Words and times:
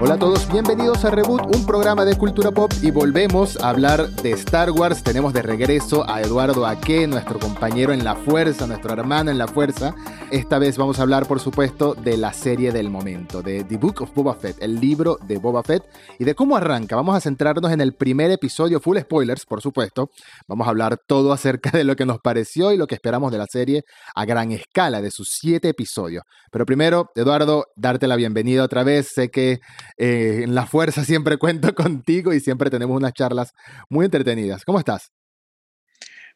Hola 0.00 0.14
a 0.14 0.18
todos, 0.18 0.48
bienvenidos 0.52 1.04
a 1.04 1.10
Reboot, 1.10 1.56
un 1.56 1.66
programa 1.66 2.04
de 2.04 2.16
cultura 2.16 2.52
pop 2.52 2.70
y 2.82 2.92
volvemos 2.92 3.56
a 3.56 3.70
hablar 3.70 4.08
de 4.08 4.30
Star 4.30 4.70
Wars. 4.70 5.02
Tenemos 5.02 5.32
de 5.32 5.42
regreso 5.42 6.08
a 6.08 6.22
Eduardo 6.22 6.66
Aque, 6.66 7.08
nuestro 7.08 7.40
compañero 7.40 7.92
en 7.92 8.04
la 8.04 8.14
fuerza, 8.14 8.68
nuestro 8.68 8.92
hermano 8.92 9.32
en 9.32 9.38
la 9.38 9.48
fuerza. 9.48 9.96
Esta 10.30 10.60
vez 10.60 10.76
vamos 10.76 11.00
a 11.00 11.02
hablar, 11.02 11.26
por 11.26 11.40
supuesto, 11.40 11.94
de 11.94 12.16
la 12.16 12.32
serie 12.32 12.70
del 12.70 12.90
momento, 12.90 13.42
de 13.42 13.64
The 13.64 13.76
Book 13.76 14.02
of 14.02 14.14
Boba 14.14 14.36
Fett, 14.36 14.62
el 14.62 14.78
libro 14.78 15.18
de 15.26 15.38
Boba 15.38 15.64
Fett 15.64 15.82
y 16.20 16.24
de 16.24 16.36
cómo 16.36 16.56
arranca. 16.56 16.94
Vamos 16.94 17.16
a 17.16 17.20
centrarnos 17.20 17.72
en 17.72 17.80
el 17.80 17.94
primer 17.94 18.30
episodio, 18.30 18.78
full 18.78 18.98
spoilers, 18.98 19.46
por 19.46 19.60
supuesto. 19.60 20.10
Vamos 20.46 20.68
a 20.68 20.70
hablar 20.70 21.00
todo 21.08 21.32
acerca 21.32 21.70
de 21.70 21.82
lo 21.82 21.96
que 21.96 22.06
nos 22.06 22.20
pareció 22.20 22.70
y 22.72 22.76
lo 22.76 22.86
que 22.86 22.94
esperamos 22.94 23.32
de 23.32 23.38
la 23.38 23.46
serie 23.46 23.82
a 24.14 24.24
gran 24.24 24.52
escala, 24.52 25.02
de 25.02 25.10
sus 25.10 25.28
siete 25.32 25.70
episodios. 25.70 26.22
Pero 26.52 26.64
primero, 26.66 27.10
Eduardo, 27.16 27.64
darte 27.74 28.06
la 28.06 28.14
bienvenida 28.14 28.62
otra 28.62 28.84
vez. 28.84 29.08
Sé 29.12 29.30
que 29.30 29.58
eh, 29.98 30.42
en 30.44 30.54
la 30.54 30.66
fuerza 30.66 31.04
siempre 31.04 31.36
cuento 31.38 31.74
contigo 31.74 32.32
y 32.32 32.40
siempre 32.40 32.70
tenemos 32.70 32.96
unas 32.96 33.12
charlas 33.12 33.52
muy 33.90 34.04
entretenidas. 34.04 34.64
¿Cómo 34.64 34.78
estás? 34.78 35.10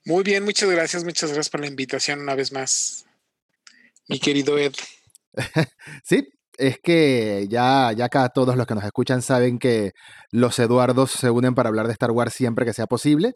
Muy 0.05 0.25
bien, 0.25 0.45
muchas 0.45 0.69
gracias, 0.69 1.05
muchas 1.05 1.30
gracias 1.30 1.48
por 1.48 1.61
la 1.61 1.69
invitación 1.69 2.20
una 2.20 2.34
vez 2.34 2.53
más, 2.53 3.05
mi 4.09 4.19
querido 4.19 4.59
Ed. 4.59 4.73
sí, 6.05 6.29
es 6.59 6.80
que 6.83 7.47
ya, 7.48 7.93
ya 7.93 8.06
acá 8.06 8.29
todos 8.30 8.56
los 8.56 8.67
que 8.67 8.75
nos 8.75 8.83
escuchan 8.84 9.23
saben 9.23 9.61
que 9.61 9.92
los 10.33 10.59
Eduardos 10.59 11.12
se 11.12 11.31
unen 11.31 11.55
para 11.55 11.69
hablar 11.69 11.87
de 11.87 11.92
Star 11.92 12.11
Wars 12.11 12.34
siempre 12.34 12.67
que 12.67 12.73
sea 12.73 12.87
posible. 12.87 13.34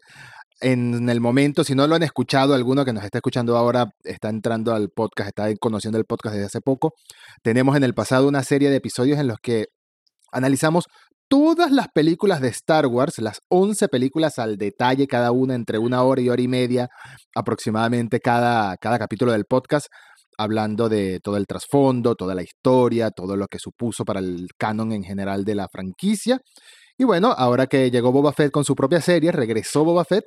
En 0.59 1.07
el 1.09 1.21
momento, 1.21 1.63
si 1.63 1.75
no 1.75 1.87
lo 1.87 1.95
han 1.95 2.03
escuchado, 2.03 2.53
alguno 2.53 2.83
que 2.83 2.91
nos 2.91 3.03
está 3.03 3.19
escuchando 3.19 3.55
ahora 3.55 3.89
está 4.03 4.29
entrando 4.29 4.73
al 4.73 4.89
podcast, 4.89 5.29
está 5.29 5.55
conociendo 5.59 5.99
el 5.99 6.05
podcast 6.05 6.33
desde 6.33 6.47
hace 6.47 6.61
poco. 6.61 6.93
Tenemos 7.43 7.77
en 7.77 7.83
el 7.83 7.93
pasado 7.93 8.27
una 8.27 8.43
serie 8.43 8.69
de 8.69 8.77
episodios 8.77 9.19
en 9.19 9.27
los 9.27 9.37
que 9.39 9.67
analizamos 10.31 10.85
todas 11.29 11.71
las 11.71 11.87
películas 11.89 12.41
de 12.41 12.49
Star 12.49 12.87
Wars, 12.87 13.19
las 13.19 13.41
11 13.49 13.87
películas 13.89 14.39
al 14.39 14.57
detalle, 14.57 15.07
cada 15.07 15.31
una 15.31 15.55
entre 15.55 15.77
una 15.77 16.03
hora 16.03 16.21
y 16.21 16.29
hora 16.29 16.41
y 16.41 16.47
media 16.47 16.89
aproximadamente 17.35 18.19
cada, 18.19 18.77
cada 18.77 18.97
capítulo 18.97 19.31
del 19.31 19.45
podcast, 19.45 19.87
hablando 20.37 20.87
de 20.87 21.19
todo 21.19 21.37
el 21.37 21.47
trasfondo, 21.47 22.15
toda 22.15 22.35
la 22.35 22.43
historia, 22.43 23.11
todo 23.11 23.35
lo 23.35 23.47
que 23.47 23.59
supuso 23.59 24.05
para 24.05 24.19
el 24.19 24.47
canon 24.57 24.91
en 24.91 25.03
general 25.03 25.43
de 25.43 25.55
la 25.55 25.67
franquicia. 25.67 26.39
Y 26.97 27.03
bueno, 27.03 27.33
ahora 27.37 27.67
que 27.67 27.91
llegó 27.91 28.11
Boba 28.11 28.33
Fett 28.33 28.51
con 28.51 28.63
su 28.63 28.75
propia 28.75 29.01
serie, 29.01 29.31
regresó 29.31 29.83
Boba 29.83 30.05
Fett, 30.05 30.25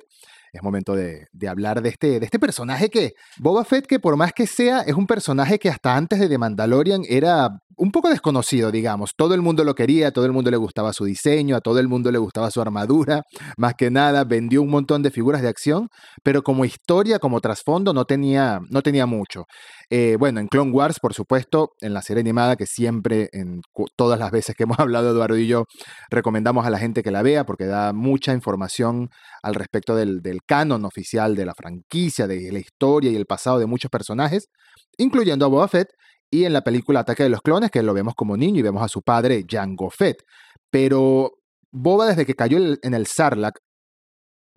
es 0.51 0.63
momento 0.63 0.95
de, 0.95 1.27
hablar 1.47 1.81
de 1.81 1.89
este, 1.89 2.19
de 2.19 2.25
este 2.25 2.39
personaje 2.39 2.89
que, 2.89 3.13
Boba 3.37 3.63
Fett, 3.63 3.87
que 3.87 3.99
por 3.99 4.17
más 4.17 4.33
que 4.33 4.47
sea, 4.47 4.81
es 4.81 4.95
un 4.95 5.07
personaje 5.07 5.59
que 5.59 5.69
hasta 5.69 5.95
antes 5.95 6.19
de 6.19 6.27
The 6.27 6.37
Mandalorian 6.37 7.03
era 7.07 7.49
un 7.77 7.91
poco 7.91 8.09
desconocido, 8.09 8.71
digamos. 8.71 9.11
Todo 9.17 9.33
el 9.33 9.41
mundo 9.41 9.63
lo 9.63 9.73
quería, 9.73 10.09
a 10.09 10.11
todo 10.11 10.25
el 10.25 10.31
mundo 10.31 10.51
le 10.51 10.57
gustaba 10.57 10.93
su 10.93 11.05
diseño, 11.05 11.55
a 11.55 11.61
todo 11.61 11.79
el 11.79 11.87
mundo 11.87 12.11
le 12.11 12.19
gustaba 12.19 12.51
su 12.51 12.61
armadura, 12.61 13.23
más 13.57 13.73
que 13.75 13.89
nada 13.89 14.23
vendió 14.23 14.61
un 14.61 14.69
montón 14.69 15.01
de 15.01 15.09
figuras 15.09 15.41
de 15.41 15.47
acción, 15.47 15.87
pero 16.21 16.43
como 16.43 16.63
historia, 16.63 17.17
como 17.17 17.41
trasfondo, 17.41 17.93
no 17.93 18.05
tenía, 18.05 18.59
no 18.69 18.81
tenía 18.81 19.05
mucho. 19.05 19.45
Eh, 19.89 20.15
bueno, 20.19 20.39
en 20.39 20.47
Clone 20.47 20.71
Wars, 20.71 20.99
por 21.01 21.13
supuesto, 21.13 21.71
en 21.81 21.93
la 21.93 22.01
serie 22.01 22.21
animada, 22.21 22.55
que 22.55 22.67
siempre, 22.67 23.29
en 23.31 23.61
todas 23.95 24.19
las 24.19 24.31
veces 24.31 24.55
que 24.55 24.63
hemos 24.63 24.77
hablado, 24.79 25.09
Eduardo 25.09 25.37
y 25.37 25.47
yo, 25.47 25.63
recomendamos 26.09 26.65
a 26.65 26.69
la 26.69 26.77
gente 26.77 27.01
que 27.01 27.11
la 27.11 27.23
vea 27.23 27.45
porque 27.45 27.65
da 27.65 27.93
mucha 27.93 28.33
información 28.33 29.09
al 29.41 29.55
respecto 29.55 29.95
del 29.95 30.21
canon 30.45 30.85
oficial 30.85 31.35
de 31.35 31.45
la 31.45 31.53
franquicia, 31.53 32.27
de 32.27 32.51
la 32.51 32.59
historia 32.59 33.11
y 33.11 33.15
el 33.15 33.25
pasado 33.25 33.59
de 33.59 33.65
muchos 33.65 33.89
personajes, 33.89 34.49
incluyendo 34.97 35.45
a 35.45 35.49
Boba 35.49 35.67
Fett, 35.67 35.89
y 36.29 36.45
en 36.45 36.53
la 36.53 36.61
película 36.61 37.01
Ataque 37.01 37.23
de 37.23 37.29
los 37.29 37.41
Clones, 37.41 37.71
que 37.71 37.83
lo 37.83 37.93
vemos 37.93 38.15
como 38.15 38.37
niño 38.37 38.59
y 38.59 38.63
vemos 38.63 38.81
a 38.83 38.87
su 38.87 39.01
padre, 39.01 39.43
Jango 39.47 39.89
Fett. 39.89 40.23
Pero 40.69 41.31
Boba, 41.71 42.07
desde 42.07 42.25
que 42.25 42.35
cayó 42.35 42.57
en 42.57 42.93
el 42.93 43.05
Sarlacc, 43.05 43.59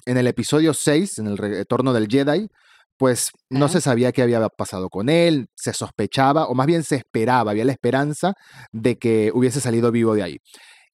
en 0.06 0.16
el 0.16 0.26
episodio 0.26 0.74
6, 0.74 1.18
en 1.18 1.26
el 1.26 1.38
retorno 1.38 1.92
del 1.92 2.08
Jedi, 2.08 2.48
pues 2.96 3.30
no 3.50 3.68
se 3.68 3.80
sabía 3.80 4.12
qué 4.12 4.22
había 4.22 4.48
pasado 4.48 4.88
con 4.88 5.08
él, 5.08 5.48
se 5.56 5.72
sospechaba, 5.72 6.46
o 6.46 6.54
más 6.54 6.66
bien 6.66 6.84
se 6.84 6.96
esperaba, 6.96 7.50
había 7.50 7.64
la 7.64 7.72
esperanza 7.72 8.34
de 8.72 8.96
que 8.96 9.32
hubiese 9.34 9.60
salido 9.60 9.90
vivo 9.90 10.14
de 10.14 10.22
ahí. 10.22 10.38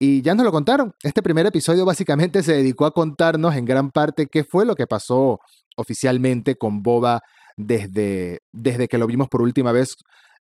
Y 0.07 0.21
ya 0.21 0.35
nos 0.35 0.45
lo 0.45 0.51
contaron. 0.51 0.93
Este 1.01 1.23
primer 1.23 1.47
episodio 1.47 1.83
básicamente 1.83 2.43
se 2.43 2.53
dedicó 2.53 2.85
a 2.85 2.91
contarnos 2.91 3.55
en 3.55 3.65
gran 3.65 3.89
parte 3.89 4.27
qué 4.27 4.43
fue 4.43 4.63
lo 4.63 4.75
que 4.75 4.85
pasó 4.85 5.39
oficialmente 5.77 6.57
con 6.57 6.83
Boba 6.83 7.21
desde, 7.57 8.41
desde 8.51 8.87
que 8.87 8.99
lo 8.99 9.07
vimos 9.07 9.29
por 9.29 9.41
última 9.41 9.71
vez 9.71 9.95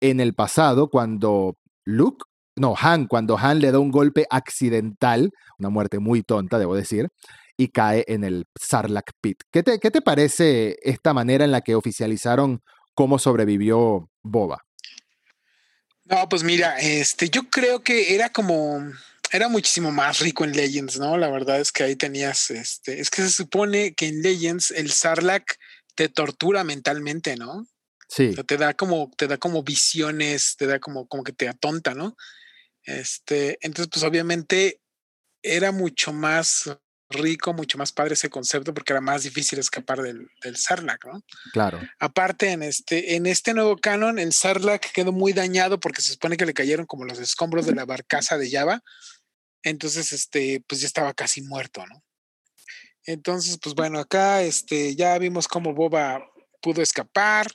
en 0.00 0.18
el 0.18 0.34
pasado, 0.34 0.88
cuando 0.88 1.58
Luke, 1.84 2.24
no, 2.56 2.74
Han, 2.76 3.06
cuando 3.06 3.38
Han 3.38 3.60
le 3.60 3.70
da 3.70 3.78
un 3.78 3.92
golpe 3.92 4.26
accidental, 4.30 5.30
una 5.60 5.70
muerte 5.70 6.00
muy 6.00 6.24
tonta, 6.24 6.58
debo 6.58 6.74
decir, 6.74 7.06
y 7.56 7.68
cae 7.68 8.04
en 8.08 8.24
el 8.24 8.46
Sarlacc 8.60 9.12
Pit. 9.20 9.42
¿Qué 9.52 9.62
te, 9.62 9.78
¿Qué 9.78 9.92
te 9.92 10.02
parece 10.02 10.76
esta 10.82 11.14
manera 11.14 11.44
en 11.44 11.52
la 11.52 11.60
que 11.60 11.76
oficializaron 11.76 12.62
cómo 12.94 13.20
sobrevivió 13.20 14.10
Boba? 14.24 14.66
No, 16.08 16.28
pues 16.28 16.44
mira, 16.44 16.78
este, 16.78 17.30
yo 17.30 17.48
creo 17.50 17.82
que 17.82 18.14
era 18.14 18.30
como, 18.30 18.80
era 19.32 19.48
muchísimo 19.48 19.90
más 19.90 20.20
rico 20.20 20.44
en 20.44 20.52
Legends, 20.52 20.98
¿no? 20.98 21.16
La 21.16 21.30
verdad 21.30 21.60
es 21.60 21.72
que 21.72 21.84
ahí 21.84 21.96
tenías, 21.96 22.50
este, 22.50 23.00
es 23.00 23.10
que 23.10 23.22
se 23.22 23.30
supone 23.30 23.94
que 23.94 24.06
en 24.08 24.22
Legends 24.22 24.70
el 24.70 24.90
Sarlacc 24.92 25.56
te 25.94 26.08
tortura 26.08 26.64
mentalmente, 26.64 27.36
¿no? 27.36 27.66
Sí. 28.08 28.34
te 28.46 28.56
da 28.56 28.74
como, 28.74 29.10
te 29.16 29.26
da 29.26 29.36
como 29.36 29.64
visiones, 29.64 30.54
te 30.56 30.66
da 30.66 30.78
como, 30.78 31.08
como 31.08 31.24
que 31.24 31.32
te 31.32 31.48
atonta, 31.48 31.94
¿no? 31.94 32.16
Este, 32.84 33.58
entonces, 33.62 33.90
pues 33.92 34.04
obviamente 34.04 34.80
era 35.42 35.72
mucho 35.72 36.12
más 36.12 36.70
rico, 37.08 37.52
mucho 37.52 37.78
más 37.78 37.92
padre 37.92 38.14
ese 38.14 38.30
concepto 38.30 38.74
porque 38.74 38.92
era 38.92 39.00
más 39.00 39.22
difícil 39.22 39.58
escapar 39.58 40.02
del, 40.02 40.28
del 40.42 40.56
Sarlacc, 40.56 41.04
¿no? 41.06 41.22
Claro. 41.52 41.80
Aparte, 41.98 42.50
en 42.50 42.62
este, 42.62 43.14
en 43.14 43.26
este 43.26 43.54
nuevo 43.54 43.76
canon, 43.76 44.18
el 44.18 44.32
Sarlacc 44.32 44.92
quedó 44.92 45.12
muy 45.12 45.32
dañado 45.32 45.78
porque 45.78 46.02
se 46.02 46.12
supone 46.12 46.36
que 46.36 46.46
le 46.46 46.54
cayeron 46.54 46.86
como 46.86 47.04
los 47.04 47.18
escombros 47.18 47.66
de 47.66 47.74
la 47.74 47.84
barcaza 47.84 48.38
de 48.38 48.50
Java. 48.50 48.82
Entonces, 49.62 50.12
este, 50.12 50.62
pues 50.66 50.80
ya 50.80 50.86
estaba 50.86 51.14
casi 51.14 51.42
muerto, 51.42 51.84
¿no? 51.86 52.02
Entonces, 53.04 53.58
pues 53.62 53.74
bueno, 53.74 53.98
acá 53.98 54.42
este, 54.42 54.96
ya 54.96 55.16
vimos 55.18 55.46
cómo 55.48 55.74
Boba 55.74 56.28
pudo 56.60 56.82
escapar 56.82 57.46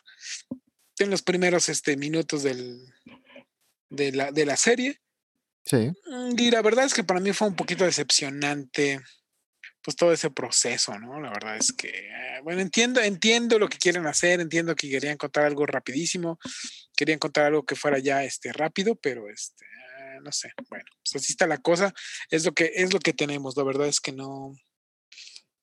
en 0.99 1.09
los 1.09 1.21
primeros 1.21 1.67
este, 1.67 1.97
minutos 1.97 2.43
del, 2.43 2.79
de, 3.89 4.11
la, 4.13 4.31
de 4.31 4.45
la 4.45 4.55
serie. 4.55 5.01
Sí. 5.65 5.91
Mm, 6.05 6.35
y 6.37 6.51
la 6.51 6.61
verdad 6.61 6.85
es 6.85 6.93
que 6.93 7.03
para 7.03 7.19
mí 7.19 7.33
fue 7.33 7.47
un 7.47 7.55
poquito 7.55 7.83
decepcionante 7.83 9.01
pues 9.83 9.97
todo 9.97 10.13
ese 10.13 10.29
proceso, 10.29 10.97
¿no? 10.99 11.19
La 11.19 11.29
verdad 11.29 11.57
es 11.57 11.73
que, 11.73 11.89
eh, 11.89 12.39
bueno, 12.43 12.61
entiendo, 12.61 13.01
entiendo 13.01 13.57
lo 13.57 13.67
que 13.67 13.77
quieren 13.77 14.05
hacer, 14.05 14.39
entiendo 14.39 14.75
que 14.75 14.89
querían 14.89 15.17
contar 15.17 15.45
algo 15.45 15.65
rapidísimo, 15.65 16.39
querían 16.95 17.19
contar 17.19 17.45
algo 17.45 17.65
que 17.65 17.75
fuera 17.75 17.97
ya 17.97 18.23
este 18.23 18.53
rápido, 18.53 18.95
pero 18.95 19.27
este, 19.29 19.65
no 20.21 20.31
sé, 20.31 20.51
bueno, 20.69 20.85
pues 21.03 21.21
así 21.21 21.33
está 21.33 21.47
la 21.47 21.57
cosa, 21.57 21.93
es 22.29 22.45
lo 22.45 22.53
que, 22.53 22.71
es 22.75 22.93
lo 22.93 22.99
que 22.99 23.13
tenemos, 23.13 23.55
la 23.57 23.63
verdad 23.63 23.87
es 23.87 23.99
que 23.99 24.11
no, 24.11 24.53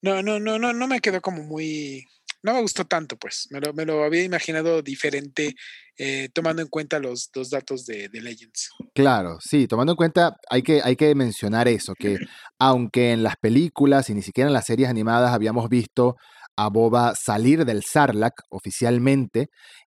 no, 0.03 0.23
no, 0.23 0.39
no, 0.39 0.59
no, 0.59 0.73
no 0.73 0.87
me 0.87 1.01
quedó 1.01 1.21
como 1.21 1.43
muy, 1.43 2.05
no 2.43 2.55
me 2.55 2.61
gustó 2.61 2.85
tanto, 2.85 3.17
pues. 3.17 3.49
Me 3.51 3.61
lo, 3.61 3.73
me 3.75 3.85
lo 3.85 4.05
había 4.05 4.23
imaginado 4.23 4.81
diferente, 4.83 5.55
eh, 5.97 6.29
tomando 6.33 6.63
en 6.63 6.69
cuenta 6.69 6.99
los, 6.99 7.31
dos 7.33 7.51
datos 7.51 7.85
de, 7.85 8.09
de, 8.09 8.21
Legends. 8.21 8.71
Claro, 8.95 9.39
sí, 9.41 9.67
tomando 9.67 9.93
en 9.93 9.97
cuenta, 9.97 10.37
hay 10.49 10.63
que, 10.63 10.81
hay 10.83 10.97
que 10.97 11.15
mencionar 11.15 11.67
eso, 11.67 11.95
que 11.99 12.19
aunque 12.59 13.13
en 13.13 13.23
las 13.23 13.37
películas 13.37 14.09
y 14.11 14.15
ni 14.15 14.23
siquiera 14.23 14.49
en 14.49 14.55
las 14.55 14.67
series 14.67 14.89
animadas 14.89 15.33
habíamos 15.33 15.69
visto 15.69 16.15
a 16.57 16.69
Boba 16.69 17.15
salir 17.15 17.65
del 17.65 17.83
Sarlacc 17.85 18.35
oficialmente, 18.51 19.49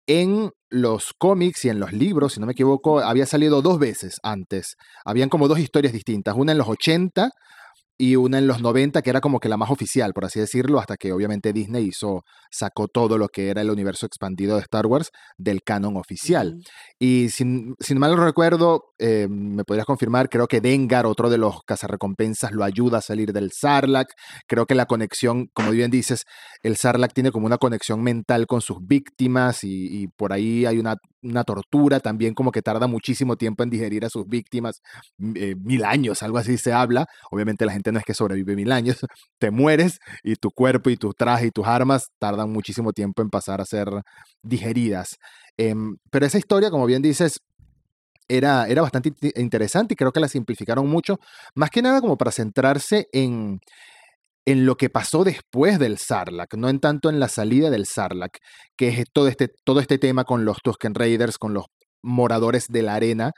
en 0.07 0.51
los 0.73 1.13
cómics 1.19 1.67
y 1.67 1.69
en 1.69 1.79
los 1.79 1.93
libros, 1.93 2.33
si 2.33 2.41
no 2.41 2.47
me 2.47 2.53
equivoco, 2.53 3.01
había 3.01 3.27
salido 3.27 3.61
dos 3.61 3.79
veces 3.79 4.19
antes. 4.23 4.77
Habían 5.05 5.29
como 5.29 5.47
dos 5.47 5.59
historias 5.59 5.93
distintas, 5.93 6.35
una 6.35 6.53
en 6.53 6.59
los 6.59 6.67
80 6.67 7.31
y 7.99 8.17
una 8.17 8.39
en 8.39 8.47
los 8.47 8.61
90 8.61 9.03
que 9.03 9.11
era 9.11 9.21
como 9.21 9.39
que 9.39 9.49
la 9.49 9.57
más 9.57 9.71
oficial, 9.71 10.13
por 10.13 10.25
así 10.25 10.41
decirlo, 10.41 10.81
hasta 10.81 10.97
que 10.97 11.13
obviamente 11.13 11.53
Disney 11.53 11.87
hizo, 11.87 12.25
sacó 12.51 12.89
todo 12.89 13.19
lo 13.19 13.29
que 13.29 13.49
era 13.49 13.61
el 13.61 13.71
universo 13.71 14.07
expandido 14.07 14.57
de 14.57 14.63
Star 14.63 14.87
Wars 14.87 15.11
del 15.37 15.63
canon 15.63 15.97
oficial. 15.97 16.57
Y 16.99 17.29
sin, 17.31 17.75
sin, 17.81 17.99
mal 17.99 18.17
recuerdo, 18.17 18.85
eh, 18.99 19.29
me 19.29 19.65
podrías 19.65 19.87
confirmar, 19.87 20.29
creo 20.29 20.49
que 20.49 20.61
Dengar, 20.61 21.07
otro 21.07 21.31
de 21.31 21.39
los 21.39 21.63
cazarrecompensas, 21.65 22.53
lo 22.53 22.65
ayuda 22.65 22.99
a 22.99 23.03
salir 23.03 23.33
del 23.33 23.51
Sarlacc. 23.53 24.13
Creo 24.47 24.67
que 24.67 24.75
la 24.75 24.87
conexión, 24.87 25.49
como 25.53 25.71
bien 25.71 25.91
dices, 25.91 26.25
el 26.63 26.77
Sarlacc 26.77 27.13
tiene 27.13 27.31
como 27.31 27.47
una 27.47 27.59
conexión 27.59 28.03
mental 28.03 28.47
con 28.47 28.61
sus 28.61 28.79
víctimas 28.81 29.65
y, 29.65 30.03
y 30.03 30.09
por 30.09 30.33
ahí 30.33 30.67
hay 30.67 30.79
una 30.79 30.97
una 31.23 31.45
tortura 31.45 32.01
también 32.01 32.35
como 32.35 32.53
que 32.53 32.63
tarda 32.63 32.87
muchísimo 32.87 33.37
tiempo 33.37 33.63
en 33.63 33.71
digerir 33.71 34.05
a 34.05 34.11
sus 34.11 34.27
víctimas, 34.27 34.81
eh, 35.35 35.55
mil 35.57 35.85
años, 35.85 36.23
algo 36.23 36.39
así 36.39 36.59
se 36.59 36.73
habla. 36.73 37.07
Obviamente 37.31 37.65
la 37.65 37.73
gente 37.73 37.93
no 37.93 37.99
es 37.99 38.05
que 38.05 38.15
sobrevive 38.15 38.57
mil 38.57 38.73
años, 38.73 38.99
te 39.39 39.51
mueres 39.51 39.99
y 40.23 40.37
tu 40.37 40.51
cuerpo 40.51 40.91
y 40.91 40.97
tu 40.97 41.13
traje 41.13 41.47
y 41.47 41.51
tus 41.51 41.67
armas 41.67 42.09
tardan 42.19 42.51
muchísimo 42.51 42.93
tiempo 42.93 43.23
en 43.23 43.31
pasar 43.31 43.61
a 43.61 43.65
ser 43.65 43.89
digeridas. 44.43 45.17
Em, 45.57 45.97
pero 46.11 46.27
esa 46.27 46.39
historia, 46.39 46.71
como 46.71 46.87
bien 46.87 47.03
dices, 47.03 47.39
era, 48.29 48.67
era 48.67 48.83
bastante 48.83 49.13
interesante 49.37 49.95
y 49.95 49.97
creo 49.97 50.13
que 50.13 50.21
la 50.21 50.29
simplificaron 50.29 50.89
mucho, 50.89 51.19
más 51.55 51.71
que 51.71 51.83
nada 51.83 52.01
como 52.01 52.17
para 52.17 52.33
centrarse 52.33 53.07
en, 53.13 53.61
en 54.45 54.67
lo 54.67 54.77
que 54.77 54.91
pasó 54.91 55.25
después 55.25 55.79
del 55.79 55.99
Sarlacc, 55.99 56.55
no 56.55 56.69
en 56.69 56.81
tanto 56.81 57.11
en 57.11 57.21
la 57.21 57.29
salida 57.29 57.71
del 57.71 57.87
Sarlacc, 57.87 58.39
que 58.77 58.89
es 58.89 59.05
todo 59.13 59.29
este, 59.29 59.49
todo 59.65 59.81
este 59.81 59.99
tema 59.99 60.25
con 60.25 60.45
los 60.45 60.59
Tusken 60.63 60.95
Raiders, 60.95 61.39
con 61.39 61.55
los 61.55 61.67
moradores 62.03 62.67
de 62.69 62.83
la 62.83 62.95
arena, 62.95 63.33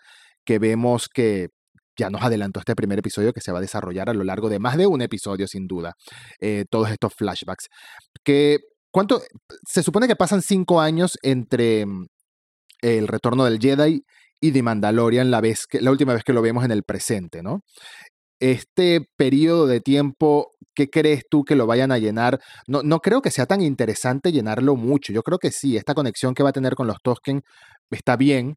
que 0.44 0.58
vemos 0.58 1.08
que 1.12 1.48
ya 1.98 2.10
nos 2.10 2.22
adelantó 2.22 2.60
este 2.60 2.74
primer 2.74 2.98
episodio 2.98 3.32
que 3.32 3.40
se 3.40 3.52
va 3.52 3.58
a 3.58 3.62
desarrollar 3.62 4.10
a 4.10 4.14
lo 4.14 4.24
largo 4.24 4.48
de 4.48 4.58
más 4.58 4.76
de 4.76 4.86
un 4.86 5.02
episodio, 5.02 5.46
sin 5.46 5.66
duda, 5.66 5.92
eh, 6.40 6.64
todos 6.70 6.90
estos 6.90 7.12
flashbacks. 7.14 7.68
Que, 8.24 8.58
¿cuánto? 8.90 9.22
Se 9.66 9.82
supone 9.82 10.08
que 10.08 10.16
pasan 10.16 10.42
cinco 10.42 10.80
años 10.80 11.18
entre 11.22 11.86
mm, 11.86 12.06
el 12.82 13.08
retorno 13.08 13.44
del 13.44 13.58
Jedi 13.60 14.02
y 14.40 14.50
de 14.50 14.62
Mandalorian 14.62 15.30
la, 15.30 15.40
vez 15.40 15.66
que, 15.66 15.80
la 15.80 15.90
última 15.90 16.14
vez 16.14 16.24
que 16.24 16.32
lo 16.32 16.42
vemos 16.42 16.64
en 16.64 16.70
el 16.70 16.82
presente, 16.82 17.42
¿no? 17.42 17.60
Este 18.40 19.00
periodo 19.16 19.66
de 19.66 19.80
tiempo, 19.80 20.50
¿qué 20.74 20.90
crees 20.90 21.24
tú 21.28 21.44
que 21.44 21.56
lo 21.56 21.66
vayan 21.66 21.92
a 21.92 21.98
llenar? 21.98 22.40
No, 22.66 22.82
no 22.82 23.00
creo 23.00 23.22
que 23.22 23.30
sea 23.30 23.46
tan 23.46 23.60
interesante 23.60 24.32
llenarlo 24.32 24.76
mucho. 24.76 25.12
Yo 25.12 25.22
creo 25.22 25.38
que 25.38 25.50
sí, 25.50 25.76
esta 25.76 25.94
conexión 25.94 26.34
que 26.34 26.42
va 26.42 26.50
a 26.50 26.52
tener 26.52 26.74
con 26.74 26.86
los 26.86 26.96
Tosken 27.02 27.42
está 27.90 28.16
bien, 28.16 28.56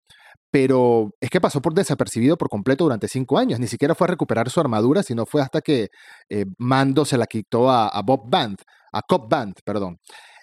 pero 0.52 1.12
es 1.20 1.30
que 1.30 1.42
pasó 1.42 1.62
por 1.62 1.74
desapercibido 1.74 2.38
por 2.38 2.50
completo 2.50 2.84
durante 2.84 3.08
cinco 3.08 3.38
años. 3.38 3.60
Ni 3.60 3.68
siquiera 3.68 3.96
fue 3.96 4.08
a 4.08 4.12
recuperar 4.12 4.50
su 4.50 4.60
armadura, 4.60 5.04
sino 5.04 5.26
fue 5.26 5.42
hasta 5.42 5.62
que 5.62 5.90
eh, 6.30 6.46
Mando 6.58 7.06
se 7.06 7.18
la 7.18 7.28
quitó 7.28 7.70
a, 7.70 8.02
Bob 8.02 8.30
Band, 8.30 8.58
a 8.94 9.02
Cobb 9.02 9.30
Band, 9.30 9.56
perdón. 9.64 10.00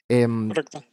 Em, 0.08 0.48
Correcto. 0.48 0.84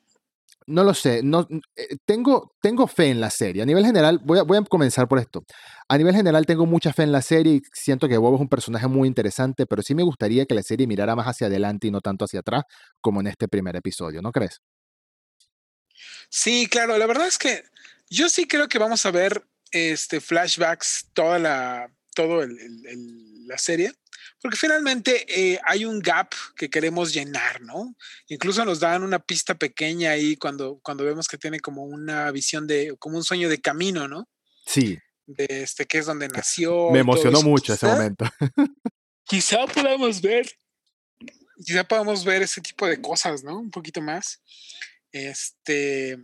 No 0.68 0.84
lo 0.84 0.94
sé, 0.94 1.22
no, 1.24 1.48
eh, 1.75 1.98
tengo, 2.06 2.56
tengo 2.62 2.88
fe 2.88 3.10
en 3.10 3.19
la 3.19 3.30
serie. 3.30 3.63
A 3.63 3.66
nivel 3.66 3.86
general, 3.86 4.19
voy 4.24 4.40
a, 4.40 4.44
voy 4.44 4.58
a 4.58 4.62
comenzar 4.62 5.08
por 5.08 5.19
esto. 5.19 5.44
A 5.90 5.98
nivel 5.98 6.16
general 6.16 6.46
tengo 6.46 6.66
mucha 6.66 6.94
fe 6.94 7.04
en 7.04 7.12
la 7.12 7.22
serie 7.22 7.54
y 7.54 7.62
siento 7.74 8.08
que 8.08 8.18
Bob 8.18 8.36
es 8.36 8.42
un 8.42 8.50
personaje 8.50 8.88
muy 8.88 9.08
interesante, 9.08 9.66
pero 9.66 9.81
sí 9.81 9.96
me 9.96 10.04
gustaría 10.04 10.46
que 10.46 10.54
la 10.54 10.63
serie 10.63 10.88
mirara 10.88 11.16
más 11.16 11.28
hacia 11.28 11.48
adelante 11.48 11.88
y 11.88 11.92
no 11.92 12.00
tanto 12.00 12.25
hacia 12.25 12.42
atrás 12.42 12.63
como 13.02 13.22
en 13.22 13.28
este 13.28 13.48
primer 13.48 13.75
episodio, 13.75 14.22
¿no 14.22 14.31
crees? 14.31 14.62
Sí, 16.30 16.68
claro, 16.68 16.98
la 16.98 17.08
verdad 17.08 17.28
es 17.28 17.38
que 17.38 17.63
yo 18.10 18.30
sí 18.30 18.48
creo 18.48 18.68
que 18.68 18.80
vamos 18.80 19.06
a 19.06 19.12
ver 19.12 19.46
este 19.72 20.22
flashbacks 20.22 21.10
toda 21.13 21.40
la 21.40 21.92
todo 22.13 22.46
la 22.46 23.58
serie, 23.58 23.94
porque 24.41 24.57
finalmente 24.57 25.25
eh, 25.27 25.59
hay 25.63 25.85
un 25.85 26.00
gap 26.00 26.33
que 26.56 26.69
queremos 26.69 27.13
llenar, 27.13 27.62
¿no? 27.62 27.95
Incluso 28.27 28.65
nos 28.65 28.79
dan 28.79 29.03
una 29.03 29.19
pista 29.19 29.56
pequeña 29.56 30.12
ahí 30.12 30.35
cuando, 30.35 30.79
cuando 30.81 31.03
vemos 31.03 31.27
que 31.27 31.38
tiene 31.38 31.59
como 31.59 31.83
una 31.83 32.31
visión 32.31 32.68
de, 32.68 32.95
como 33.00 33.18
un 33.18 33.23
sueño 33.23 33.50
de 33.50 33.62
camino, 33.62 34.07
¿no? 34.07 34.27
Sí. 34.65 34.97
De 35.25 35.45
este, 35.50 35.85
que 35.85 36.00
es 36.00 36.06
donde 36.06 36.27
nació. 36.27 36.91
Me 36.91 37.00
emocionó 37.00 37.41
mucho 37.41 37.73
ese 37.73 37.85
momento. 37.85 38.25
quizá 39.23 39.65
podamos 39.68 40.21
ver, 40.21 40.50
quizá 41.63 41.83
podamos 41.83 42.25
ver 42.25 42.41
ese 42.41 42.62
tipo 42.62 42.88
de 42.88 43.01
cosas, 43.01 43.44
¿no? 43.44 43.59
Un 43.59 43.71
poquito 43.71 44.01
más. 44.01 44.41
Este, 45.12 46.17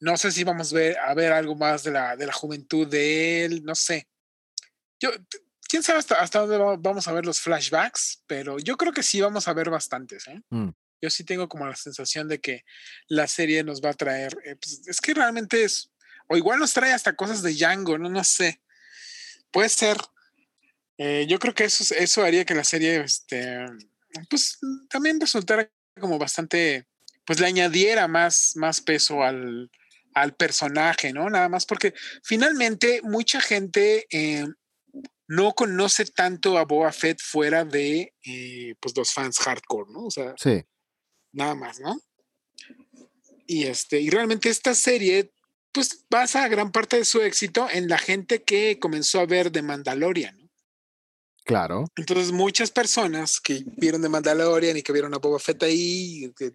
no 0.00 0.16
sé 0.16 0.32
si 0.32 0.42
vamos 0.42 0.72
a 0.72 0.76
ver, 0.76 0.98
a 0.98 1.14
ver 1.14 1.32
algo 1.32 1.54
más 1.54 1.84
de 1.84 1.92
la, 1.92 2.16
de 2.16 2.26
la 2.26 2.32
juventud 2.32 2.88
de 2.88 3.44
él, 3.44 3.64
no 3.64 3.74
sé. 3.74 4.08
Yo, 5.00 5.10
quién 5.72 5.82
sabe 5.82 6.00
hasta, 6.00 6.16
hasta 6.16 6.40
dónde 6.40 6.58
vamos 6.80 7.08
a 7.08 7.12
ver 7.12 7.24
los 7.24 7.40
flashbacks, 7.40 8.22
pero 8.26 8.58
yo 8.58 8.76
creo 8.76 8.92
que 8.92 9.02
sí 9.02 9.22
vamos 9.22 9.48
a 9.48 9.54
ver 9.54 9.70
bastantes. 9.70 10.28
¿eh? 10.28 10.38
Mm. 10.50 10.68
Yo 11.00 11.08
sí 11.08 11.24
tengo 11.24 11.48
como 11.48 11.66
la 11.66 11.74
sensación 11.74 12.28
de 12.28 12.42
que 12.42 12.66
la 13.08 13.26
serie 13.26 13.64
nos 13.64 13.80
va 13.80 13.88
a 13.88 13.94
traer. 13.94 14.36
Eh, 14.44 14.54
pues, 14.56 14.86
es 14.86 15.00
que 15.00 15.14
realmente 15.14 15.64
es. 15.64 15.90
O 16.28 16.36
igual 16.36 16.58
nos 16.58 16.74
trae 16.74 16.92
hasta 16.92 17.16
cosas 17.16 17.40
de 17.40 17.54
Django, 17.54 17.96
no, 17.96 18.10
no 18.10 18.22
sé. 18.22 18.60
Puede 19.50 19.70
ser. 19.70 19.96
Eh, 20.98 21.24
yo 21.26 21.38
creo 21.38 21.54
que 21.54 21.64
eso, 21.64 21.94
eso 21.94 22.22
haría 22.22 22.44
que 22.44 22.54
la 22.54 22.64
serie, 22.64 23.00
este, 23.00 23.64
pues 24.28 24.58
también 24.90 25.18
resultara 25.18 25.70
como 25.98 26.18
bastante, 26.18 26.86
pues 27.24 27.40
le 27.40 27.46
añadiera 27.46 28.08
más, 28.08 28.52
más 28.56 28.82
peso 28.82 29.22
al, 29.22 29.70
al 30.12 30.34
personaje, 30.34 31.14
¿no? 31.14 31.30
Nada 31.30 31.48
más 31.48 31.64
porque 31.64 31.94
finalmente 32.22 33.00
mucha 33.04 33.40
gente 33.40 34.06
eh, 34.10 34.44
no 35.32 35.54
conoce 35.54 36.04
tanto 36.04 36.58
a 36.58 36.66
Boba 36.66 36.92
Fett 36.92 37.18
fuera 37.18 37.64
de 37.64 38.12
eh, 38.22 38.74
pues 38.78 38.94
los 38.94 39.14
fans 39.14 39.38
hardcore, 39.38 39.90
¿no? 39.90 40.04
O 40.04 40.10
sea, 40.10 40.34
sí. 40.36 40.62
nada 41.32 41.54
más, 41.54 41.80
¿no? 41.80 41.98
Y 43.46 43.64
este, 43.64 43.98
y 43.98 44.10
realmente 44.10 44.50
esta 44.50 44.74
serie, 44.74 45.32
pues 45.72 46.04
basa 46.10 46.46
gran 46.48 46.70
parte 46.70 46.98
de 46.98 47.06
su 47.06 47.22
éxito 47.22 47.66
en 47.72 47.88
la 47.88 47.96
gente 47.96 48.42
que 48.42 48.78
comenzó 48.78 49.20
a 49.20 49.26
ver 49.26 49.50
The 49.50 49.62
Mandalorian. 49.62 50.36
¿no? 50.36 50.50
Claro. 51.46 51.86
Entonces, 51.96 52.30
muchas 52.30 52.70
personas 52.70 53.40
que 53.40 53.64
vieron 53.78 54.02
The 54.02 54.10
Mandalorian 54.10 54.76
y 54.76 54.82
que 54.82 54.92
vieron 54.92 55.14
a 55.14 55.18
Boba 55.18 55.38
Fett 55.38 55.62
ahí, 55.62 56.30
que 56.36 56.52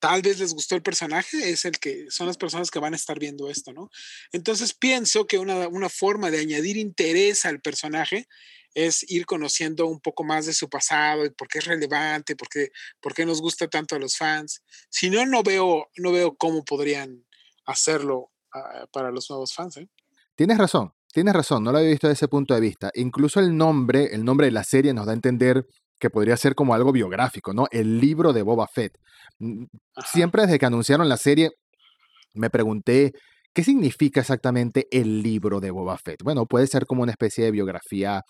tal 0.00 0.22
vez 0.22 0.38
les 0.38 0.54
gustó 0.54 0.74
el 0.74 0.82
personaje, 0.82 1.50
es 1.50 1.64
el 1.64 1.78
que 1.78 2.10
son 2.10 2.26
las 2.26 2.38
personas 2.38 2.70
que 2.70 2.78
van 2.78 2.94
a 2.94 2.96
estar 2.96 3.18
viendo 3.18 3.48
esto, 3.48 3.72
¿no? 3.72 3.90
Entonces 4.32 4.74
pienso 4.74 5.26
que 5.26 5.38
una, 5.38 5.88
forma 5.88 6.30
de 6.30 6.40
añadir 6.40 6.76
interés 6.76 7.44
al 7.44 7.60
personaje 7.60 8.26
es 8.74 9.04
ir 9.10 9.26
conociendo 9.26 9.86
un 9.86 10.00
poco 10.00 10.24
más 10.24 10.46
de 10.46 10.54
su 10.54 10.68
pasado 10.68 11.24
y 11.24 11.30
por 11.30 11.48
qué 11.48 11.58
es 11.58 11.66
relevante, 11.66 12.34
por 12.34 12.48
qué, 12.48 12.70
por 13.00 13.14
qué 13.14 13.26
nos 13.26 13.40
gusta 13.40 13.68
tanto 13.68 13.94
a 13.94 13.98
los 13.98 14.16
fans. 14.16 14.62
Si 14.88 15.10
no, 15.10 15.26
no 15.26 15.42
veo, 15.42 15.88
no 15.96 16.12
veo 16.12 16.36
cómo 16.36 16.64
podrían 16.64 17.26
hacerlo 17.66 18.30
ah, 18.54 18.86
para 18.92 19.10
los 19.10 19.28
nuevos 19.28 19.52
fans. 19.52 19.76
¿eh? 19.76 19.88
Tienes 20.34 20.56
razón, 20.56 20.94
tienes 21.12 21.34
razón, 21.34 21.62
no 21.62 21.72
lo 21.72 21.78
había 21.78 21.90
visto 21.90 22.08
desde 22.08 22.20
ese 22.24 22.28
punto 22.28 22.54
de 22.54 22.60
vista. 22.60 22.90
Incluso 22.94 23.40
el 23.40 23.54
nombre, 23.56 24.14
el 24.14 24.24
nombre 24.24 24.46
de 24.46 24.52
la 24.52 24.64
serie 24.64 24.94
nos 24.94 25.06
da 25.06 25.12
a 25.12 25.16
entender 25.16 25.66
que 26.00 26.10
podría 26.10 26.36
ser 26.36 26.54
como 26.54 26.74
algo 26.74 26.92
biográfico, 26.92 27.52
¿no? 27.52 27.66
El 27.70 28.00
libro 28.00 28.32
de 28.32 28.42
Boba 28.42 28.66
Fett. 28.66 28.98
Mm, 29.38 29.64
siempre 30.04 30.42
desde 30.42 30.58
que 30.58 30.66
anunciaron 30.66 31.08
la 31.08 31.16
serie 31.16 31.50
me 32.34 32.50
pregunté 32.50 33.12
qué 33.54 33.64
significa 33.64 34.20
exactamente 34.20 34.86
el 34.90 35.22
libro 35.22 35.60
de 35.60 35.70
Boba 35.70 35.98
Fett. 35.98 36.22
Bueno, 36.22 36.46
puede 36.46 36.66
ser 36.66 36.86
como 36.86 37.02
una 37.02 37.12
especie 37.12 37.44
de 37.44 37.50
biografía 37.50 38.22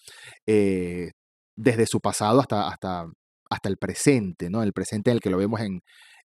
eh, 0.47 1.11
desde 1.57 1.87
su 1.87 2.01
pasado 2.01 2.41
hasta, 2.41 2.69
hasta, 2.69 3.07
hasta 3.51 3.69
el 3.69 3.77
presente, 3.77 4.51
¿no? 4.51 4.63
El 4.63 4.73
presente 4.73 5.11
en 5.11 5.17
el 5.17 5.21
que 5.21 5.31
lo 5.31 5.39
vemos 5.39 5.61
en, 5.61 5.81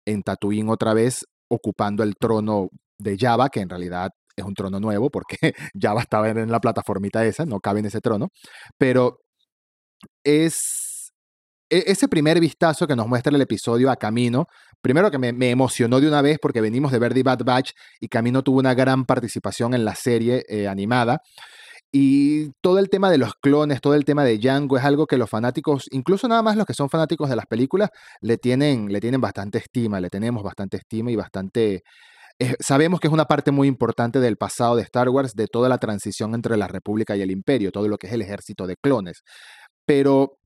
en 0.06 0.22
Tatooine 0.22 0.68
otra 0.70 0.94
vez 0.94 1.24
ocupando 1.48 2.02
el 2.02 2.14
trono 2.16 2.68
de 2.98 3.16
Java, 3.18 3.48
que 3.48 3.60
en 3.60 3.68
realidad 3.68 4.10
es 4.36 4.44
un 4.44 4.54
trono 4.54 4.80
nuevo 4.80 5.10
porque 5.10 5.36
Java 5.80 6.00
estaba 6.00 6.28
en 6.30 6.50
la 6.50 6.60
plataformita 6.60 7.24
esa, 7.24 7.44
no 7.44 7.60
cabe 7.60 7.80
en 7.80 7.86
ese 7.86 8.00
trono, 8.00 8.28
pero 8.78 9.18
es 10.24 10.83
ese 11.78 12.08
primer 12.08 12.40
vistazo 12.40 12.86
que 12.86 12.96
nos 12.96 13.06
muestra 13.06 13.34
el 13.34 13.40
episodio 13.40 13.90
a 13.90 13.96
Camino, 13.96 14.46
primero 14.80 15.10
que 15.10 15.18
me, 15.18 15.50
emocionó 15.50 16.00
de 16.00 16.08
una 16.08 16.22
vez 16.22 16.38
porque 16.40 16.60
venimos 16.60 16.92
de 16.92 16.98
ver 16.98 17.14
The 17.14 17.22
Bad 17.22 17.44
Batch 17.44 17.72
y 18.00 18.08
Camino 18.08 18.42
tuvo 18.42 18.58
una 18.58 18.74
gran 18.74 19.04
participación 19.04 19.74
en 19.74 19.84
la 19.84 19.94
serie 19.94 20.44
eh, 20.48 20.68
animada. 20.68 21.20
Y 21.96 22.50
todo 22.60 22.80
el 22.80 22.90
tema 22.90 23.08
de 23.08 23.18
los 23.18 23.34
clones, 23.34 23.80
todo 23.80 23.94
el 23.94 24.04
tema 24.04 24.24
de 24.24 24.38
Django 24.38 24.76
es 24.76 24.84
algo 24.84 25.06
que 25.06 25.16
los 25.16 25.30
fanáticos, 25.30 25.86
incluso 25.92 26.26
nada 26.26 26.42
más 26.42 26.56
los 26.56 26.66
que 26.66 26.74
son 26.74 26.90
fanáticos 26.90 27.30
de 27.30 27.36
las 27.36 27.46
películas, 27.46 27.90
le 28.20 28.36
tienen, 28.36 28.88
le 28.92 29.00
tienen 29.00 29.20
bastante 29.20 29.58
estima, 29.58 30.00
le 30.00 30.10
tenemos 30.10 30.42
bastante 30.42 30.76
estima 30.76 31.12
y 31.12 31.16
bastante... 31.16 31.82
Sabemos 32.58 32.98
que 32.98 33.06
es 33.06 33.12
una 33.12 33.26
parte 33.26 33.52
muy 33.52 33.68
importante 33.68 34.18
del 34.18 34.36
pasado 34.36 34.74
de 34.74 34.82
Star 34.82 35.08
Wars, 35.08 35.34
de 35.34 35.46
toda 35.46 35.68
la 35.68 35.78
transición 35.78 36.34
entre 36.34 36.56
la 36.56 36.66
República 36.66 37.16
y 37.16 37.22
el 37.22 37.30
Imperio, 37.30 37.70
todo 37.70 37.86
lo 37.86 37.96
que 37.96 38.08
es 38.08 38.12
el 38.12 38.22
ejército 38.22 38.66
de 38.66 38.74
clones. 38.76 39.22
Pero 39.86 40.38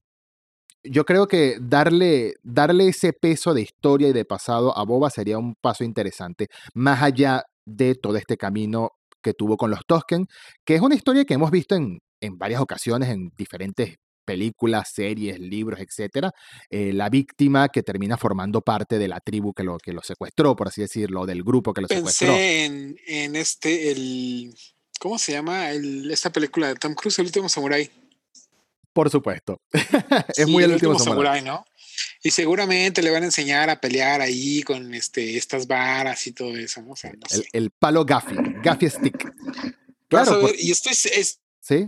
yo 0.90 1.04
creo 1.04 1.26
que 1.26 1.57
darle, 1.61 2.35
darle 2.42 2.88
ese 2.88 3.12
peso 3.12 3.54
de 3.54 3.62
historia 3.62 4.09
y 4.09 4.12
de 4.12 4.25
pasado 4.25 4.76
a 4.76 4.85
Boba 4.85 5.11
sería 5.11 5.38
un 5.38 5.54
paso 5.54 5.85
interesante, 5.85 6.49
más 6.75 7.02
allá 7.02 7.45
de 7.64 7.95
todo 7.95 8.16
este 8.16 8.37
camino 8.37 8.92
que 9.23 9.35
tuvo 9.35 9.57
con 9.57 9.71
los 9.71 9.80
Tosken, 9.87 10.26
que 10.64 10.75
es 10.75 10.80
una 10.80 10.95
historia 10.95 11.25
que 11.25 11.35
hemos 11.35 11.50
visto 11.50 11.75
en, 11.75 11.99
en 12.21 12.38
varias 12.38 12.61
ocasiones 12.61 13.09
en 13.11 13.30
diferentes 13.37 13.97
películas, 14.25 14.90
series, 14.95 15.40
libros, 15.40 15.80
etcétera, 15.80 16.33
eh, 16.68 16.92
la 16.92 17.09
víctima 17.09 17.71
que 17.71 17.83
termina 17.83 18.18
formando 18.18 18.61
parte 18.61 18.99
de 18.99 19.09
la 19.09 19.21
tribu 19.21 19.54
que 19.54 19.64
lo, 19.64 19.78
que 19.78 19.95
lo 19.95 20.02
secuestró, 20.02 20.54
por 20.54 20.68
así 20.68 20.83
decirlo, 20.83 21.25
del 21.25 21.42
grupo 21.42 21.73
que 21.73 21.80
lo 21.80 21.88
secuestró. 21.88 22.35
En, 22.37 22.95
en 23.07 23.37
este, 23.37 23.90
el, 23.90 24.54
¿cómo 25.00 25.18
se 25.18 25.33
llama? 25.33 25.71
El, 25.71 26.11
esta 26.11 26.30
película 26.30 26.68
de 26.68 26.75
Tom 26.75 26.95
Cruise, 26.95 27.18
El 27.18 27.26
último 27.26 27.49
samurai. 27.49 27.90
Por 28.99 29.11
supuesto. 29.11 29.62
es 30.37 30.49
muy 30.49 30.64
el, 30.64 30.73
último, 30.73 30.99
samurai, 30.99 31.40
¿no? 31.40 31.64
Y 32.21 32.33
seguramente 32.33 33.00
le 33.00 33.12
van 33.12 33.23
a 33.23 33.26
enseñar 33.26 33.71
a 33.71 33.81
pelear 33.81 34.21
ahí 34.21 34.61
con 34.64 34.93
este, 34.93 35.37
estas 35.37 35.69
varas 35.69 36.26
y 36.26 36.33
todo 36.33 36.57
eso, 36.57 36.83
¿no? 36.83 36.95
el, 37.52 37.71
palo 37.71 38.05
Gaffy, 38.05 38.35
Gaffy 38.61 38.90
Stick. 38.90 39.33
Claro. 40.09 40.50
y 40.59 40.73
estoy, 40.73 40.95
¿Sí? 40.95 41.87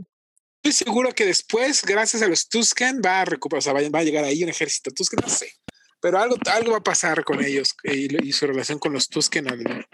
estoy 0.63 0.73
seguro 0.73 1.11
que 1.11 1.27
después, 1.27 1.83
gracias 1.83 2.23
a 2.23 2.29
los 2.29 2.49
Tusken, 2.49 3.03
va 3.05 3.23
a 3.23 3.25
recuperar, 3.25 3.59
o 3.59 3.63
sea, 3.63 3.73
va, 3.73 3.99
a 3.99 4.05
llegar 4.05 4.23
ahí 4.23 4.45
un 4.45 4.51
ejército 4.51 4.93
Tusken, 4.93 5.19
no 5.21 5.29
sé. 5.29 5.53
Pero 6.01 6.21
algo, 6.21 6.37
algo 6.47 6.71
va 6.71 6.79
a 6.79 6.85
pasar 6.85 7.25
con 7.25 7.45
ellos 7.45 7.75
y, 7.83 8.31
su 8.31 8.47
relación 8.47 8.79
con 8.79 8.93
los 8.93 9.09
Tusken 9.09 9.51
al, 9.51 9.85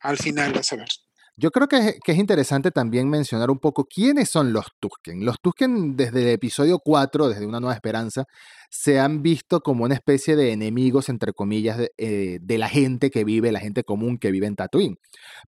al 0.00 0.16
final, 0.16 0.54
vas 0.54 0.72
a 0.72 0.76
ver. 0.76 0.88
Yo 1.38 1.50
creo 1.50 1.68
que 1.68 1.76
es, 1.76 2.00
que 2.02 2.12
es, 2.12 2.18
interesante 2.18 2.70
también 2.70 3.10
mencionar 3.10 3.50
un 3.50 3.58
poco 3.58 3.84
quiénes 3.84 4.30
son 4.30 4.54
los 4.54 4.66
Tusken. 4.80 5.24
Los 5.24 5.36
Tusken 5.42 5.94
desde 5.94 6.22
el 6.22 6.28
episodio 6.28 6.78
4, 6.78 7.28
desde 7.28 7.46
Una 7.46 7.60
Nueva 7.60 7.74
Esperanza, 7.74 8.24
se 8.70 8.98
han 8.98 9.22
visto 9.22 9.60
como 9.60 9.84
una 9.84 9.94
especie 9.94 10.34
de 10.34 10.52
enemigos, 10.52 11.10
entre 11.10 11.34
comillas, 11.34 11.76
de, 11.76 11.92
eh, 11.98 12.38
de 12.40 12.58
la 12.58 12.70
gente 12.70 13.10
que 13.10 13.24
vive, 13.24 13.52
la 13.52 13.60
gente 13.60 13.84
común 13.84 14.16
que 14.16 14.30
vive 14.30 14.46
en 14.46 14.56
Tatooine. 14.56 14.96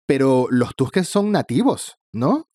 Pero 0.05 0.47
los 0.49 0.75
Tusken 0.75 1.05
son 1.05 1.31
nativos, 1.31 1.95
¿no? 2.11 2.49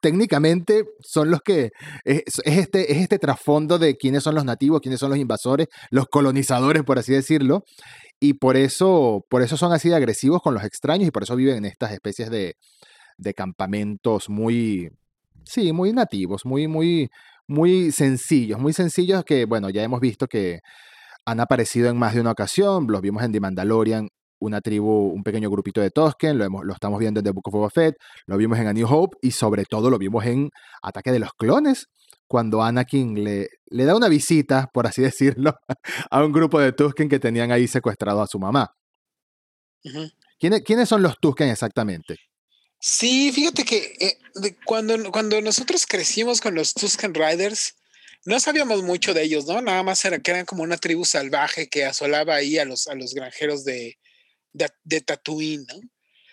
Técnicamente 0.00 0.84
son 1.00 1.30
los 1.30 1.40
que 1.40 1.70
es, 2.04 2.22
es, 2.44 2.58
este, 2.58 2.92
es 2.92 2.98
este 2.98 3.18
trasfondo 3.18 3.78
de 3.78 3.96
quiénes 3.96 4.22
son 4.22 4.34
los 4.34 4.44
nativos, 4.44 4.80
quiénes 4.80 5.00
son 5.00 5.10
los 5.10 5.18
invasores, 5.18 5.68
los 5.90 6.06
colonizadores, 6.06 6.82
por 6.82 6.98
así 6.98 7.12
decirlo, 7.12 7.64
y 8.20 8.34
por 8.34 8.56
eso, 8.56 9.24
por 9.28 9.42
eso 9.42 9.56
son 9.56 9.72
así 9.72 9.88
de 9.88 9.96
agresivos 9.96 10.40
con 10.42 10.54
los 10.54 10.64
extraños 10.64 11.08
y 11.08 11.10
por 11.10 11.22
eso 11.22 11.36
viven 11.36 11.56
en 11.56 11.64
estas 11.66 11.92
especies 11.92 12.30
de, 12.30 12.54
de 13.18 13.34
campamentos 13.34 14.28
muy, 14.28 14.90
sí, 15.44 15.72
muy 15.72 15.92
nativos, 15.92 16.44
muy, 16.44 16.68
muy, 16.68 17.08
muy 17.46 17.92
sencillos, 17.92 18.58
muy 18.58 18.72
sencillos 18.72 19.24
que, 19.24 19.44
bueno, 19.44 19.70
ya 19.70 19.82
hemos 19.82 20.00
visto 20.00 20.26
que 20.26 20.60
han 21.26 21.40
aparecido 21.40 21.88
en 21.88 21.96
más 21.96 22.14
de 22.14 22.20
una 22.20 22.32
ocasión, 22.32 22.86
los 22.88 23.00
vimos 23.00 23.22
en 23.22 23.32
The 23.32 23.40
Mandalorian 23.40 24.08
una 24.38 24.60
tribu, 24.60 25.08
un 25.08 25.22
pequeño 25.22 25.50
grupito 25.50 25.80
de 25.80 25.90
Tosken, 25.90 26.38
lo, 26.38 26.44
hemos, 26.44 26.64
lo 26.64 26.72
estamos 26.72 26.98
viendo 26.98 27.20
en 27.20 27.24
The 27.24 27.30
Book 27.30 27.48
of 27.48 27.54
Boba 27.54 27.70
Fett, 27.70 27.96
lo 28.26 28.36
vimos 28.36 28.58
en 28.58 28.66
A 28.66 28.72
New 28.72 28.86
Hope 28.88 29.16
y 29.22 29.30
sobre 29.30 29.64
todo 29.64 29.90
lo 29.90 29.98
vimos 29.98 30.24
en 30.26 30.50
Ataque 30.82 31.12
de 31.12 31.18
los 31.18 31.32
Clones, 31.34 31.86
cuando 32.26 32.62
Anakin 32.62 33.22
le, 33.22 33.48
le 33.66 33.84
da 33.84 33.96
una 33.96 34.08
visita, 34.08 34.68
por 34.72 34.86
así 34.86 35.02
decirlo, 35.02 35.56
a 36.10 36.24
un 36.24 36.32
grupo 36.32 36.60
de 36.60 36.72
Tusken 36.72 37.08
que 37.08 37.18
tenían 37.18 37.52
ahí 37.52 37.68
secuestrado 37.68 38.22
a 38.22 38.26
su 38.26 38.38
mamá. 38.38 38.74
Uh 39.84 39.90
-huh. 39.90 40.12
¿Quiénes, 40.38 40.62
¿Quiénes, 40.62 40.88
son 40.88 41.02
los 41.02 41.18
Tusken 41.20 41.48
exactamente? 41.48 42.16
Sí, 42.80 43.32
fíjate 43.32 43.64
que 43.64 43.94
eh, 43.98 44.18
de, 44.34 44.56
cuando, 44.64 45.10
cuando 45.10 45.40
nosotros 45.40 45.86
crecimos 45.86 46.40
con 46.40 46.54
los 46.54 46.74
Tusken 46.74 47.14
Riders, 47.14 47.76
no 48.26 48.40
sabíamos 48.40 48.82
mucho 48.82 49.14
de 49.14 49.22
ellos, 49.22 49.46
¿no? 49.46 49.60
Nada 49.60 49.82
más 49.82 50.04
era 50.04 50.18
que 50.18 50.30
eran 50.30 50.46
como 50.46 50.62
una 50.62 50.76
tribu 50.76 51.04
salvaje 51.04 51.68
que 51.68 51.84
asolaba 51.84 52.34
ahí 52.34 52.58
a 52.58 52.64
los, 52.64 52.86
a 52.86 52.94
los 52.94 53.14
granjeros 53.14 53.64
de, 53.64 53.98
de, 54.54 54.70
de 54.84 55.02
Tatooine, 55.02 55.66
¿no? 55.66 55.80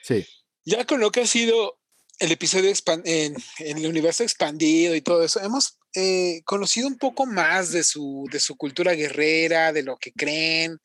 Sí. 0.03 0.25
Ya 0.63 0.85
con 0.85 1.01
lo 1.01 1.11
que 1.11 1.21
ha 1.21 1.27
sido 1.27 1.81
el 2.19 2.31
episodio 2.31 2.71
en, 2.85 3.35
en, 3.59 3.77
el 3.77 3.87
universo 3.87 4.23
expandido 4.23 4.95
y 4.95 5.01
todo 5.01 5.23
eso, 5.23 5.41
hemos 5.41 5.79
eh, 5.95 6.43
conocido 6.45 6.87
un 6.87 6.97
poco 6.97 7.25
más 7.25 7.71
de 7.71 7.83
su, 7.83 8.29
de 8.31 8.39
su 8.39 8.55
cultura 8.55 8.93
guerrera, 8.93 9.73
de 9.73 9.81
lo 9.81 9.97
que 9.97 10.13
creen, 10.13 10.79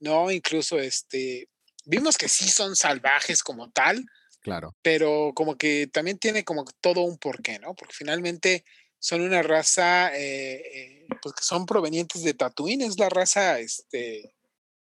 ¿no? 0.00 0.30
Incluso 0.32 0.80
este, 0.80 1.48
vimos 1.84 2.18
que 2.18 2.28
sí 2.28 2.48
son 2.48 2.74
salvajes 2.74 3.44
como 3.44 3.70
tal, 3.70 4.04
claro. 4.40 4.74
pero 4.82 5.30
como 5.36 5.56
que 5.56 5.86
también 5.86 6.18
tiene 6.18 6.44
como 6.44 6.64
todo 6.80 7.02
un 7.02 7.16
porqué, 7.16 7.60
¿no? 7.60 7.74
Porque 7.74 7.94
finalmente 7.94 8.64
son 8.98 9.20
una 9.20 9.42
raza, 9.42 10.12
eh, 10.16 10.62
eh, 10.74 11.06
pues 11.22 11.36
que 11.36 11.44
son 11.44 11.64
provenientes 11.64 12.24
de 12.24 12.34
Tatooine, 12.34 12.82
es 12.82 12.98
la 12.98 13.08
raza, 13.08 13.60
este, 13.60 14.34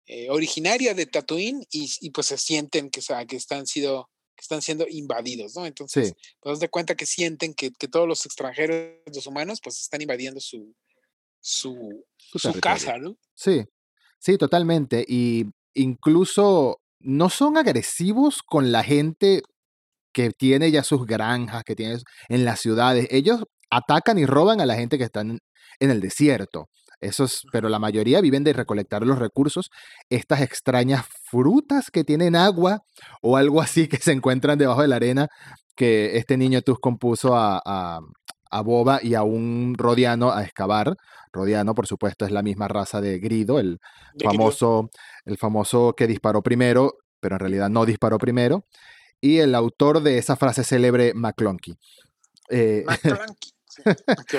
eh, 0.07 0.29
originaria 0.31 0.95
de 0.95 1.07
Tatooine 1.07 1.65
y, 1.71 1.91
y, 2.01 2.11
pues 2.11 2.27
se 2.29 2.39
sienten 2.39 2.91
que, 2.91 3.01
o 3.01 3.03
sea, 3.03 3.25
que 3.25 3.37
están 3.37 3.67
sido 3.67 4.11
que 4.37 4.43
están 4.43 4.63
siendo 4.63 4.87
invadidos, 4.89 5.55
¿no? 5.55 5.65
Entonces, 5.65 6.09
sí. 6.09 6.15
pues 6.41 6.59
de 6.59 6.69
cuenta 6.69 6.97
que 6.97 7.07
sienten 7.07 7.55
que, 7.55 7.71
que, 7.71 7.89
todos 7.89 8.09
los 8.09 8.27
extranjeros, 8.27 8.99
los 9.15 9.27
humanos, 9.27 9.61
pues 9.63 9.81
están 9.81 10.03
invadiendo 10.03 10.41
su, 10.41 10.75
su, 11.41 12.05
su, 12.17 12.39
su 12.39 12.61
casa, 12.61 12.99
¿no? 12.99 13.17
Sí, 13.35 13.65
sí, 14.19 14.37
totalmente. 14.37 15.05
Y 15.07 15.45
incluso 15.75 16.81
no 16.99 17.31
son 17.31 17.57
agresivos 17.57 18.43
con 18.43 18.73
la 18.73 18.83
gente 18.83 19.43
que 20.13 20.31
tiene 20.31 20.71
ya 20.71 20.83
sus 20.83 21.07
granjas, 21.07 21.65
que 21.65 21.77
tiene 21.77 21.99
en 22.29 22.45
las 22.45 22.61
ciudades. 22.61 23.07
Ellos 23.11 23.45
atacan 23.71 24.19
y 24.19 24.27
roban 24.27 24.61
a 24.61 24.67
la 24.67 24.75
gente 24.75 24.99
que 24.99 25.05
está 25.05 25.21
en, 25.21 25.39
en 25.81 25.91
el 25.91 26.01
desierto. 26.01 26.69
Esos, 27.05 27.47
pero 27.53 27.69
la 27.69 27.79
mayoría 27.79 28.21
viven 28.21 28.45
de 28.45 28.53
recolectar 28.53 29.07
los 29.07 29.19
recursos, 29.19 29.71
estas 30.09 30.41
extrañas 30.41 31.05
frutas 31.31 31.91
que 31.91 32.03
tienen 32.03 32.35
agua 32.35 32.83
o 33.21 33.37
algo 33.37 33.61
así 33.61 33.89
que 33.89 33.99
se 33.99 34.13
encuentran 34.13 34.59
debajo 34.59 34.83
de 34.83 34.89
la 34.89 34.97
arena 34.97 35.29
que 35.77 36.17
este 36.17 36.37
niño 36.37 36.63
Tus 36.63 36.79
compuso 36.79 37.37
a, 37.37 37.61
a, 37.65 38.01
a, 38.51 38.61
Boba 38.63 39.01
y 39.03 39.15
a 39.15 39.23
un 39.23 39.75
Rodiano 39.77 40.33
a 40.33 40.43
excavar. 40.45 40.97
Rodiano, 41.33 41.75
por 41.75 41.87
supuesto, 41.87 42.25
es 42.25 42.31
la 42.31 42.43
misma 42.43 42.69
raza 42.69 43.01
de 43.01 43.19
Grido, 43.19 43.59
el 43.59 43.81
famoso, 44.23 44.91
el 45.25 45.37
famoso 45.37 45.95
que 45.97 46.07
disparó 46.07 46.43
primero, 46.43 46.95
pero 47.21 47.35
en 47.35 47.41
realidad 47.41 47.69
no 47.71 47.85
disparó 47.85 48.19
primero. 48.19 48.65
Y 49.21 49.39
el 49.39 49.55
autor 49.55 50.01
de 50.03 50.19
esa 50.19 50.37
frase 50.37 50.65
célebre, 50.65 51.13
McClunky. 51.15 51.77
Eh, 52.51 52.85
McClunky. 52.87 53.51
Sí, 54.29 54.39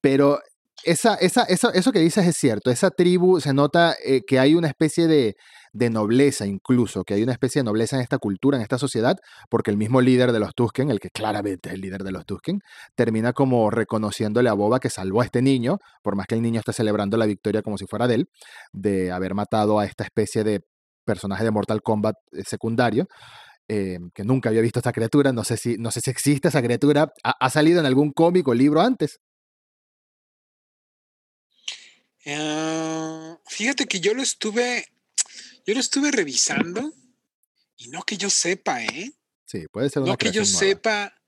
pero 0.00 0.40
esa, 0.84 1.14
esa, 1.14 1.42
eso, 1.44 1.72
eso 1.72 1.92
que 1.92 2.00
dices 2.00 2.26
es 2.26 2.36
cierto. 2.36 2.70
Esa 2.70 2.90
tribu 2.90 3.40
se 3.40 3.52
nota 3.52 3.94
eh, 4.04 4.22
que 4.26 4.38
hay 4.38 4.54
una 4.54 4.68
especie 4.68 5.06
de, 5.06 5.36
de, 5.72 5.90
nobleza, 5.90 6.46
incluso, 6.46 7.04
que 7.04 7.14
hay 7.14 7.22
una 7.22 7.32
especie 7.32 7.60
de 7.60 7.64
nobleza 7.64 7.96
en 7.96 8.02
esta 8.02 8.18
cultura, 8.18 8.56
en 8.56 8.62
esta 8.62 8.78
sociedad, 8.78 9.16
porque 9.48 9.70
el 9.70 9.76
mismo 9.76 10.00
líder 10.00 10.32
de 10.32 10.40
los 10.40 10.54
Tusken, 10.54 10.90
el 10.90 11.00
que 11.00 11.10
claramente 11.10 11.70
es 11.70 11.74
el 11.74 11.80
líder 11.80 12.04
de 12.04 12.12
los 12.12 12.26
Tusken, 12.26 12.60
termina 12.94 13.32
como 13.32 13.70
reconociéndole 13.70 14.48
a 14.48 14.52
Boba 14.52 14.78
que 14.80 14.90
salvó 14.90 15.22
a 15.22 15.24
este 15.24 15.42
niño, 15.42 15.78
por 16.02 16.14
más 16.14 16.26
que 16.26 16.34
el 16.34 16.42
niño 16.42 16.60
esté 16.60 16.72
celebrando 16.72 17.16
la 17.16 17.26
victoria 17.26 17.62
como 17.62 17.78
si 17.78 17.86
fuera 17.86 18.06
de 18.06 18.16
él, 18.16 18.28
de 18.72 19.12
haber 19.12 19.34
matado 19.34 19.78
a 19.78 19.86
esta 19.86 20.04
especie 20.04 20.44
de 20.44 20.60
personaje 21.04 21.44
de 21.44 21.50
Mortal 21.50 21.82
Kombat 21.82 22.16
eh, 22.32 22.42
secundario. 22.46 23.06
Eh, 23.68 23.98
que 24.14 24.22
nunca 24.22 24.48
había 24.48 24.60
visto 24.60 24.78
esta 24.78 24.92
criatura, 24.92 25.32
no 25.32 25.42
sé 25.42 25.56
si, 25.56 25.76
no 25.76 25.90
sé 25.90 26.00
si 26.00 26.08
existe 26.08 26.46
esa 26.46 26.62
criatura, 26.62 27.12
¿Ha, 27.24 27.34
ha 27.40 27.50
salido 27.50 27.80
en 27.80 27.86
algún 27.86 28.12
cómic 28.12 28.46
o 28.46 28.54
libro 28.54 28.80
antes? 28.80 29.18
Uh, 32.26 33.38
fíjate 33.46 33.86
que 33.86 34.00
yo 34.00 34.12
lo 34.12 34.20
estuve, 34.20 34.84
yo 35.64 35.74
lo 35.74 35.80
estuve 35.80 36.10
revisando 36.10 36.92
y 37.76 37.88
no 37.88 38.02
que 38.02 38.16
yo 38.16 38.30
sepa, 38.30 38.82
¿eh? 38.82 39.12
Sí, 39.44 39.66
puede 39.70 39.90
ser 39.90 40.02
una 40.02 40.12
No 40.12 40.18
que 40.18 40.32
yo 40.32 40.42
nueva. 40.42 40.58
sepa, 40.58 41.22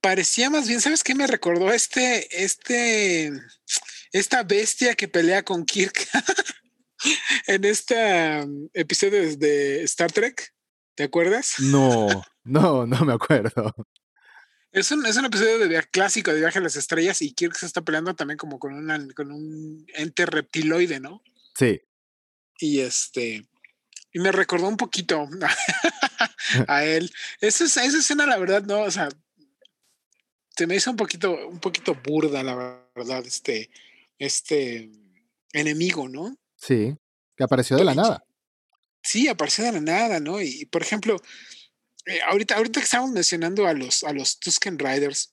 parecía 0.00 0.50
más 0.50 0.66
bien, 0.66 0.80
¿sabes 0.80 1.04
qué 1.04 1.14
me 1.14 1.28
recordó 1.28 1.72
este, 1.72 2.42
este, 2.44 3.30
esta 4.10 4.42
bestia 4.42 4.96
que 4.96 5.06
pelea 5.06 5.44
con 5.44 5.64
Kirk 5.64 6.08
en 7.46 7.64
este 7.64 8.42
um, 8.42 8.68
episodio 8.74 9.36
de 9.36 9.84
Star 9.84 10.10
Trek? 10.10 10.52
¿Te 10.96 11.04
acuerdas? 11.04 11.54
No, 11.60 12.08
no, 12.42 12.84
no 12.84 13.04
me 13.04 13.12
acuerdo. 13.12 13.72
Es 14.72 14.90
un, 14.90 15.04
es 15.04 15.16
un 15.18 15.26
episodio 15.26 15.58
de 15.58 15.68
viaje, 15.68 15.88
clásico 15.90 16.32
de 16.32 16.40
Viaje 16.40 16.58
a 16.58 16.62
las 16.62 16.76
Estrellas 16.76 17.20
y 17.20 17.32
Kirk 17.32 17.54
se 17.56 17.66
está 17.66 17.82
peleando 17.82 18.14
también 18.14 18.38
como 18.38 18.58
con, 18.58 18.72
una, 18.72 19.06
con 19.14 19.30
un 19.30 19.86
ente 19.94 20.24
reptiloide, 20.24 20.98
¿no? 20.98 21.22
Sí. 21.54 21.82
Y 22.58 22.80
este. 22.80 23.46
Y 24.14 24.18
me 24.18 24.32
recordó 24.32 24.68
un 24.68 24.78
poquito 24.78 25.28
a 26.68 26.84
él. 26.84 27.10
Esa, 27.40 27.64
esa 27.64 27.82
escena, 27.98 28.26
la 28.26 28.38
verdad, 28.38 28.62
no, 28.62 28.80
o 28.80 28.90
sea, 28.90 29.10
se 30.56 30.66
me 30.66 30.76
hizo 30.76 30.90
un 30.90 30.96
poquito, 30.96 31.48
un 31.48 31.60
poquito 31.60 31.94
burda, 31.94 32.42
la 32.42 32.54
verdad, 32.94 33.24
este, 33.26 33.70
este 34.18 34.90
enemigo, 35.52 36.08
¿no? 36.08 36.36
Sí, 36.56 36.96
que 37.36 37.44
apareció 37.44 37.76
de 37.76 37.84
la 37.84 37.94
nada. 37.94 38.24
Sí, 39.02 39.28
apareció 39.28 39.64
de 39.64 39.72
la 39.72 39.80
nada, 39.80 40.20
¿no? 40.20 40.40
Y, 40.40 40.66
por 40.66 40.82
ejemplo, 40.82 41.16
eh, 42.06 42.20
ahorita, 42.26 42.56
ahorita 42.56 42.80
que 42.80 42.84
estamos 42.84 43.10
mencionando 43.10 43.66
a 43.66 43.74
los, 43.74 44.02
a 44.02 44.12
los 44.12 44.38
Tusken 44.38 44.78
Riders, 44.78 45.32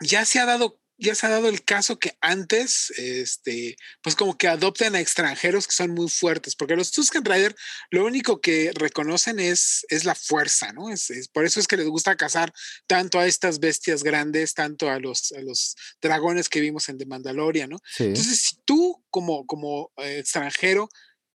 ya 0.00 0.24
se 0.24 0.38
ha 0.38 0.44
dado, 0.44 0.80
ya 0.98 1.14
se 1.14 1.26
ha 1.26 1.30
dado 1.30 1.48
el 1.48 1.64
caso 1.64 1.98
que 1.98 2.16
antes, 2.20 2.90
este, 2.98 3.76
pues 4.02 4.14
como 4.14 4.36
que 4.36 4.48
adoptan 4.48 4.94
a 4.94 5.00
extranjeros 5.00 5.66
que 5.66 5.74
son 5.74 5.92
muy 5.92 6.08
fuertes, 6.08 6.54
porque 6.54 6.76
los 6.76 6.90
Tusken 6.90 7.24
Riders 7.24 7.54
lo 7.90 8.04
único 8.04 8.40
que 8.40 8.72
reconocen 8.74 9.40
es, 9.40 9.86
es 9.88 10.04
la 10.04 10.14
fuerza, 10.14 10.72
¿no? 10.72 10.90
Es, 10.90 11.10
es, 11.10 11.28
por 11.28 11.46
eso 11.46 11.60
es 11.60 11.66
que 11.66 11.78
les 11.78 11.88
gusta 11.88 12.16
cazar 12.16 12.52
tanto 12.86 13.18
a 13.18 13.26
estas 13.26 13.58
bestias 13.58 14.02
grandes, 14.02 14.54
tanto 14.54 14.90
a 14.90 14.98
los, 14.98 15.32
a 15.32 15.40
los 15.40 15.76
dragones 16.02 16.48
que 16.48 16.60
vimos 16.60 16.88
en 16.88 16.98
The 16.98 17.06
Mandalorian, 17.06 17.70
¿no? 17.70 17.78
Sí. 17.96 18.04
Entonces, 18.04 18.40
si 18.40 18.56
tú 18.64 19.02
como, 19.10 19.46
como 19.46 19.92
eh, 19.96 20.18
extranjero 20.18 20.88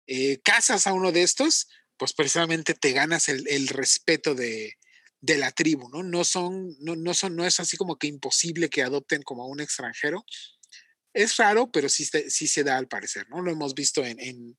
eh, 0.09 0.41
cazas 0.43 0.87
a 0.87 0.93
uno 0.93 1.13
de 1.13 1.23
estos, 1.23 1.69
pues 1.99 2.13
precisamente 2.13 2.75
te 2.75 2.93
ganas 2.93 3.29
el, 3.29 3.47
el 3.49 3.69
respeto 3.69 4.35
de, 4.35 4.75
de, 5.21 5.39
la 5.39 5.51
tribu, 5.51 5.89
¿no? 5.89 6.03
No 6.03 6.25
son, 6.25 6.77
no, 6.81 6.97
no 6.97 7.15
son, 7.15 7.37
no 7.37 7.45
es 7.45 7.61
así 7.61 7.77
como 7.77 7.97
que 7.97 8.07
imposible 8.07 8.69
que 8.69 8.83
adopten 8.83 9.23
como 9.23 9.43
a 9.43 9.49
un 9.49 9.61
extranjero. 9.61 10.25
Es 11.15 11.37
raro, 11.37 11.71
pero 11.73 11.89
sí, 11.89 12.05
sí 12.05 12.47
se 12.47 12.65
da 12.65 12.77
al 12.77 12.89
parecer, 12.89 13.27
¿no? 13.31 13.41
Lo 13.41 13.51
hemos 13.51 13.75
visto 13.75 14.05
en, 14.05 14.21
en 14.21 14.59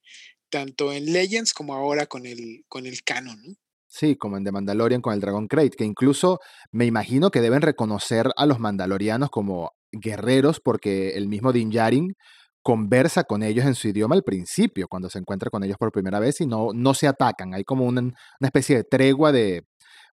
tanto 0.50 0.92
en 0.92 1.12
Legends 1.12 1.52
como 1.52 1.74
ahora 1.74 2.06
con 2.06 2.26
el, 2.26 2.64
con 2.68 2.86
el 2.86 3.02
canon, 3.04 3.40
¿no? 3.42 3.54
Sí, 3.90 4.16
como 4.16 4.36
en 4.36 4.44
The 4.44 4.52
Mandalorian 4.52 5.00
con 5.00 5.14
el 5.14 5.20
Dragon 5.20 5.48
Crate, 5.48 5.70
que 5.70 5.84
incluso 5.84 6.40
me 6.70 6.84
imagino 6.84 7.30
que 7.30 7.40
deben 7.40 7.62
reconocer 7.62 8.26
a 8.36 8.44
los 8.44 8.58
mandalorianos 8.58 9.30
como 9.30 9.72
guerreros 9.90 10.60
porque 10.60 11.10
el 11.16 11.26
mismo 11.26 11.54
Din 11.54 11.70
Djarin 11.70 12.14
conversa 12.62 13.24
con 13.24 13.42
ellos 13.42 13.64
en 13.64 13.74
su 13.74 13.88
idioma 13.88 14.14
al 14.14 14.22
principio, 14.22 14.88
cuando 14.88 15.08
se 15.10 15.18
encuentra 15.18 15.50
con 15.50 15.64
ellos 15.64 15.76
por 15.78 15.92
primera 15.92 16.18
vez 16.20 16.40
y 16.40 16.46
no, 16.46 16.68
no 16.74 16.94
se 16.94 17.08
atacan. 17.08 17.54
Hay 17.54 17.64
como 17.64 17.86
una, 17.86 18.00
una 18.02 18.14
especie 18.40 18.76
de 18.76 18.84
tregua 18.84 19.32
de, 19.32 19.62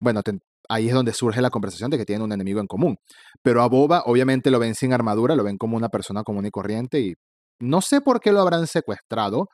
bueno, 0.01 0.21
ahí 0.69 0.89
es 0.89 0.95
donde 0.95 1.13
surge 1.13 1.41
la 1.41 1.51
conversación 1.51 1.91
de 1.91 1.99
que 1.99 2.05
tienen 2.05 2.23
un 2.23 2.33
enemigo 2.33 2.61
en 2.61 2.67
común. 2.67 2.97
Pero 3.43 3.63
a 3.63 3.69
Boba 3.69 4.03
obviamente 4.07 4.51
lo 4.51 4.59
ven 4.59 4.75
sin 4.75 4.93
armadura, 4.93 5.37
lo 5.37 5.45
ven 5.45 5.59
como 5.59 5.77
una 5.77 5.89
persona 5.89 6.23
común 6.23 6.47
y 6.47 6.51
corriente 6.51 7.01
y 7.01 7.15
no 7.61 7.81
sé 7.81 8.01
por 8.01 8.21
qué 8.21 8.33
lo 8.33 8.41
habrán 8.41 8.67
secuestrado. 8.67 9.49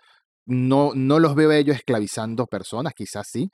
No, 0.47 0.93
no 0.95 1.19
los 1.19 1.35
veo 1.35 1.53
ellos 1.53 1.77
esclavizando 1.77 2.47
personas, 2.47 2.95
quizás 2.95 3.29
sí, 3.31 3.51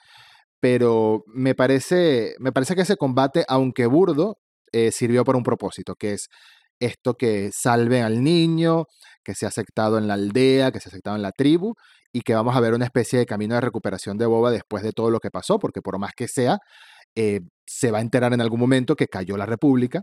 pero 0.60 1.24
me 1.26 1.54
parece, 1.56 2.36
me 2.38 2.52
parece 2.52 2.76
que 2.76 2.82
ese 2.82 2.96
combate, 2.96 3.44
aunque 3.48 3.86
burdo, 3.86 4.36
eh, 4.72 4.92
sirvió 4.92 5.24
por 5.24 5.36
un 5.36 5.42
propósito, 5.42 5.94
que 5.96 6.12
es 6.12 6.28
esto 6.80 7.14
que 7.14 7.50
salven 7.52 8.02
al 8.02 8.22
niño, 8.22 8.84
que 9.24 9.34
se 9.34 9.46
ha 9.46 9.48
aceptado 9.48 9.98
en 9.98 10.08
la 10.08 10.14
aldea, 10.14 10.70
que 10.72 10.80
se 10.80 10.88
ha 10.88 10.90
aceptado 10.90 11.16
en 11.16 11.22
la 11.22 11.32
tribu, 11.32 11.74
y 12.12 12.22
que 12.22 12.34
vamos 12.34 12.56
a 12.56 12.60
ver 12.60 12.74
una 12.74 12.84
especie 12.84 13.18
de 13.18 13.26
camino 13.26 13.54
de 13.54 13.60
recuperación 13.60 14.18
de 14.18 14.26
Boba 14.26 14.50
después 14.50 14.82
de 14.82 14.92
todo 14.92 15.10
lo 15.10 15.20
que 15.20 15.30
pasó, 15.30 15.58
porque 15.58 15.82
por 15.82 15.98
más 15.98 16.12
que 16.16 16.28
sea, 16.28 16.58
eh, 17.16 17.40
se 17.66 17.90
va 17.90 17.98
a 17.98 18.02
enterar 18.02 18.32
en 18.32 18.40
algún 18.40 18.60
momento 18.60 18.96
que 18.96 19.08
cayó 19.08 19.36
la 19.36 19.46
República, 19.46 20.02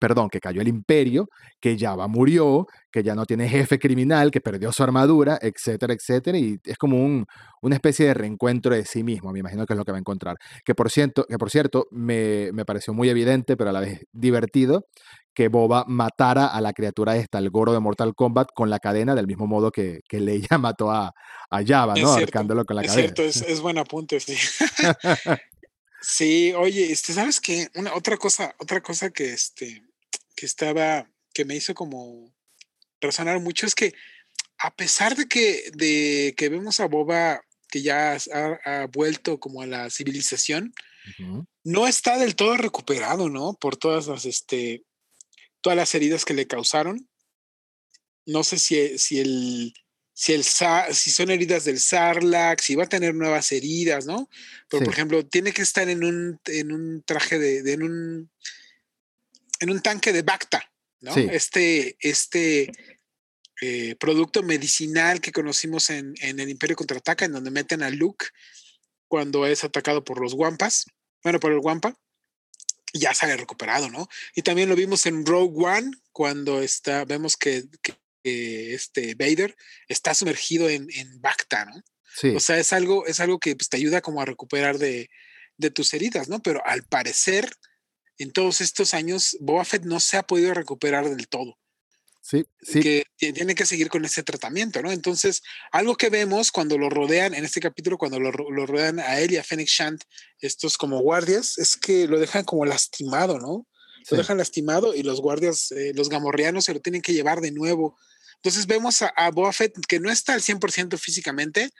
perdón, 0.00 0.28
que 0.30 0.40
cayó 0.40 0.60
el 0.60 0.68
imperio, 0.68 1.28
que 1.60 1.76
ya 1.76 1.94
va 1.94 2.08
murió, 2.08 2.66
que 2.90 3.02
ya 3.02 3.14
no 3.14 3.26
tiene 3.26 3.48
jefe 3.48 3.78
criminal, 3.78 4.30
que 4.30 4.40
perdió 4.40 4.72
su 4.72 4.82
armadura, 4.82 5.38
etcétera, 5.40 5.94
etcétera, 5.94 6.38
y 6.38 6.58
es 6.64 6.78
como 6.78 6.96
un, 6.96 7.26
una 7.62 7.76
especie 7.76 8.06
de 8.06 8.14
reencuentro 8.14 8.74
de 8.74 8.84
sí 8.84 9.04
mismo, 9.04 9.30
me 9.30 9.38
imagino 9.38 9.66
que 9.66 9.74
es 9.74 9.78
lo 9.78 9.84
que 9.84 9.92
va 9.92 9.98
a 9.98 10.00
encontrar. 10.00 10.36
Que 10.64 10.74
por 10.74 10.90
cierto, 10.90 11.24
que 11.28 11.38
por 11.38 11.50
cierto 11.50 11.86
me, 11.90 12.50
me 12.52 12.64
pareció 12.64 12.94
muy 12.94 13.08
evidente, 13.08 13.56
pero 13.56 13.70
a 13.70 13.72
la 13.72 13.80
vez 13.80 14.00
divertido, 14.12 14.86
que 15.34 15.48
Boba 15.48 15.84
matara 15.86 16.46
a 16.46 16.60
la 16.60 16.72
criatura 16.72 17.16
esta, 17.16 17.38
el 17.38 17.50
goro 17.50 17.72
de 17.72 17.80
Mortal 17.80 18.14
Kombat, 18.14 18.48
con 18.54 18.70
la 18.70 18.78
cadena, 18.78 19.14
del 19.14 19.26
mismo 19.26 19.46
modo 19.46 19.70
que, 19.70 20.00
que 20.08 20.20
Leia 20.20 20.48
mató 20.58 20.90
a, 20.90 21.12
a 21.50 21.64
Java, 21.64 21.94
¿no? 21.94 22.12
Arcándolo 22.12 22.64
con 22.64 22.76
la 22.76 22.82
es 22.82 22.88
cadena. 22.88 23.14
Cierto, 23.14 23.22
es, 23.22 23.42
es 23.42 23.60
buen 23.60 23.78
apunte, 23.78 24.18
sí. 24.20 24.36
sí, 26.00 26.52
oye, 26.56 26.90
este, 26.90 27.12
¿sabes 27.12 27.40
qué? 27.40 27.68
Una, 27.74 27.94
otra 27.94 28.16
cosa, 28.16 28.54
otra 28.58 28.80
cosa 28.80 29.10
que 29.10 29.32
este 29.32 29.82
que 30.40 30.46
estaba, 30.46 31.06
que 31.34 31.44
me 31.44 31.54
hizo 31.54 31.74
como 31.74 32.32
razonar 32.98 33.40
mucho 33.40 33.66
es 33.66 33.74
que 33.74 33.92
a 34.56 34.74
pesar 34.74 35.14
de 35.14 35.26
que, 35.28 35.70
de 35.74 36.32
que 36.34 36.48
vemos 36.48 36.80
a 36.80 36.86
Boba 36.86 37.42
que 37.68 37.82
ya 37.82 38.16
ha, 38.16 38.86
vuelto 38.86 39.38
como 39.38 39.60
a 39.60 39.66
la 39.66 39.90
civilización, 39.90 40.72
no 41.62 41.86
está 41.86 42.16
del 42.16 42.36
todo 42.36 42.56
recuperado, 42.56 43.28
¿no? 43.28 43.52
Por 43.60 43.76
todas 43.76 44.06
las, 44.06 44.24
este, 44.24 44.82
todas 45.60 45.76
las 45.76 45.94
heridas 45.94 46.24
que 46.24 46.34
le 46.34 46.46
causaron. 46.46 47.06
No 48.24 48.42
sé 48.42 48.58
si, 48.58 48.98
si 48.98 49.20
el, 49.20 49.74
si, 50.14 50.32
el, 50.32 50.42
si 50.44 51.10
son 51.10 51.30
heridas 51.30 51.64
del 51.64 51.80
Sarlacc, 51.80 52.60
si 52.60 52.76
va 52.76 52.84
a 52.84 52.88
tener 52.88 53.14
nuevas 53.14 53.52
heridas, 53.52 54.06
¿no? 54.06 54.28
Pero, 54.68 54.84
por 54.84 54.92
ejemplo, 54.94 55.26
tiene 55.26 55.52
que 55.52 55.62
estar 55.62 55.88
en 55.88 56.02
un, 56.02 56.40
en 56.46 56.72
un 56.72 57.02
traje 57.02 57.38
de, 57.38 57.62
de 57.62 57.72
en 57.74 57.82
un 57.82 58.30
en 59.60 59.70
un 59.70 59.80
tanque 59.80 60.12
de 60.12 60.22
Bacta, 60.22 60.70
¿no? 61.00 61.14
Este, 61.14 61.96
este 62.00 62.72
eh, 63.62 63.94
producto 63.96 64.42
medicinal 64.42 65.20
que 65.20 65.32
conocimos 65.32 65.90
en, 65.90 66.14
el 66.20 66.48
Imperio 66.48 66.76
Contraataca, 66.76 67.26
en 67.26 67.32
donde 67.32 67.50
meten 67.50 67.82
a 67.82 67.90
Luke 67.90 68.26
cuando 69.06 69.46
es 69.46 69.64
atacado 69.64 70.02
por 70.02 70.20
los 70.20 70.34
Wampas, 70.34 70.86
bueno, 71.22 71.40
por 71.40 71.52
el 71.52 71.58
Wampa, 71.58 71.94
ya 72.94 73.12
sale 73.12 73.36
recuperado, 73.36 73.90
¿no? 73.90 74.08
Y 74.34 74.42
también 74.42 74.68
lo 74.68 74.76
vimos 74.76 75.04
en 75.06 75.26
Rogue 75.26 75.64
One, 75.64 75.90
cuando 76.12 76.62
está, 76.62 77.04
vemos 77.04 77.36
que, 77.36 77.64
este 78.22 79.14
Vader 79.14 79.56
está 79.88 80.12
sumergido 80.12 80.68
en, 80.68 80.88
en 80.90 81.20
Bacta, 81.20 81.64
¿no? 81.64 81.82
Sí. 82.14 82.28
O 82.36 82.40
sea, 82.40 82.58
es 82.58 82.72
algo, 82.72 83.06
es 83.06 83.20
algo 83.20 83.38
que 83.38 83.56
pues, 83.56 83.68
te 83.68 83.78
ayuda 83.78 84.00
como 84.00 84.20
a 84.20 84.26
recuperar 84.26 84.78
de, 84.78 85.08
de 85.56 85.70
tus 85.70 85.92
heridas, 85.94 86.28
¿no? 86.28 86.40
Pero 86.40 86.64
al 86.66 86.82
parecer, 86.84 87.50
en 88.20 88.32
todos 88.32 88.60
estos 88.60 88.92
años, 88.92 89.36
Boba 89.40 89.64
Fett 89.64 89.84
no 89.84 89.98
se 89.98 90.18
ha 90.18 90.22
podido 90.22 90.52
recuperar 90.52 91.08
del 91.08 91.26
todo. 91.26 91.58
Sí, 92.20 92.44
sí. 92.60 92.80
Que 92.80 93.04
tiene 93.16 93.54
que 93.54 93.64
seguir 93.64 93.88
con 93.88 94.04
ese 94.04 94.22
tratamiento, 94.22 94.82
¿no? 94.82 94.92
Entonces, 94.92 95.42
algo 95.72 95.96
que 95.96 96.10
vemos 96.10 96.52
cuando 96.52 96.76
lo 96.76 96.90
rodean, 96.90 97.32
en 97.32 97.46
este 97.46 97.60
capítulo, 97.60 97.96
cuando 97.96 98.20
lo, 98.20 98.30
rodean 98.30 99.00
a 99.00 99.20
él 99.20 99.32
y 99.32 99.38
a 99.38 99.42
Fennec 99.42 99.68
Shant, 99.68 100.02
estos 100.38 100.76
como 100.76 101.00
guardias, 101.00 101.56
es 101.56 101.76
que 101.76 102.06
lo 102.06 102.20
dejan 102.20 102.44
como 102.44 102.66
lastimado, 102.66 103.38
¿no? 103.38 103.66
Lo 104.10 104.16
dejan 104.18 104.36
lastimado 104.36 104.94
y 104.94 105.02
los 105.02 105.22
guardias, 105.22 105.72
eh, 105.72 105.92
los 105.94 106.10
gamorreanos, 106.10 106.66
se 106.66 106.74
lo 106.74 106.80
tienen 106.80 107.00
que 107.00 107.14
llevar 107.14 107.40
de 107.40 107.52
nuevo. 107.52 107.98
Entonces, 108.36 108.66
vemos 108.66 109.00
a, 109.00 109.08
a 109.08 109.30
Boba 109.30 109.52
Fett 109.54 109.74
que 109.88 109.98
no 109.98 110.10
está 110.10 110.34
al 110.34 110.42
100% 110.42 110.98
físicamente, 110.98 111.70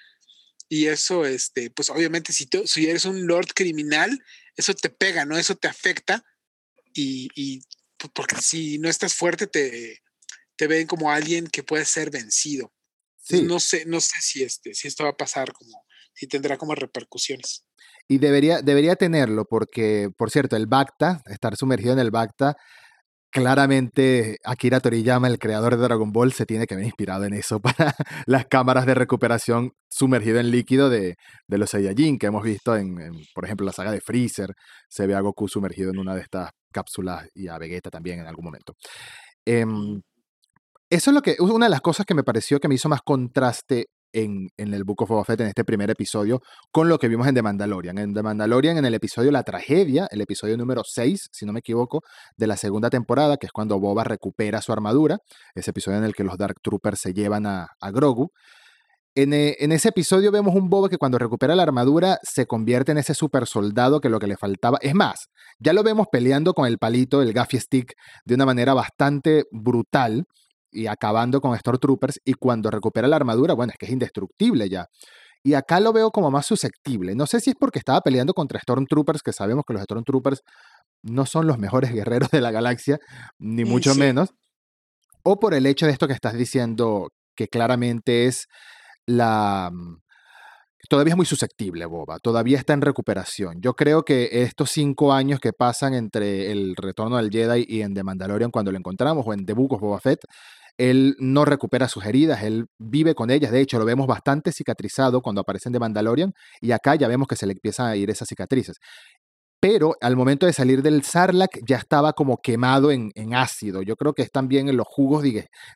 y 0.72 0.86
eso, 0.86 1.26
este, 1.26 1.68
pues 1.70 1.90
obviamente 1.90 2.32
si, 2.32 2.46
tú, 2.46 2.64
si 2.64 2.88
eres 2.88 3.04
un 3.04 3.26
lord 3.26 3.48
criminal, 3.54 4.24
eso 4.56 4.72
te 4.72 4.88
pega, 4.88 5.24
¿no? 5.24 5.36
Eso 5.36 5.56
te 5.56 5.66
afecta 5.66 6.24
y, 6.94 7.60
porque 8.14 8.36
si 8.36 8.78
no 8.78 8.88
estás 8.88 9.14
fuerte 9.14 9.48
te, 9.48 10.00
te 10.54 10.68
ven 10.68 10.86
como 10.86 11.10
alguien 11.10 11.48
que 11.48 11.64
puede 11.64 11.84
ser 11.84 12.10
vencido. 12.10 12.72
Sí. 13.18 13.42
No 13.42 13.58
sé, 13.58 13.84
no 13.84 14.00
sé 14.00 14.20
si, 14.20 14.44
este, 14.44 14.74
si 14.74 14.86
esto 14.86 15.02
va 15.02 15.10
a 15.10 15.16
pasar 15.16 15.52
como, 15.52 15.84
si 16.14 16.28
tendrá 16.28 16.56
como 16.56 16.76
repercusiones. 16.76 17.64
Y 18.06 18.18
debería, 18.18 18.62
debería 18.62 18.94
tenerlo, 18.94 19.46
porque, 19.46 20.08
por 20.16 20.30
cierto, 20.30 20.54
el 20.54 20.68
Bacta, 20.68 21.20
estar 21.26 21.56
sumergido 21.56 21.94
en 21.94 21.98
el 21.98 22.12
Bacta, 22.12 22.56
claramente 23.30 24.38
Akira 24.44 24.80
Toriyama, 24.80 25.28
el 25.28 25.38
creador 25.38 25.76
de 25.76 25.82
Dragon 25.82 26.12
Ball, 26.12 26.32
se 26.32 26.46
tiene 26.46 26.66
que 26.66 26.74
haber 26.74 26.86
inspirado 26.86 27.24
en 27.24 27.34
eso 27.34 27.60
para 27.60 27.94
las 28.26 28.46
cámaras 28.46 28.86
de 28.86 28.94
recuperación 28.94 29.72
sumergido 29.90 30.40
en 30.40 30.50
líquido 30.50 30.90
de, 30.90 31.16
de 31.46 31.58
los 31.58 31.70
Saiyajin 31.70 32.18
que 32.18 32.26
hemos 32.26 32.42
visto 32.42 32.76
en, 32.76 32.96
por 33.34 33.44
ejemplo, 33.44 33.66
la 33.66 33.72
saga 33.72 33.92
de 33.92 34.00
Freezer. 34.00 34.54
Se 34.88 35.06
ve 35.06 35.14
a 35.14 35.20
Goku 35.20 35.48
sumergido 35.48 35.90
en 35.90 35.98
una 35.98 36.14
de 36.14 36.22
estas 36.22 36.50
cápsulas 36.72 37.28
y 37.34 37.48
a 37.48 37.58
Vegeta 37.58 37.90
también 37.90 38.20
en 38.20 38.26
algún 38.26 38.44
momento. 38.44 38.74
Em, 39.44 40.00
eso 40.90 41.10
es 41.10 41.14
lo 41.14 41.22
que, 41.22 41.36
una 41.38 41.66
de 41.66 41.70
las 41.70 41.80
cosas 41.80 42.04
que 42.04 42.14
me 42.14 42.24
pareció 42.24 42.58
que 42.58 42.68
me 42.68 42.74
hizo 42.74 42.88
más 42.88 43.02
contraste 43.02 43.86
en, 44.12 44.48
en, 44.56 44.74
el 44.74 44.84
Book 44.84 45.02
of 45.02 45.08
Boba 45.08 45.24
Fett, 45.24 45.40
en 45.40 45.48
este 45.48 45.64
primer 45.64 45.90
episodio, 45.90 46.40
con 46.70 46.88
lo 46.88 46.98
que 46.98 47.08
vimos 47.08 47.26
en 47.26 47.34
The 47.34 47.42
Mandalorian. 47.42 47.98
En 47.98 48.14
The 48.14 48.22
Mandalorian, 48.22 48.78
en 48.78 48.84
el 48.84 48.94
episodio 48.94 49.30
La 49.30 49.42
Tragedia, 49.42 50.08
el 50.10 50.20
episodio 50.20 50.56
número 50.56 50.82
6, 50.84 51.28
si 51.32 51.46
no 51.46 51.52
me 51.52 51.60
equivoco, 51.60 52.02
de 52.36 52.46
la 52.46 52.56
segunda 52.56 52.90
temporada, 52.90 53.36
que 53.36 53.46
es 53.46 53.52
cuando 53.52 53.78
Boba 53.78 54.04
recupera 54.04 54.60
su 54.62 54.72
armadura, 54.72 55.18
ese 55.54 55.70
episodio 55.70 55.98
en 55.98 56.04
el 56.04 56.14
que 56.14 56.24
los 56.24 56.36
Dark 56.38 56.60
Troopers 56.62 57.00
se 57.00 57.12
llevan 57.12 57.46
a, 57.46 57.68
a 57.80 57.90
Grogu. 57.90 58.30
En, 59.16 59.32
eh, 59.32 59.56
en, 59.58 59.72
ese 59.72 59.88
episodio 59.88 60.30
vemos 60.30 60.54
un 60.54 60.70
Boba 60.70 60.88
que 60.88 60.96
cuando 60.96 61.18
recupera 61.18 61.56
la 61.56 61.64
armadura 61.64 62.18
se 62.22 62.46
convierte 62.46 62.92
en 62.92 62.98
ese 62.98 63.14
super 63.14 63.46
soldado 63.46 64.00
que 64.00 64.08
lo 64.08 64.20
que 64.20 64.28
le 64.28 64.36
faltaba. 64.36 64.78
Es 64.82 64.94
más, 64.94 65.26
ya 65.58 65.72
lo 65.72 65.82
vemos 65.82 66.06
peleando 66.12 66.54
con 66.54 66.66
el 66.66 66.78
palito, 66.78 67.20
el 67.20 67.32
gaffy 67.32 67.58
stick, 67.58 67.94
de 68.24 68.34
una 68.34 68.46
manera 68.46 68.72
bastante 68.72 69.44
brutal 69.50 70.26
y 70.70 70.86
acabando 70.86 71.40
con 71.40 71.56
Stormtroopers. 71.56 72.20
Y 72.24 72.34
cuando 72.34 72.70
recupera 72.70 73.08
la 73.08 73.16
armadura, 73.16 73.54
bueno, 73.54 73.72
es 73.72 73.78
que 73.78 73.86
es 73.86 73.92
indestructible 73.92 74.68
ya. 74.68 74.86
Y 75.42 75.54
acá 75.54 75.80
lo 75.80 75.92
veo 75.92 76.10
como 76.10 76.30
más 76.30 76.46
susceptible. 76.46 77.14
No 77.14 77.26
sé 77.26 77.40
si 77.40 77.50
es 77.50 77.56
porque 77.58 77.78
estaba 77.78 78.00
peleando 78.02 78.34
contra 78.34 78.60
Stormtroopers, 78.60 79.22
que 79.22 79.32
sabemos 79.32 79.64
que 79.66 79.72
los 79.72 79.82
Stormtroopers 79.82 80.42
no 81.02 81.26
son 81.26 81.46
los 81.46 81.58
mejores 81.58 81.92
guerreros 81.94 82.30
de 82.30 82.40
la 82.40 82.50
galaxia, 82.50 82.98
ni 83.38 83.64
mucho 83.64 83.94
menos. 83.94 84.30
O 85.22 85.38
por 85.38 85.54
el 85.54 85.66
hecho 85.66 85.86
de 85.86 85.92
esto 85.92 86.06
que 86.06 86.14
estás 86.14 86.34
diciendo, 86.34 87.08
que 87.34 87.48
claramente 87.48 88.26
es 88.26 88.46
la... 89.06 89.70
Mm, 89.72 89.98
todavía 90.88 91.12
es 91.12 91.16
muy 91.16 91.26
susceptible, 91.26 91.86
Boba. 91.86 92.18
Todavía 92.18 92.58
está 92.58 92.72
en 92.74 92.82
recuperación. 92.82 93.60
Yo 93.60 93.74
creo 93.74 94.02
que 94.02 94.42
estos 94.42 94.70
cinco 94.70 95.12
años 95.12 95.40
que 95.40 95.52
pasan 95.52 95.94
entre 95.94 96.52
el 96.52 96.74
retorno 96.76 97.16
del 97.16 97.30
Jedi 97.30 97.64
y 97.66 97.82
en 97.82 97.94
The 97.94 98.02
Mandalorian 98.02 98.50
cuando 98.50 98.72
lo 98.72 98.78
encontramos, 98.78 99.24
o 99.26 99.32
en 99.32 99.44
The 99.46 99.52
Book 99.52 99.74
of 99.74 99.80
Boba 99.80 100.00
Fett, 100.00 100.20
él 100.80 101.14
no 101.18 101.44
recupera 101.44 101.88
sus 101.88 102.06
heridas, 102.06 102.42
él 102.42 102.64
vive 102.78 103.14
con 103.14 103.30
ellas. 103.30 103.52
De 103.52 103.60
hecho, 103.60 103.78
lo 103.78 103.84
vemos 103.84 104.06
bastante 104.06 104.50
cicatrizado 104.50 105.20
cuando 105.20 105.42
aparecen 105.42 105.72
de 105.72 105.78
Mandalorian 105.78 106.32
y 106.62 106.72
acá 106.72 106.94
ya 106.94 107.06
vemos 107.06 107.28
que 107.28 107.36
se 107.36 107.46
le 107.46 107.52
empiezan 107.52 107.86
a 107.88 107.96
ir 107.96 108.08
esas 108.08 108.26
cicatrices. 108.26 108.78
Pero 109.60 109.94
al 110.00 110.16
momento 110.16 110.46
de 110.46 110.54
salir 110.54 110.80
del 110.82 111.02
Sarlacc 111.02 111.58
ya 111.68 111.76
estaba 111.76 112.14
como 112.14 112.38
quemado 112.38 112.90
en, 112.90 113.12
ácido. 113.34 113.82
Yo 113.82 113.94
creo 113.94 114.14
que 114.14 114.22
es 114.22 114.30
también 114.32 114.70
en 114.70 114.78
los 114.78 114.86
jugos 114.88 115.22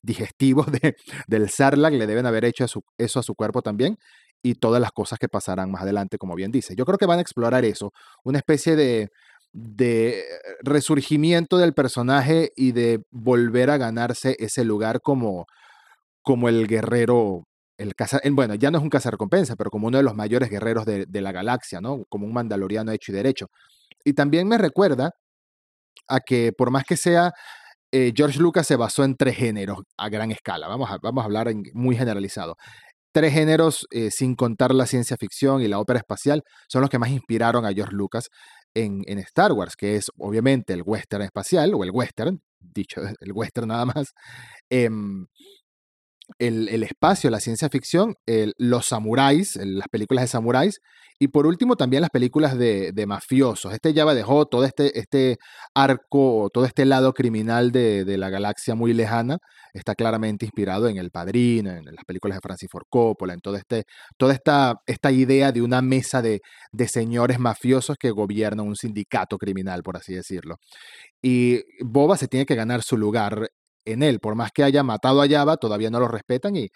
digestivos 0.03 0.73
de, 0.73 0.95
del 1.27 1.51
Sarlacc 1.51 1.93
le 1.93 2.07
deben 2.07 2.25
haber 2.25 2.47
hecho 2.47 2.65
eso 2.97 3.21
a 3.21 3.23
su 3.23 3.35
cuerpo 3.35 3.61
también 3.61 3.99
y 4.43 4.55
todas 4.55 4.81
las 4.81 4.93
cosas 4.93 5.19
que 5.19 5.29
pasarán 5.29 5.71
más 5.71 5.83
adelante, 5.83 6.17
como 6.17 6.35
bien 6.35 6.51
dice. 6.51 6.75
Yo 6.77 6.87
creo 6.87 6.97
que 6.97 7.07
van 7.07 7.19
a 7.19 7.23
explorar 7.23 7.65
eso, 7.67 7.93
una 8.25 8.39
especie 8.39 8.75
de, 8.75 9.09
de 9.55 10.25
resurgimiento 10.63 11.59
del 11.59 11.75
personaje 11.75 12.51
y 12.57 12.73
de 12.73 13.05
volver 13.13 13.71
a 13.71 13.79
ganarse 13.79 14.37
ese 14.41 14.65
lugar 14.65 15.01
como, 15.01 15.47
como 16.23 16.49
el 16.49 16.67
guerrero, 16.67 17.45
el 17.79 17.95
caza, 17.95 18.21
bueno, 18.33 18.57
ya 18.57 18.73
no 18.73 18.79
es 18.79 18.85
un 18.85 18.91
cazarrecompensa, 18.91 19.55
pero 19.57 19.71
como 19.71 19.87
uno 19.87 19.99
de 19.99 20.05
los 20.05 20.17
mayores 20.17 20.51
guerreros 20.51 20.85
de, 20.87 21.07
la 21.21 21.33
galaxia, 21.33 21.81
¿no? 21.81 22.05
Como 22.09 22.27
un 22.27 22.33
mandaloriano 22.33 22.91
hecho 22.91 23.13
y 23.13 23.15
derecho. 23.15 23.47
Y 24.05 24.15
también 24.15 24.49
me 24.49 24.59
recuerda 24.59 25.13
a 26.09 26.21
que 26.21 26.53
por 26.53 26.71
más 26.73 26.85
que 26.85 26.97
sea, 26.97 27.33
eh, 27.93 28.13
George 28.17 28.41
Lucas 28.41 28.67
se 28.67 28.77
basó 28.77 29.05
en 29.05 29.17
tres 29.17 29.37
géneros 29.37 29.79
a 29.97 30.09
gran 30.09 30.33
escala, 30.33 30.67
vamos 30.69 30.91
a, 30.91 30.99
vamos 31.01 31.23
a 31.23 31.27
hablar 31.27 31.49
en, 31.49 31.63
muy 31.75 31.97
generalizado. 31.97 32.57
tres 33.13 33.33
géneros, 33.33 33.87
eh, 33.93 34.11
sin 34.11 34.35
contar 34.35 34.75
la 34.75 34.87
ciencia 34.87 35.17
ficción 35.17 35.63
y 35.63 35.69
la 35.69 35.79
ópera 35.79 36.01
espacial, 36.01 36.43
son 36.69 36.81
los 36.83 36.91
que 36.91 36.99
más 36.99 37.11
inspiraron 37.11 37.65
a 37.67 37.73
George 37.73 37.95
Lucas 37.95 38.29
en, 38.75 39.19
Star 39.21 39.53
Wars, 39.53 39.77
que 39.77 39.97
es 39.97 40.11
obviamente 40.19 40.73
el 40.73 40.83
western 40.85 41.23
espacial, 41.23 41.75
o 41.75 41.85
el 41.85 41.91
western, 41.91 42.43
dicho 42.61 43.01
el 43.21 43.33
western 43.33 43.69
nada 43.69 43.85
más, 43.87 44.15
em, 44.71 45.27
el, 46.39 46.83
espacio, 46.83 47.31
la 47.31 47.41
ciencia 47.41 47.69
ficción, 47.69 48.15
los 48.59 48.87
samuráis, 48.87 49.57
las 49.57 49.89
películas 49.89 50.25
de 50.25 50.29
samuráis, 50.29 50.81
y 51.19 51.29
por 51.29 51.47
último 51.47 51.77
también 51.77 52.01
las 52.01 52.11
películas 52.11 52.59
de, 52.59 53.05
mafiosos. 53.07 53.73
Este 53.73 53.93
ya 53.93 54.05
dejó 54.15 54.47
todo 54.47 54.65
este, 54.65 54.99
este 54.99 55.37
arco, 55.75 56.49
todo 56.53 56.65
este 56.65 56.85
lado 56.85 57.13
criminal 57.13 57.71
de, 57.73 58.05
la 58.19 58.31
galaxia 58.31 58.75
muy 58.75 58.93
lejana, 58.93 59.39
está 59.73 59.95
claramente 59.95 60.45
inspirado 60.45 60.89
en 60.89 60.99
El 60.99 61.11
Padrino, 61.11 61.71
en 61.71 61.85
las 61.85 62.05
películas 62.05 62.37
de 62.37 62.41
Francis 62.43 62.69
Ford 62.71 62.85
Coppola, 62.89 63.35
en 63.35 63.41
todo 63.41 63.57
este, 63.57 63.85
toda 64.17 64.35
esta, 64.35 64.75
esta 64.87 65.13
idea 65.13 65.53
de 65.53 65.63
una 65.63 65.83
mesa 65.83 66.23
de, 66.23 66.41
de 66.73 66.89
señores 66.89 67.39
mafiosos 67.39 67.97
que 67.99 68.11
gobiernan 68.11 68.67
un 68.67 68.77
sindicato 68.77 69.39
criminal, 69.39 69.83
por 69.83 69.97
así 69.97 70.15
decirlo. 70.15 70.57
Y 71.23 71.61
Boba 71.85 72.17
se 72.17 72.29
tiene 72.29 72.47
que 72.47 72.55
ganar 72.55 72.83
su 72.83 72.97
lugar 72.97 73.49
en 73.85 74.03
él. 74.03 74.21
Por 74.21 74.35
más 74.37 74.51
que 74.53 74.65
haya 74.65 74.83
matado 74.83 75.23
a 75.23 75.29
Java, 75.29 75.57
todavía 75.57 75.91
no 75.91 76.01
lo 76.01 76.09
respetan 76.09 76.57
y, 76.57 76.69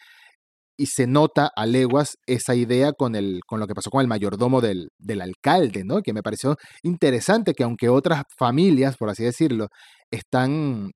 y 0.76 0.86
se 0.86 1.06
nota 1.06 1.50
a 1.54 1.66
leguas 1.66 2.16
esa 2.26 2.54
idea 2.54 2.92
con, 2.92 3.16
el, 3.16 3.40
con 3.46 3.60
lo 3.60 3.66
que 3.66 3.74
pasó 3.74 3.90
con 3.90 4.00
el 4.00 4.08
mayordomo 4.08 4.60
del, 4.60 4.90
del 4.98 5.20
alcalde, 5.22 5.82
¿no? 5.84 6.02
Que 6.02 6.12
me 6.12 6.22
pareció 6.22 6.56
interesante 6.82 7.54
que 7.54 7.64
aunque 7.64 7.88
otras 7.88 8.22
familias, 8.38 8.96
por 8.96 9.10
así 9.10 9.24
decirlo, 9.24 9.68
están 10.10 10.90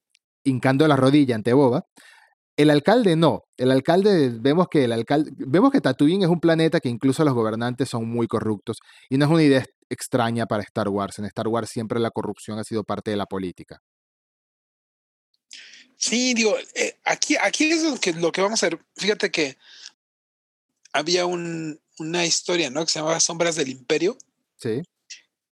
hincando 0.45 0.87
la 0.89 0.97
rodilla 0.97 1.35
ante 1.35 1.53
Boba, 1.53 1.83
el 2.57 2.71
alcalde 2.71 3.17
no. 3.17 3.41
El 3.57 3.71
alcalde, 3.73 4.31
vemos 4.41 4.69
que 4.71 4.85
el 4.85 4.93
alcalde, 4.93 5.33
vemos 5.37 5.73
que 5.73 5.81
Tatooine 5.81 6.23
es 6.25 6.29
un 6.29 6.41
planeta 6.41 6.81
que 6.81 6.89
incluso 6.89 7.25
los 7.25 7.35
gobernantes 7.35 7.89
son 7.89 8.09
muy 8.09 8.27
corruptos 8.27 8.79
y 9.11 9.19
no 9.19 9.25
es 9.27 9.31
una 9.31 9.43
idea 9.43 9.65
extraña 9.91 10.47
para 10.47 10.63
Star 10.63 10.89
Wars. 10.89 11.19
En 11.19 11.25
Star 11.27 11.49
Wars 11.49 11.71
siempre 11.71 11.99
la 12.01 12.11
corrupción 12.11 12.59
ha 12.59 12.65
sido 12.65 12.85
parte 12.85 13.11
de 13.11 13.17
la 13.17 13.27
política. 13.27 13.79
Sí, 16.03 16.35
digo, 16.35 16.59
eh, 16.75 16.97
aquí, 17.05 17.37
aquí 17.37 17.71
es 17.71 17.85
lo 17.85 17.97
que, 17.97 18.13
lo 18.13 18.33
que 18.33 18.41
vamos 18.41 18.61
a 18.63 18.71
ver. 18.71 18.85
Fíjate 18.97 19.31
que 19.31 19.57
había 20.93 21.27
un, 21.27 21.81
una 21.99 22.27
historia, 22.27 22.71
¿no? 22.71 22.85
Que 22.85 22.91
se 22.91 22.99
llamaba 22.99 23.21
Sombras 23.21 23.55
del 23.55 23.69
Imperio. 23.69 24.19
Sí. 24.57 24.83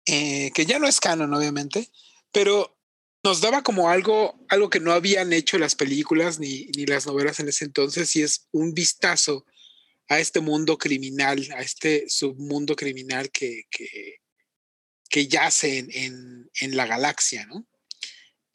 Eh, 0.07 0.53
que 0.55 0.65
ya 0.65 0.79
no 0.79 0.87
es 0.87 1.01
canon, 1.01 1.35
obviamente, 1.35 1.91
pero 2.31 2.79
nos 3.25 3.41
daba 3.41 3.65
como 3.65 3.91
algo, 3.91 4.39
algo 4.49 4.71
que 4.71 4.79
no 4.79 4.93
habían 4.93 5.33
hecho 5.33 5.59
las 5.59 5.75
películas 5.75 6.39
ni, 6.39 6.67
ni 6.77 6.87
las 6.87 7.07
novelas 7.07 7.41
en 7.41 7.49
ese 7.49 7.65
entonces, 7.65 8.15
y 8.15 8.23
es 8.23 8.47
un 8.53 8.73
vistazo 8.73 9.45
a 10.07 10.21
este 10.21 10.39
mundo 10.39 10.79
criminal, 10.79 11.45
a 11.57 11.61
este 11.61 12.09
submundo 12.09 12.77
criminal 12.77 13.33
que, 13.33 13.65
que, 13.69 14.21
que 15.11 15.27
yace 15.27 15.79
en, 15.79 15.91
en, 15.91 16.51
en 16.61 16.77
la 16.77 16.87
galaxia, 16.87 17.47
¿no? 17.47 17.67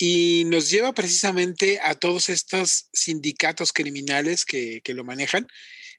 Y 0.03 0.45
nos 0.45 0.71
lleva 0.71 0.93
precisamente 0.93 1.79
a 1.79 1.93
todos 1.93 2.29
estos 2.29 2.89
sindicatos 2.91 3.71
criminales 3.71 4.45
que, 4.45 4.81
que, 4.83 4.95
lo 4.95 5.03
manejan. 5.03 5.45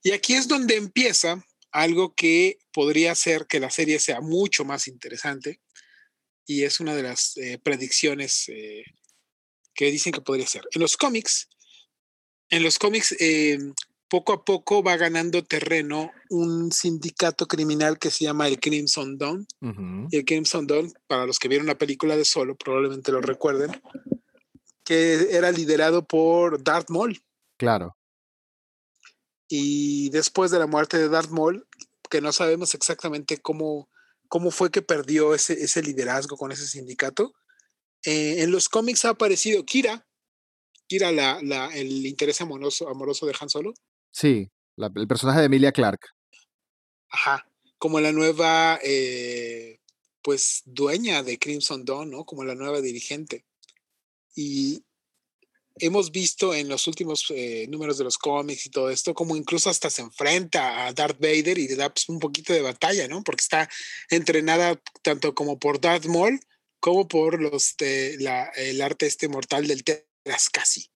Y 0.02 0.10
aquí 0.10 0.34
es 0.34 0.48
donde 0.48 0.74
empieza 0.74 1.46
algo 1.70 2.12
que 2.12 2.58
podría 2.72 3.12
hacer 3.12 3.46
que 3.46 3.60
la 3.60 3.70
serie 3.70 4.00
sea 4.00 4.20
mucho 4.20 4.64
más 4.64 4.88
interesante 4.88 5.60
y 6.44 6.64
es 6.64 6.80
una 6.80 6.96
de 6.96 7.04
las 7.04 7.36
eh, 7.36 7.60
predicciones 7.62 8.48
eh, 8.48 8.82
que 9.72 9.92
dicen 9.92 10.12
que 10.12 10.20
podría 10.20 10.48
ser. 10.48 10.64
En 10.72 10.80
los 10.80 10.96
cómics, 10.96 11.48
en 12.50 12.64
los 12.64 12.80
cómics 12.80 13.14
eh, 13.20 13.56
poco 14.12 14.34
a 14.34 14.44
poco 14.44 14.82
va 14.82 14.98
ganando 14.98 15.42
terreno 15.42 16.12
un 16.28 16.70
sindicato 16.70 17.46
criminal 17.46 17.98
que 17.98 18.10
se 18.10 18.24
llama 18.24 18.46
el 18.46 18.60
Crimson 18.60 19.16
Dawn. 19.16 19.46
Uh 19.62 19.68
-huh. 19.68 20.08
El 20.10 20.26
Crimson 20.26 20.66
Dawn, 20.66 20.92
para 21.06 21.24
los 21.24 21.38
que 21.38 21.48
vieron 21.48 21.66
la 21.66 21.78
película 21.78 22.14
de 22.14 22.26
Solo, 22.26 22.54
probablemente 22.54 23.10
lo 23.10 23.22
recuerden, 23.22 23.70
que 24.84 25.28
era 25.30 25.50
liderado 25.50 26.06
por 26.06 26.62
Darth 26.62 26.90
Maul. 26.90 27.22
Claro. 27.56 27.96
Y 29.48 30.10
después 30.10 30.50
de 30.50 30.58
la 30.58 30.66
muerte 30.66 30.98
de 30.98 31.08
Darth 31.08 31.30
Maul, 31.30 31.66
que 32.10 32.20
no 32.20 32.32
sabemos 32.32 32.74
exactamente 32.74 33.38
cómo, 33.38 33.88
cómo 34.28 34.50
fue 34.50 34.70
que 34.70 34.82
perdió 34.82 35.34
ese, 35.34 35.54
ese 35.54 35.82
liderazgo 35.82 36.36
con 36.36 36.52
ese 36.52 36.66
sindicato, 36.66 37.32
eh, 38.04 38.42
en 38.42 38.50
los 38.50 38.68
cómics 38.68 39.06
ha 39.06 39.10
aparecido 39.10 39.64
Kira, 39.64 40.06
Kira, 40.86 41.10
la, 41.12 41.40
la, 41.42 41.74
el 41.74 42.04
interés 42.04 42.42
amoroso, 42.42 42.90
amoroso 42.90 43.24
de 43.24 43.34
Han 43.40 43.48
Solo. 43.48 43.72
Sí, 44.12 44.50
la, 44.76 44.90
el 44.94 45.08
personaje 45.08 45.40
de 45.40 45.46
Emilia 45.46 45.72
Clark. 45.72 46.00
Ajá, 47.08 47.46
como 47.78 48.00
la 48.00 48.12
nueva, 48.12 48.78
eh, 48.82 49.80
pues, 50.22 50.62
dueña 50.64 51.22
de 51.22 51.38
Crimson 51.38 51.84
Dawn, 51.84 52.10
¿no? 52.10 52.24
Como 52.24 52.44
la 52.44 52.54
nueva 52.54 52.80
dirigente. 52.80 53.44
Y 54.34 54.84
hemos 55.76 56.12
visto 56.12 56.54
en 56.54 56.68
los 56.68 56.86
últimos 56.86 57.26
eh, 57.30 57.66
números 57.68 57.98
de 57.98 58.04
los 58.04 58.18
cómics 58.18 58.66
y 58.66 58.70
todo 58.70 58.90
esto, 58.90 59.14
como 59.14 59.36
incluso 59.36 59.70
hasta 59.70 59.90
se 59.90 60.02
enfrenta 60.02 60.86
a 60.86 60.92
Darth 60.92 61.18
Vader 61.18 61.58
y 61.58 61.68
le 61.68 61.76
da 61.76 61.92
pues, 61.92 62.08
un 62.08 62.18
poquito 62.18 62.52
de 62.52 62.62
batalla, 62.62 63.08
¿no? 63.08 63.22
Porque 63.22 63.42
está 63.42 63.68
entrenada 64.10 64.80
tanto 65.02 65.34
como 65.34 65.58
por 65.58 65.80
Darth 65.80 66.06
Maul 66.06 66.40
como 66.80 67.06
por 67.06 67.40
los 67.40 67.76
de 67.78 68.14
el 68.56 68.80
arte 68.82 69.06
este 69.06 69.28
mortal 69.28 69.68
del 69.68 69.84
Terazcasi. 69.84 70.91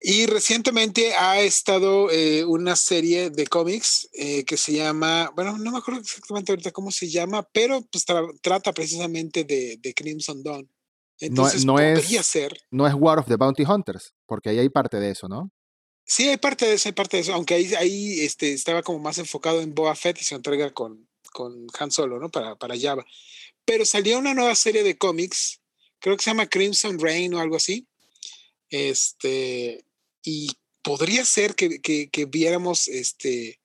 Y 0.00 0.26
recientemente 0.26 1.14
ha 1.14 1.40
estado 1.40 2.10
eh, 2.10 2.44
una 2.44 2.76
serie 2.76 3.30
de 3.30 3.46
cómics 3.48 4.08
eh, 4.12 4.44
que 4.44 4.56
se 4.56 4.72
llama, 4.72 5.32
bueno, 5.34 5.58
no 5.58 5.72
me 5.72 5.78
acuerdo 5.78 6.00
exactamente 6.00 6.52
ahorita 6.52 6.70
cómo 6.70 6.92
se 6.92 7.08
llama, 7.08 7.42
pero 7.52 7.82
pues 7.90 8.04
tra 8.04 8.22
trata 8.40 8.72
precisamente 8.72 9.42
de, 9.42 9.76
de, 9.78 9.94
Crimson 9.94 10.42
Dawn. 10.44 10.70
Entonces 11.18 11.64
no, 11.64 11.72
no 11.72 11.78
podría 11.78 12.20
es, 12.20 12.26
ser. 12.26 12.56
No 12.70 12.86
es 12.86 12.94
War 12.94 13.18
of 13.18 13.26
the 13.26 13.34
Bounty 13.34 13.64
Hunters, 13.64 14.14
porque 14.26 14.50
ahí 14.50 14.60
hay 14.60 14.68
parte 14.68 14.98
de 14.98 15.10
eso, 15.10 15.26
¿no? 15.26 15.50
Sí, 16.04 16.28
hay 16.28 16.36
parte 16.36 16.66
de 16.66 16.74
eso, 16.74 16.88
hay 16.88 16.92
parte 16.92 17.16
de 17.16 17.22
eso, 17.22 17.34
aunque 17.34 17.54
ahí, 17.54 17.74
ahí 17.74 18.20
este, 18.20 18.52
estaba 18.52 18.82
como 18.82 19.00
más 19.00 19.18
enfocado 19.18 19.60
en 19.60 19.74
Boba 19.74 19.96
Fett 19.96 20.20
y 20.20 20.24
se 20.24 20.36
entrega 20.36 20.72
con, 20.72 21.08
con 21.32 21.66
Han 21.76 21.90
Solo, 21.90 22.20
¿no? 22.20 22.30
Para, 22.30 22.54
para 22.54 22.78
Java. 22.78 23.04
Pero 23.64 23.84
salió 23.84 24.18
una 24.18 24.32
nueva 24.32 24.54
serie 24.54 24.84
de 24.84 24.96
cómics, 24.96 25.60
creo 25.98 26.16
que 26.16 26.22
se 26.22 26.30
llama 26.30 26.46
Crimson 26.46 27.00
Rain 27.00 27.34
o 27.34 27.40
algo 27.40 27.56
así. 27.56 27.88
Este, 28.70 29.84
y 30.22 30.50
podría 30.82 31.24
ser 31.24 31.54
que, 31.54 31.80
que, 31.80 32.08
que, 32.10 32.24
viéramos 32.24 32.88
este 32.88 33.58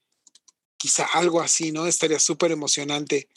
quizá 0.77 1.05
algo 1.13 1.41
así, 1.41 1.71
¿no? 1.71 1.87
Estaría 1.87 2.19
súper 2.19 2.51
emocionante 2.51 3.29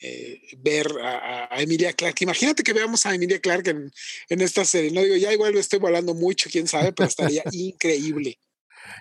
eh, 0.00 0.40
ver 0.58 0.90
a, 1.02 1.54
a, 1.54 1.62
Emilia 1.62 1.92
Clark. 1.92 2.16
Imagínate 2.20 2.62
que 2.62 2.72
veamos 2.72 3.04
a 3.06 3.14
Emilia 3.14 3.40
Clark 3.40 3.68
en, 3.68 3.92
en, 4.28 4.40
esta 4.40 4.64
serie. 4.64 4.90
No 4.90 5.02
digo, 5.02 5.16
ya 5.16 5.32
igual 5.32 5.52
lo 5.52 5.60
estoy 5.60 5.78
volando 5.78 6.14
mucho, 6.14 6.48
quién 6.50 6.66
sabe, 6.66 6.92
pero 6.92 7.08
estaría 7.08 7.42
increíble. 7.52 8.38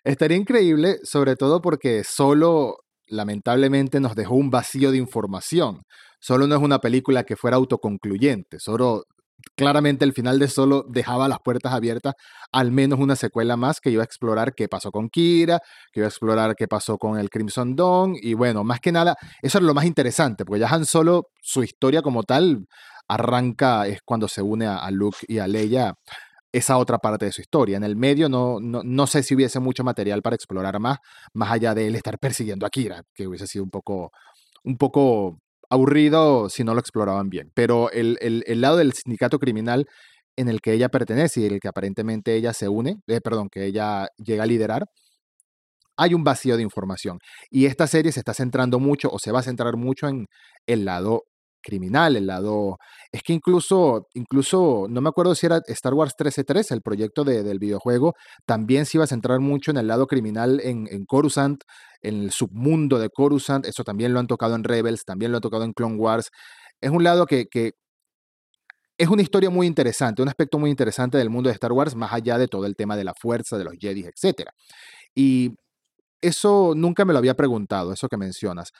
Estaría 0.03 0.37
increíble, 0.37 0.97
sobre 1.03 1.35
todo 1.35 1.61
porque 1.61 2.03
solo 2.03 2.85
lamentablemente 3.07 3.99
nos 3.99 4.15
dejó 4.15 4.35
un 4.35 4.49
vacío 4.49 4.91
de 4.91 4.97
información. 4.97 5.83
Solo 6.19 6.47
no 6.47 6.55
es 6.55 6.61
una 6.61 6.79
película 6.79 7.23
que 7.23 7.35
fuera 7.35 7.57
autoconcluyente, 7.57 8.59
solo 8.59 9.05
claramente 9.55 10.05
el 10.05 10.13
final 10.13 10.39
de 10.39 10.47
Solo 10.47 10.85
dejaba 10.87 11.27
las 11.27 11.39
puertas 11.39 11.73
abiertas 11.73 12.13
al 12.51 12.71
menos 12.71 12.99
una 12.99 13.15
secuela 13.15 13.57
más 13.57 13.79
que 13.79 13.89
iba 13.89 14.01
a 14.01 14.05
explorar 14.05 14.53
qué 14.55 14.67
pasó 14.67 14.91
con 14.91 15.09
Kira, 15.09 15.59
que 15.91 16.01
iba 16.01 16.07
a 16.07 16.09
explorar 16.09 16.55
qué 16.55 16.67
pasó 16.67 16.97
con 16.97 17.19
el 17.19 17.29
Crimson 17.29 17.75
Dawn 17.75 18.15
y 18.21 18.33
bueno, 18.33 18.63
más 18.63 18.79
que 18.79 18.91
nada, 18.91 19.15
eso 19.41 19.57
es 19.57 19.63
lo 19.63 19.73
más 19.73 19.85
interesante, 19.85 20.45
porque 20.45 20.61
ya 20.61 20.69
Han 20.69 20.85
Solo, 20.85 21.29
su 21.41 21.63
historia 21.63 22.01
como 22.01 22.23
tal, 22.23 22.65
arranca 23.07 23.87
es 23.87 23.99
cuando 24.03 24.27
se 24.27 24.41
une 24.41 24.65
a, 24.65 24.77
a 24.77 24.91
Luke 24.91 25.19
y 25.27 25.39
a 25.39 25.47
Leia 25.47 25.93
esa 26.51 26.77
otra 26.77 26.99
parte 26.99 27.25
de 27.25 27.31
su 27.33 27.41
historia. 27.41 27.77
En 27.77 27.83
el 27.83 27.97
medio 27.97 28.29
no, 28.29 28.59
no, 28.61 28.81
no, 28.83 29.07
sé 29.07 29.23
si 29.23 29.35
hubiese 29.35 29.59
mucho 29.59 29.83
material 29.83 30.21
para 30.21 30.35
explorar 30.35 30.79
más, 30.79 30.99
más 31.33 31.51
allá 31.51 31.75
de 31.75 31.87
él 31.87 31.95
estar 31.95 32.17
persiguiendo 32.17 32.65
a 32.65 32.69
Kira, 32.69 33.03
que 33.13 33.27
hubiese 33.27 33.45
sido 33.47 33.65
un 33.65 33.69
poco, 33.69 34.11
un 34.63 34.77
poco 34.77 35.39
aburrido 35.69 36.49
si 36.49 36.63
no 36.63 36.73
lo 36.73 36.79
exploraban 36.79 37.29
bien. 37.29 37.51
Pero 37.53 37.91
el, 37.91 38.17
el, 38.21 38.61
lado 38.61 38.77
del 38.77 38.93
sindicato 38.93 39.39
criminal 39.39 39.87
en 40.35 40.49
el 40.49 40.61
que 40.61 40.73
ella 40.73 40.89
pertenece 40.89 41.41
y 41.41 41.45
el 41.45 41.59
que 41.59 41.67
aparentemente 41.67 42.35
ella 42.35 42.53
se 42.53 42.67
une, 42.69 42.97
eh, 43.07 43.21
perdón, 43.21 43.49
que 43.49 43.65
ella 43.65 44.07
llega 44.17 44.43
a 44.43 44.47
liderar, 44.47 44.85
hay 45.97 46.13
un 46.13 46.23
vacío 46.23 46.57
de 46.57 46.63
información. 46.63 47.19
Y 47.49 47.65
esta 47.65 47.87
serie 47.87 48.11
se 48.11 48.19
está 48.19 48.33
centrando 48.33 48.79
mucho 48.79 49.09
o 49.11 49.19
se 49.19 49.31
va 49.31 49.39
a 49.39 49.43
centrar 49.43 49.77
mucho 49.77 50.07
en 50.07 50.27
el 50.67 50.85
lado 50.85 51.23
criminal, 51.65 52.15
el 52.15 52.27
lado... 52.27 52.77
Es 53.11 53.23
que 53.23 53.33
incluso, 53.33 54.07
incluso, 54.13 54.87
no 54.89 55.01
me 55.01 55.09
acuerdo 55.09 55.35
si 55.35 55.45
era 55.45 55.61
Star 55.67 55.93
Wars 55.93 56.13
1313, 56.17 56.73
el 56.73 56.81
proyecto 56.81 57.23
de, 57.23 57.43
del 57.43 57.59
videojuego, 57.59 58.13
también 58.45 58.85
se 58.85 58.97
iba 58.97 59.05
a 59.05 59.07
centrar 59.07 59.39
mucho 59.39 59.71
en 59.71 59.77
el 59.77 59.87
lado 59.87 60.05
criminal 60.07 60.59
en, 60.63 60.87
en 60.91 61.05
Coruscant, 61.05 61.63
en 62.01 62.23
el 62.23 62.31
submundo 62.31 62.99
de 62.99 63.09
Coruscant, 63.09 63.65
eso 63.65 63.83
también 63.83 64.13
lo 64.13 64.19
han 64.19 64.27
tocado 64.27 64.55
en 64.55 64.63
Rebels, 64.63 65.05
también 65.05 65.31
lo 65.31 65.37
han 65.37 65.41
tocado 65.41 65.63
en 65.63 65.73
Clone 65.73 65.95
Wars. 65.97 66.29
Es 66.81 66.91
un 66.91 67.03
lado 67.03 67.25
que, 67.25 67.45
que 67.49 67.71
es 68.97 69.09
una 69.09 69.21
historia 69.21 69.49
muy 69.49 69.67
interesante, 69.67 70.21
un 70.21 70.29
aspecto 70.29 70.57
muy 70.57 70.69
interesante 70.69 71.17
del 71.17 71.29
mundo 71.29 71.49
de 71.49 71.53
Star 71.53 71.71
Wars, 71.71 71.95
más 71.95 72.13
allá 72.13 72.37
de 72.37 72.47
todo 72.47 72.65
el 72.65 72.75
tema 72.75 72.95
de 72.95 73.03
la 73.03 73.13
fuerza, 73.19 73.57
de 73.57 73.65
los 73.65 73.75
Jedi, 73.79 74.05
etc. 74.05 74.49
Y 75.13 75.51
eso 76.21 76.73
nunca 76.75 77.05
me 77.05 77.13
lo 77.13 77.19
había 77.19 77.35
preguntado, 77.35 77.93
eso 77.93 78.07
que 78.07 78.17
mencionas. 78.17 78.71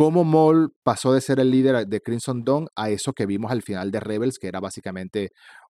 ¿Cómo 0.00 0.24
Maul 0.24 0.72
pasó 0.82 1.12
de 1.12 1.20
ser 1.20 1.40
el 1.40 1.50
líder 1.50 1.86
de 1.86 2.00
Crimson 2.00 2.42
Dawn 2.42 2.68
a 2.74 2.88
eso 2.88 3.12
que 3.12 3.26
vimos 3.26 3.52
al 3.52 3.60
final 3.60 3.90
de 3.90 4.00
Rebels, 4.00 4.38
que 4.38 4.48
era 4.48 4.58
básicamente 4.58 5.28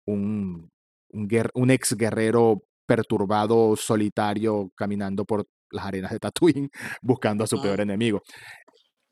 un, 0.05 0.69
un, 1.13 1.71
ex 1.71 1.95
guerrero 1.95 2.61
perturbado, 2.85 3.77
solitario, 3.77 4.69
caminando 4.75 5.23
por 5.23 5.45
las 5.71 5.85
arenas 5.85 6.11
de 6.11 6.19
Tatooine, 6.19 6.69
buscando 7.01 7.45
a 7.45 7.47
su 7.47 7.61
peor 7.61 7.79
enemigo? 7.79 8.21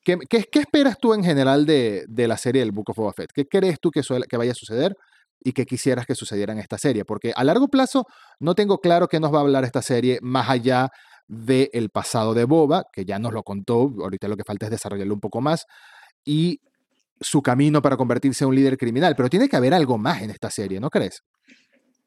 ¿Qué, 0.03 0.17
¿Qué, 0.29 0.59
esperas 0.59 0.97
tú 0.97 1.13
en 1.13 1.23
general 1.23 1.65
de, 1.65 2.03
de, 2.09 2.27
la 2.27 2.35
serie 2.35 2.59
del 2.59 2.73
Book 2.73 2.89
of 2.89 2.97
Boba 2.97 3.13
Fett? 3.13 3.31
¿Qué 3.33 3.45
crees 3.45 3.79
tú 3.79 3.91
que, 3.91 4.01
que 4.29 4.35
vaya 4.35 4.51
a 4.51 4.55
suceder? 4.55 4.97
y 5.41 5.51
qué 5.51 5.65
quisieras 5.65 6.05
que 6.07 6.15
sucediera 6.15 6.53
en 6.53 6.59
esta 6.59 6.77
serie, 6.77 7.05
porque 7.05 7.31
a 7.35 7.43
largo 7.43 7.67
plazo 7.67 8.05
no 8.39 8.55
tengo 8.55 8.79
claro 8.79 9.07
qué 9.07 9.19
nos 9.19 9.31
va 9.31 9.37
a 9.37 9.41
hablar 9.41 9.63
esta 9.63 9.83
serie 9.83 10.17
más 10.21 10.49
allá 10.49 10.89
del 11.27 11.89
pasado 11.89 12.33
de 12.33 12.45
Boba, 12.45 12.87
que 12.91 13.05
ya 13.05 13.19
nos 13.19 13.33
lo 13.33 13.43
contó, 13.43 13.93
ahorita 13.99 14.27
lo 14.27 14.37
que 14.37 14.43
falta 14.43 14.65
es 14.65 14.71
desarrollarlo 14.71 15.13
un 15.13 15.19
poco 15.19 15.41
más, 15.41 15.65
y 16.23 16.59
su 17.19 17.41
camino 17.41 17.81
para 17.81 17.97
convertirse 17.97 18.43
en 18.43 18.49
un 18.49 18.55
líder 18.55 18.77
criminal, 18.77 19.15
pero 19.15 19.29
tiene 19.29 19.49
que 19.49 19.55
haber 19.55 19.73
algo 19.73 19.97
más 19.97 20.21
en 20.21 20.31
esta 20.31 20.51
serie, 20.51 20.79
¿no 20.79 20.89
crees? 20.89 21.23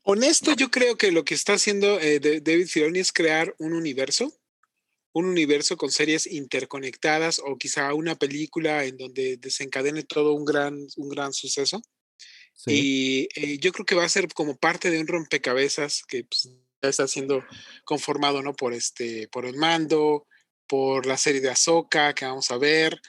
Honesto, 0.02 0.54
yo 0.54 0.70
creo 0.70 0.96
que 0.96 1.12
lo 1.12 1.24
que 1.24 1.34
está 1.34 1.54
haciendo 1.54 2.00
eh, 2.00 2.18
David 2.40 2.66
Filoni 2.66 2.98
es 3.00 3.12
crear 3.12 3.54
un 3.58 3.74
universo, 3.74 4.32
un 5.12 5.26
universo 5.26 5.76
con 5.76 5.90
series 5.90 6.26
interconectadas 6.26 7.40
o 7.44 7.56
quizá 7.56 7.92
una 7.94 8.14
película 8.14 8.84
en 8.84 8.96
donde 8.96 9.36
desencadene 9.36 10.04
todo 10.04 10.32
un 10.34 10.44
gran, 10.44 10.78
un 10.96 11.08
gran 11.08 11.32
suceso. 11.32 11.82
Y 12.66 13.28
eh, 13.36 13.58
yo 13.58 13.70
creo 13.72 13.86
que 13.86 13.94
va 13.94 14.04
a 14.04 14.08
ser 14.08 14.32
como 14.32 14.56
parte 14.56 14.90
de 14.90 15.00
un 15.00 15.06
rompecabezas 15.06 16.02
que 16.08 16.24
pues, 16.24 16.50
está 16.82 17.08
siendo 17.08 17.44
conformado, 17.84 18.42
¿no? 18.42 18.54
Por 18.54 18.72
este, 18.72 19.28
por 19.28 19.46
el 19.46 19.56
mando, 19.56 20.26
por 20.66 21.06
la 21.06 21.16
serie 21.16 21.40
de 21.40 21.50
Ahsoka 21.50 22.14
que 22.14 22.24
vamos 22.26 22.50
a 22.50 22.58
ver. 22.58 23.00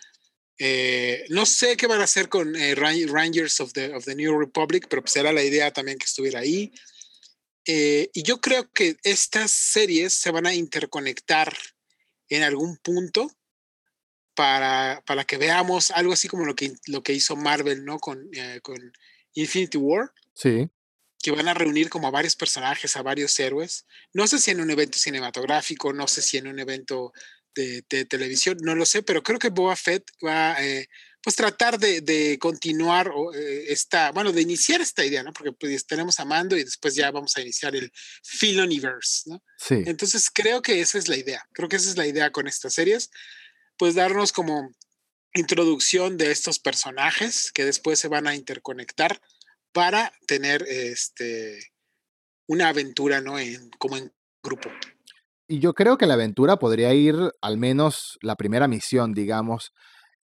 Eh, 0.57 1.25
no 1.29 1.45
sé 1.45 1.77
qué 1.77 1.87
van 1.87 2.01
a 2.01 2.05
hacer 2.05 2.27
con 2.27 2.55
eh, 2.55 2.75
Rangers 2.75 3.59
of 3.59 3.73
the, 3.73 4.15
New 4.15 4.39
Republic, 4.39 4.87
pero 4.89 5.01
pues 5.01 5.15
era 5.15 5.31
la 5.31 5.43
idea 5.43 5.71
también 5.71 5.97
que 5.97 6.05
estuviera 6.05 6.39
ahí. 6.39 6.71
y 7.65 8.23
yo 8.23 8.41
creo 8.41 8.69
que 8.71 8.97
estas 9.03 9.51
series 9.51 10.13
se 10.13 10.31
van 10.31 10.47
a 10.47 10.55
interconectar 10.55 11.55
en 12.29 12.43
algún 12.43 12.77
punto 12.77 13.31
para, 14.35 15.03
para 15.05 15.23
que 15.23 15.37
veamos 15.37 15.91
algo 15.91 16.13
así 16.13 16.27
como 16.27 16.45
lo 16.45 16.55
que, 16.55 16.73
lo 16.87 17.03
que 17.03 17.13
hizo 17.13 17.35
Marvel, 17.35 17.85
¿no? 17.85 17.99
Con, 17.99 18.29
con 18.63 18.91
Infinity 19.33 19.77
War. 19.77 20.11
Sí. 20.33 20.69
Que 21.21 21.31
van 21.31 21.47
a 21.47 21.53
reunir 21.53 21.89
como 21.89 22.07
a 22.07 22.11
varios 22.11 22.35
personajes, 22.35 22.95
a 22.95 23.01
varios 23.01 23.37
héroes. 23.39 23.85
No 24.13 24.27
sé 24.27 24.39
si 24.39 24.51
en 24.51 24.61
un 24.61 24.71
evento 24.71 24.97
cinematográfico, 24.97 25.91
no 25.93 26.07
sé 26.07 26.21
si 26.21 26.37
en 26.37 26.47
un 26.47 26.59
evento 26.59 27.11
de, 27.55 28.05
televisión, 28.05 28.57
no 28.61 28.75
lo 28.75 28.85
sé, 28.85 29.03
pero 29.03 29.21
creo 29.21 29.39
que 29.39 29.49
Boba 29.49 29.75
Fett 29.75 30.09
va 30.25 30.55
a 30.55 30.65
eh, 30.65 30.87
pues 31.21 31.35
tratar 31.35 31.77
de, 31.77 32.37
continuar 32.39 33.11
eh, 33.35 33.65
esta, 33.67 34.11
bueno, 34.11 34.31
de 34.31 34.41
iniciar 34.41 34.81
esta 34.81 35.03
idea, 35.03 35.23
¿no? 35.23 35.33
Porque 35.33 35.51
pues, 35.51 35.85
tenemos 35.85 36.19
a 36.19 36.25
Mando 36.25 36.55
y 36.55 36.63
después 36.63 36.95
ya 36.95 37.11
vamos 37.11 37.35
a 37.35 37.41
iniciar 37.41 37.75
el 37.75 37.91
Filoniverse, 38.23 39.29
¿no? 39.29 39.43
Sí. 39.57 39.83
Entonces 39.85 40.29
creo 40.33 40.61
que 40.61 40.79
esa 40.79 40.97
es 40.97 41.07
la 41.07 41.17
idea, 41.17 41.45
creo 41.53 41.67
que 41.67 41.75
esa 41.75 41.89
es 41.89 41.97
la 41.97 42.07
idea 42.07 42.31
con 42.31 42.47
estas 42.47 42.73
series, 42.73 43.09
pues 43.77 43.95
darnos 43.95 44.31
como 44.31 44.71
introducción 45.33 46.17
de 46.17 46.31
estos 46.31 46.59
personajes 46.59 47.51
que 47.51 47.65
después 47.65 47.99
se 47.99 48.07
van 48.07 48.27
a 48.27 48.35
interconectar 48.35 49.21
para 49.73 50.11
tener 50.27 50.63
este, 50.67 51.59
una 52.47 52.69
aventura, 52.69 53.21
¿no? 53.21 53.39
En, 53.39 53.69
como 53.77 53.97
en 53.97 54.11
grupo. 54.43 54.69
Y 55.47 55.59
yo 55.59 55.73
creo 55.73 55.97
que 55.97 56.05
la 56.05 56.13
aventura 56.13 56.57
podría 56.57 56.93
ir, 56.93 57.15
al 57.41 57.57
menos 57.57 58.17
la 58.21 58.35
primera 58.35 58.67
misión, 58.67 59.13
digamos, 59.13 59.71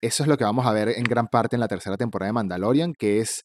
eso 0.02 0.24
es 0.24 0.30
lo 0.30 0.38
que 0.38 0.44
vamos 0.44 0.68
a 0.68 0.72
ver 0.72 0.90
en 0.90 1.04
gran 1.04 1.28
parte 1.28 1.56
en 1.56 1.62
la 1.62 1.68
tercera 1.68 1.98
temporada 1.98 2.28
de 2.30 2.34
Mandalorian, 2.34 2.94
que 2.94 3.20
es 3.22 3.44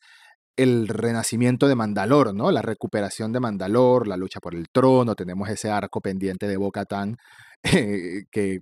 el 0.57 0.89
renacimiento 0.89 1.69
de 1.69 1.75
Mandalor, 1.75 2.35
¿no? 2.35 2.51
La 2.51 2.61
recuperación 2.61 3.33
de 3.33 3.41
Mandalor, 3.41 4.07
la 4.07 4.19
lucha 4.19 4.41
por 4.41 4.55
el 4.55 4.69
trono, 4.71 5.15
tenemos 5.15 5.49
ese 5.49 5.71
arco 5.71 6.03
pendiente 6.03 6.47
de 6.47 6.59
Boca 6.59 6.85
Tan, 6.85 7.17
que 8.31 8.61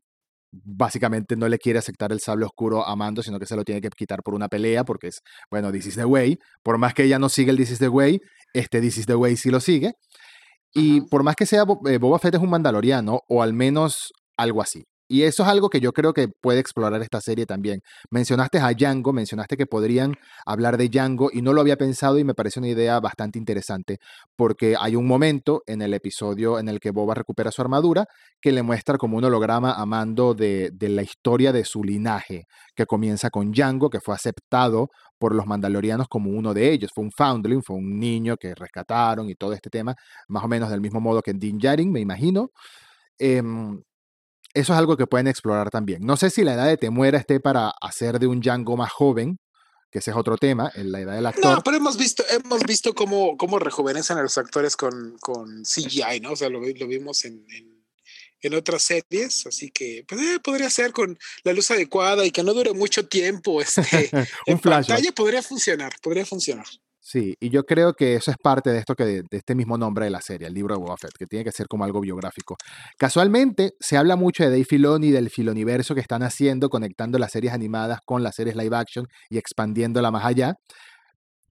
básicamente 0.50 1.36
no 1.36 1.48
le 1.48 1.58
quiere 1.58 1.78
aceptar 1.78 2.12
el 2.12 2.20
sable 2.20 2.46
oscuro 2.46 2.86
a 2.86 2.96
Mando, 2.96 3.22
sino 3.22 3.38
que 3.38 3.46
se 3.46 3.56
lo 3.56 3.64
tiene 3.64 3.80
que 3.80 3.88
quitar 3.90 4.22
por 4.22 4.34
una 4.34 4.48
pelea, 4.48 4.84
porque 4.84 5.08
es, 5.08 5.20
bueno, 5.50 5.70
this 5.72 5.86
is 5.86 5.96
the 5.96 6.04
way. 6.04 6.36
Por 6.62 6.78
más 6.78 6.94
que 6.94 7.04
ella 7.04 7.18
no 7.18 7.28
siga 7.28 7.50
el 7.50 7.56
this 7.56 7.70
is 7.70 7.78
the 7.78 7.88
way, 7.88 8.18
este 8.54 8.80
this 8.80 8.98
is 8.98 9.06
the 9.06 9.14
way 9.14 9.36
sí 9.36 9.50
lo 9.50 9.60
sigue. 9.60 9.92
Y 10.72 11.02
por 11.02 11.22
más 11.22 11.36
que 11.36 11.46
sea 11.46 11.64
eh, 11.86 11.98
Boba 11.98 12.18
Fett 12.18 12.34
es 12.34 12.40
un 12.40 12.50
mandaloriano, 12.50 13.20
o 13.28 13.42
al 13.42 13.52
menos 13.52 14.12
algo 14.36 14.62
así. 14.62 14.84
Y 15.08 15.22
eso 15.22 15.42
es 15.42 15.48
algo 15.48 15.70
que 15.70 15.80
yo 15.80 15.92
creo 15.92 16.12
que 16.12 16.28
puede 16.28 16.60
explorar 16.60 17.00
esta 17.00 17.20
serie 17.20 17.46
también. 17.46 17.80
Mencionaste 18.10 18.58
a 18.58 18.72
Django, 18.72 19.12
mencionaste 19.12 19.56
que 19.56 19.66
podrían 19.66 20.14
hablar 20.44 20.76
de 20.76 20.88
Django 20.88 21.30
y 21.32 21.40
no 21.40 21.54
lo 21.54 21.62
había 21.62 21.76
pensado 21.76 22.18
y 22.18 22.24
me 22.24 22.34
parece 22.34 22.60
una 22.60 22.68
idea 22.68 23.00
bastante 23.00 23.38
interesante 23.38 23.98
porque 24.36 24.76
hay 24.78 24.96
un 24.96 25.06
momento 25.06 25.62
en 25.66 25.80
el 25.82 25.94
episodio 25.94 26.58
en 26.58 26.68
el 26.68 26.78
que 26.78 26.90
Boba 26.90 27.14
recupera 27.14 27.50
su 27.50 27.62
armadura 27.62 28.04
que 28.40 28.52
le 28.52 28.62
muestra 28.62 28.98
como 28.98 29.16
un 29.16 29.24
holograma 29.24 29.72
a 29.72 29.86
mando 29.86 30.34
de, 30.34 30.70
de 30.72 30.88
la 30.90 31.02
historia 31.02 31.52
de 31.52 31.64
su 31.64 31.82
linaje, 31.82 32.44
que 32.76 32.86
comienza 32.86 33.30
con 33.30 33.50
Django, 33.50 33.90
que 33.90 34.00
fue 34.00 34.14
aceptado 34.14 34.88
por 35.18 35.34
los 35.34 35.46
mandalorianos 35.46 36.08
como 36.08 36.30
uno 36.30 36.54
de 36.54 36.70
ellos. 36.72 36.90
Fue 36.94 37.04
un 37.04 37.10
foundling, 37.10 37.62
fue 37.62 37.76
un 37.76 37.98
niño 37.98 38.36
que 38.36 38.54
rescataron 38.54 39.28
y 39.28 39.34
todo 39.34 39.52
este 39.52 39.70
tema, 39.70 39.94
más 40.28 40.44
o 40.44 40.48
menos 40.48 40.70
del 40.70 40.80
mismo 40.80 41.00
modo 41.00 41.22
que 41.22 41.32
Din 41.32 41.58
Djarin, 41.58 41.90
me 41.90 42.00
imagino. 42.00 42.50
Em, 43.18 43.82
eso 44.58 44.72
es 44.72 44.78
algo 44.78 44.96
que 44.96 45.06
pueden 45.06 45.28
explorar 45.28 45.70
también. 45.70 46.04
No 46.04 46.16
sé 46.16 46.30
si 46.30 46.44
la 46.44 46.54
edad 46.54 46.66
de 46.66 46.76
Temuera 46.76 47.18
esté 47.18 47.40
para 47.40 47.72
hacer 47.80 48.18
de 48.18 48.26
un 48.26 48.40
Django 48.40 48.76
más 48.76 48.92
joven, 48.92 49.38
que 49.90 50.00
ese 50.00 50.10
es 50.10 50.16
otro 50.16 50.36
tema, 50.36 50.70
en 50.74 50.92
la 50.92 51.00
edad 51.00 51.14
del 51.14 51.26
actor. 51.26 51.56
No, 51.56 51.62
pero 51.62 51.76
hemos 51.76 51.96
visto, 51.96 52.24
hemos 52.30 52.62
visto 52.64 52.94
cómo, 52.94 53.36
cómo 53.36 53.58
rejuvenecen 53.58 54.18
a 54.18 54.22
los 54.22 54.36
actores 54.36 54.76
con, 54.76 55.16
con 55.18 55.62
CGI, 55.62 56.20
¿no? 56.20 56.32
O 56.32 56.36
sea, 56.36 56.48
lo, 56.48 56.60
lo 56.60 56.86
vimos 56.86 57.24
en, 57.24 57.44
en, 58.42 58.54
otras 58.54 58.82
series, 58.82 59.46
así 59.46 59.70
que 59.70 60.04
pues, 60.06 60.20
eh, 60.20 60.38
podría 60.42 60.70
ser 60.70 60.92
con 60.92 61.18
la 61.42 61.52
luz 61.52 61.70
adecuada 61.70 62.24
y 62.24 62.30
que 62.30 62.42
no 62.42 62.54
dure 62.54 62.72
mucho 62.72 63.06
tiempo 63.06 63.60
este, 63.60 64.10
en 64.46 64.58
pantalla, 64.58 65.12
podría 65.12 65.42
funcionar, 65.42 65.92
podría 66.02 66.24
funcionar. 66.24 66.66
Sí, 67.00 67.34
y 67.40 67.50
yo 67.50 67.64
creo 67.64 67.94
que 67.94 68.16
eso 68.16 68.30
es 68.30 68.36
parte 68.42 68.70
de 68.70 68.78
esto 68.78 68.94
que 68.94 69.04
de, 69.04 69.22
este 69.30 69.54
mismo 69.54 69.78
nombre 69.78 70.04
de 70.06 70.10
la 70.10 70.20
serie, 70.20 70.48
el 70.48 70.54
libro 70.54 70.74
de 70.74 70.80
Boba 70.80 70.96
que 71.16 71.26
tiene 71.26 71.44
que 71.44 71.52
ser 71.52 71.66
como 71.68 71.84
algo 71.84 72.00
biográfico. 72.00 72.56
Casualmente, 72.98 73.72
se 73.80 73.96
habla 73.96 74.16
mucho 74.16 74.42
de 74.42 74.50
Dave 74.50 74.64
Filoni 74.64 75.08
y 75.08 75.10
del 75.12 75.30
filoniverso 75.30 75.94
que 75.94 76.00
están 76.00 76.22
haciendo, 76.22 76.68
conectando 76.68 77.18
las 77.18 77.32
series 77.32 77.52
animadas 77.52 78.00
con 78.04 78.22
las 78.22 78.34
series 78.34 78.56
live 78.56 78.76
action 78.76 79.06
y 79.30 79.38
expandiéndola 79.38 80.10
más 80.10 80.24
allá. 80.24 80.54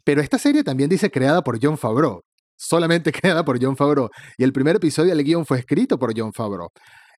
Pero 0.03 0.21
esta 0.21 0.37
serie 0.37 0.63
también 0.63 0.89
dice 0.89 1.09
creada 1.09 1.41
por 1.41 1.59
John 1.61 1.77
Favreau, 1.77 2.21
solamente 2.57 3.11
creada 3.13 3.43
por 3.45 3.61
John 3.61 3.77
Favreau. 3.77 4.09
Y 4.37 4.43
el 4.43 4.53
primer 4.53 4.75
episodio 4.75 5.15
del 5.15 5.23
guion 5.23 5.45
fue 5.45 5.59
escrito 5.59 5.97
por 5.97 6.13
John 6.17 6.33
Favreau. 6.33 6.69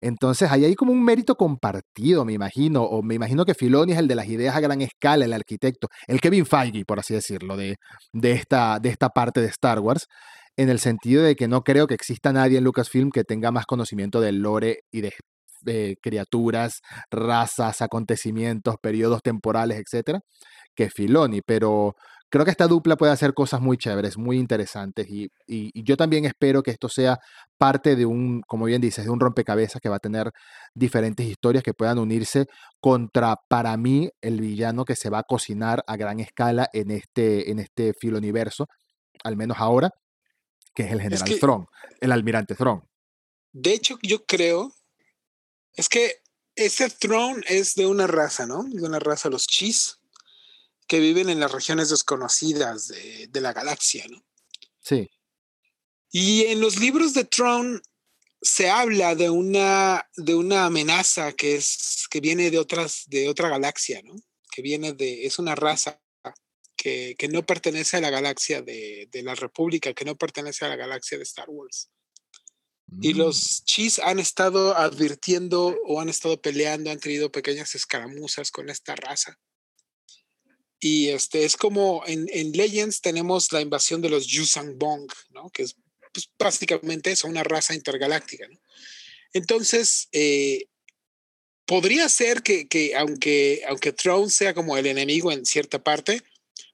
Entonces, 0.02 0.52
ahí 0.52 0.66
hay 0.66 0.76
como 0.76 0.92
un 0.92 1.04
mérito 1.04 1.36
compartido, 1.36 2.24
me 2.26 2.34
imagino, 2.34 2.84
o 2.84 3.02
me 3.02 3.16
imagino 3.16 3.46
que 3.46 3.56
Filoni 3.56 3.94
es 3.94 4.00
el 4.00 4.08
de 4.08 4.16
las 4.16 4.28
ideas 4.28 4.56
a 4.56 4.60
gran 4.60 4.82
escala, 4.82 5.26
el 5.26 5.34
arquitecto, 5.34 5.88
el 6.08 6.22
Kevin 6.22 6.46
Feige, 6.46 6.86
por 6.86 7.00
así 7.00 7.14
decirlo, 7.14 7.58
de, 7.58 7.78
de, 8.14 8.32
esta, 8.32 8.80
de 8.80 8.90
esta 8.90 9.10
parte 9.10 9.42
de 9.42 9.48
Star 9.48 9.80
Wars, 9.80 10.08
en 10.56 10.70
el 10.70 10.80
sentido 10.80 11.24
de 11.24 11.36
que 11.36 11.48
no 11.48 11.62
creo 11.64 11.88
que 11.88 11.94
exista 11.96 12.34
nadie 12.34 12.58
en 12.58 12.64
Lucasfilm 12.64 13.12
que 13.12 13.24
tenga 13.24 13.52
más 13.52 13.66
conocimiento 13.66 14.22
del 14.22 14.40
lore 14.40 14.82
y 14.92 15.02
de, 15.02 15.14
de 15.62 15.98
criaturas, 16.02 16.82
razas, 17.12 17.82
acontecimientos, 17.82 18.76
periodos 18.82 19.22
temporales, 19.22 19.80
etcétera, 19.80 20.22
que 20.76 20.90
Filoni, 20.90 21.42
pero 21.42 21.96
creo 22.30 22.46
que 22.46 22.52
esta 22.52 22.68
dupla 22.68 22.98
puede 22.98 23.12
hacer 23.12 23.34
cosas 23.34 23.62
muy 23.62 23.78
chéveres, 23.78 24.18
muy 24.18 24.38
interesantes 24.38 25.08
y, 25.10 25.30
yo 25.84 25.96
también 25.96 26.26
espero 26.26 26.62
que 26.62 26.72
esto 26.72 26.90
sea 26.90 27.20
parte 27.58 27.96
de 27.96 28.06
un, 28.06 28.42
como 28.42 28.66
bien 28.66 28.82
dices, 28.82 29.06
de 29.06 29.12
un 29.12 29.20
rompecabezas 29.20 29.82
que 29.82 29.90
va 29.90 29.96
a 29.98 30.00
tener 30.00 30.32
diferentes 30.74 31.26
historias 31.26 31.64
que 31.64 31.74
puedan 31.74 31.98
unirse 32.00 32.48
contra, 32.82 33.38
para 33.48 33.76
mí, 33.78 34.10
el 34.22 34.42
villano 34.42 34.84
que 34.84 34.96
se 34.96 35.10
va 35.10 35.20
a 35.20 35.24
cocinar 35.24 35.84
a 35.88 35.96
gran 35.96 36.20
escala 36.20 36.70
en 36.74 36.92
este, 36.92 37.52
en 37.52 37.60
este 37.60 37.94
universo, 38.04 38.68
al 39.24 39.38
menos 39.38 39.58
ahora, 39.60 39.92
que 40.76 40.84
es 40.84 40.92
el 40.92 41.02
general 41.02 41.30
es 41.30 41.42
el 42.02 42.12
almirante 42.12 42.56
Throne. 42.56 42.84
De 43.54 43.74
hecho, 43.74 43.98
yo 44.04 44.26
creo, 44.26 44.74
es 45.74 45.88
que 45.88 46.18
ese 46.56 46.90
Throne 46.90 47.42
es 47.48 47.76
de 47.76 47.88
una 47.88 48.08
raza, 48.08 48.46
¿no? 48.46 48.64
De 48.64 48.84
una 48.84 49.00
raza, 49.00 49.30
los 49.30 49.48
Chis 49.48 50.00
que 50.88 51.00
viven 51.00 51.30
en 51.30 51.40
las 51.40 51.52
regiones 51.52 51.90
desconocidas 51.90 52.88
de, 52.88 53.42
la 53.42 53.54
galaxia, 53.54 54.06
¿no? 54.10 54.24
Sí. 54.82 55.10
Y 56.12 56.46
en 56.46 56.62
los 56.62 56.80
libros 56.80 57.14
de 57.14 57.26
Tron 57.26 57.82
se 58.42 58.70
habla 58.70 59.16
de 59.16 59.30
una, 59.30 60.08
de 60.16 60.36
una 60.36 60.66
amenaza 60.66 61.34
que, 61.34 61.56
es, 61.56 62.08
que 62.10 62.22
viene 62.22 62.50
de, 62.50 62.60
otras, 62.60 63.04
de 63.08 63.28
otra 63.28 63.50
galaxia, 63.50 64.02
¿no? 64.04 64.16
Que 64.52 64.62
viene 64.62 64.94
de, 64.94 65.26
es 65.26 65.40
una 65.40 65.56
raza 65.56 66.02
que, 66.76 67.16
que 67.18 67.28
no 67.28 67.46
pertenece 67.46 67.98
a 67.98 68.02
la 68.02 68.10
galaxia 68.10 68.62
de, 68.62 69.10
de, 69.12 69.24
la 69.24 69.36
República, 69.36 69.94
que 69.94 70.06
no 70.06 70.16
pertenece 70.16 70.66
a 70.66 70.70
la 70.70 70.76
galaxia 70.76 71.18
de 71.18 71.24
Star 71.24 71.50
Wars. 71.50 71.90
Y 73.02 73.14
Mm, 73.14 73.18
los 73.18 73.66
Chis 73.66 74.00
han 74.00 74.20
estado 74.20 74.76
advirtiendo 74.78 75.78
o 75.86 76.00
han 76.00 76.10
estado 76.10 76.42
peleando, 76.42 76.90
han 76.90 77.00
tenido 77.00 77.32
pequeñas 77.32 77.76
escaramuzas 77.76 78.52
con 78.52 78.70
esta 78.70 78.96
raza. 78.96 79.38
Y 80.80 81.10
este 81.10 81.44
es 81.46 81.58
como 81.58 82.04
en, 82.06 82.28
en 82.32 82.52
Legends 82.52 83.02
tenemos 83.02 83.52
la 83.52 83.62
invasión 83.62 84.02
de 84.02 84.10
los 84.10 84.28
Yusang 84.28 84.78
Bong, 84.78 85.12
¿no? 85.32 85.50
Que 85.50 85.64
es 85.64 85.76
pues, 86.14 86.30
básicamente 86.38 87.12
eso, 87.12 87.28
una 87.28 87.44
raza 87.44 87.74
intergaláctica, 87.74 88.48
¿no? 88.48 88.60
Entonces, 89.34 90.08
eh, 90.14 90.66
podría 91.66 92.10
ser 92.10 92.42
que, 92.42 92.68
que, 92.68 92.96
aunque, 92.96 93.62
aunque 93.68 93.92
Throne 93.92 94.30
sea 94.30 94.54
como 94.54 94.78
el 94.78 94.88
enemigo 94.88 95.32
en 95.32 95.46
cierta 95.46 95.84
parte, 95.84 96.24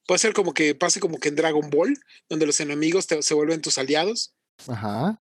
puede 0.05 0.19
ser 0.19 0.33
como 0.33 0.53
que 0.53 0.75
pase 0.75 0.99
como 0.99 1.17
que 1.17 1.29
en 1.29 1.35
Dragon 1.35 1.69
Ball, 1.69 1.97
donde 2.29 2.45
los 2.45 2.59
enemigos 2.59 3.07
te, 3.07 3.21
se 3.21 3.33
vuelven 3.33 3.61
tus 3.61 3.77
aliados. 3.77 4.33
Ajá. 4.67 5.21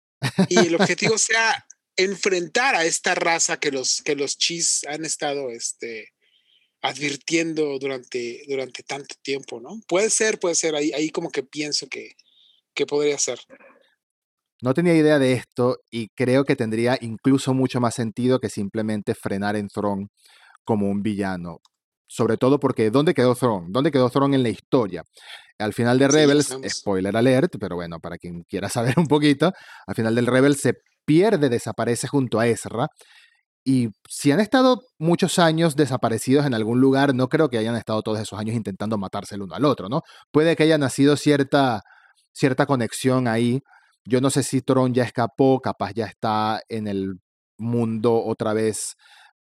Y 0.48 0.58
el 0.58 0.74
objetivo 0.80 1.16
sea 1.18 1.66
enfrentar 1.96 2.74
a 2.74 2.84
esta 2.84 3.14
raza 3.14 3.58
que 3.58 3.70
los, 3.70 4.02
que 4.02 4.16
los 4.16 4.36
chis 4.38 4.84
han 4.86 5.04
estado 5.04 5.50
este, 5.50 6.12
advirtiendo 6.82 7.78
durante, 7.78 8.42
durante 8.48 8.82
tanto 8.82 9.14
tiempo, 9.22 9.60
¿no? 9.60 9.80
Puede 9.86 10.10
ser, 10.10 10.38
puede 10.38 10.54
ser, 10.54 10.74
ahí, 10.74 10.92
ahí 10.92 11.10
como 11.10 11.30
que 11.30 11.42
pienso 11.42 11.86
que, 11.88 12.12
que 12.74 12.86
podría 12.86 13.18
ser. 13.18 13.40
No 14.62 14.74
tenía 14.74 14.94
idea 14.94 15.18
de 15.18 15.32
esto 15.32 15.78
y 15.90 16.08
creo 16.08 16.44
que 16.44 16.56
tendría 16.56 16.98
incluso 17.00 17.54
mucho 17.54 17.80
más 17.80 17.94
sentido 17.94 18.40
que 18.40 18.50
simplemente 18.50 19.14
frenar 19.14 19.56
en 19.56 19.68
Throne 19.68 20.08
como 20.64 20.88
un 20.88 21.02
villano. 21.02 21.60
Sobre 22.06 22.36
todo 22.36 22.58
porque 22.58 22.90
¿dónde 22.90 23.14
quedó 23.14 23.34
Throne? 23.34 23.68
¿Dónde 23.70 23.90
quedó 23.90 24.10
Throne 24.10 24.36
en 24.36 24.42
la 24.42 24.48
historia? 24.48 25.04
Al 25.58 25.72
final 25.72 25.98
de 25.98 26.08
Rebels, 26.08 26.56
spoiler 26.68 27.16
alert, 27.16 27.54
pero 27.60 27.76
bueno, 27.76 28.00
para 28.00 28.18
quien 28.18 28.42
quiera 28.42 28.68
saber 28.68 28.94
un 28.98 29.06
poquito, 29.06 29.52
al 29.86 29.94
final 29.94 30.14
del 30.14 30.26
Rebels 30.26 30.60
se 30.60 30.74
pierde, 31.06 31.48
desaparece 31.48 32.08
junto 32.08 32.40
a 32.40 32.46
Ezra. 32.46 32.88
Y 33.64 33.88
si 34.08 34.32
han 34.32 34.40
estado 34.40 34.80
muchos 34.98 35.38
años 35.38 35.76
desaparecidos 35.76 36.46
en 36.46 36.54
algún 36.54 36.80
lugar, 36.80 37.14
no 37.14 37.28
creo 37.28 37.50
que 37.50 37.58
hayan 37.58 37.76
estado 37.76 38.02
todos 38.02 38.18
esos 38.18 38.38
años 38.38 38.56
intentando 38.56 38.96
matarse 38.98 39.34
el 39.34 39.42
uno 39.42 39.54
al 39.54 39.64
otro, 39.64 39.88
¿no? 39.88 40.02
Puede 40.32 40.56
que 40.56 40.62
haya 40.62 40.78
nacido 40.78 41.16
cierta, 41.16 41.82
cierta 42.32 42.66
conexión 42.66 43.28
ahí. 43.28 43.60
Yo 44.04 44.20
no 44.20 44.30
sé 44.30 44.42
si 44.42 44.62
Tron 44.62 44.94
ya 44.94 45.04
escapó, 45.04 45.60
capaz 45.60 45.92
ya 45.94 46.06
está 46.06 46.60
en 46.68 46.88
el 46.88 47.16
mundo 47.58 48.24
otra 48.24 48.54
vez, 48.54 48.96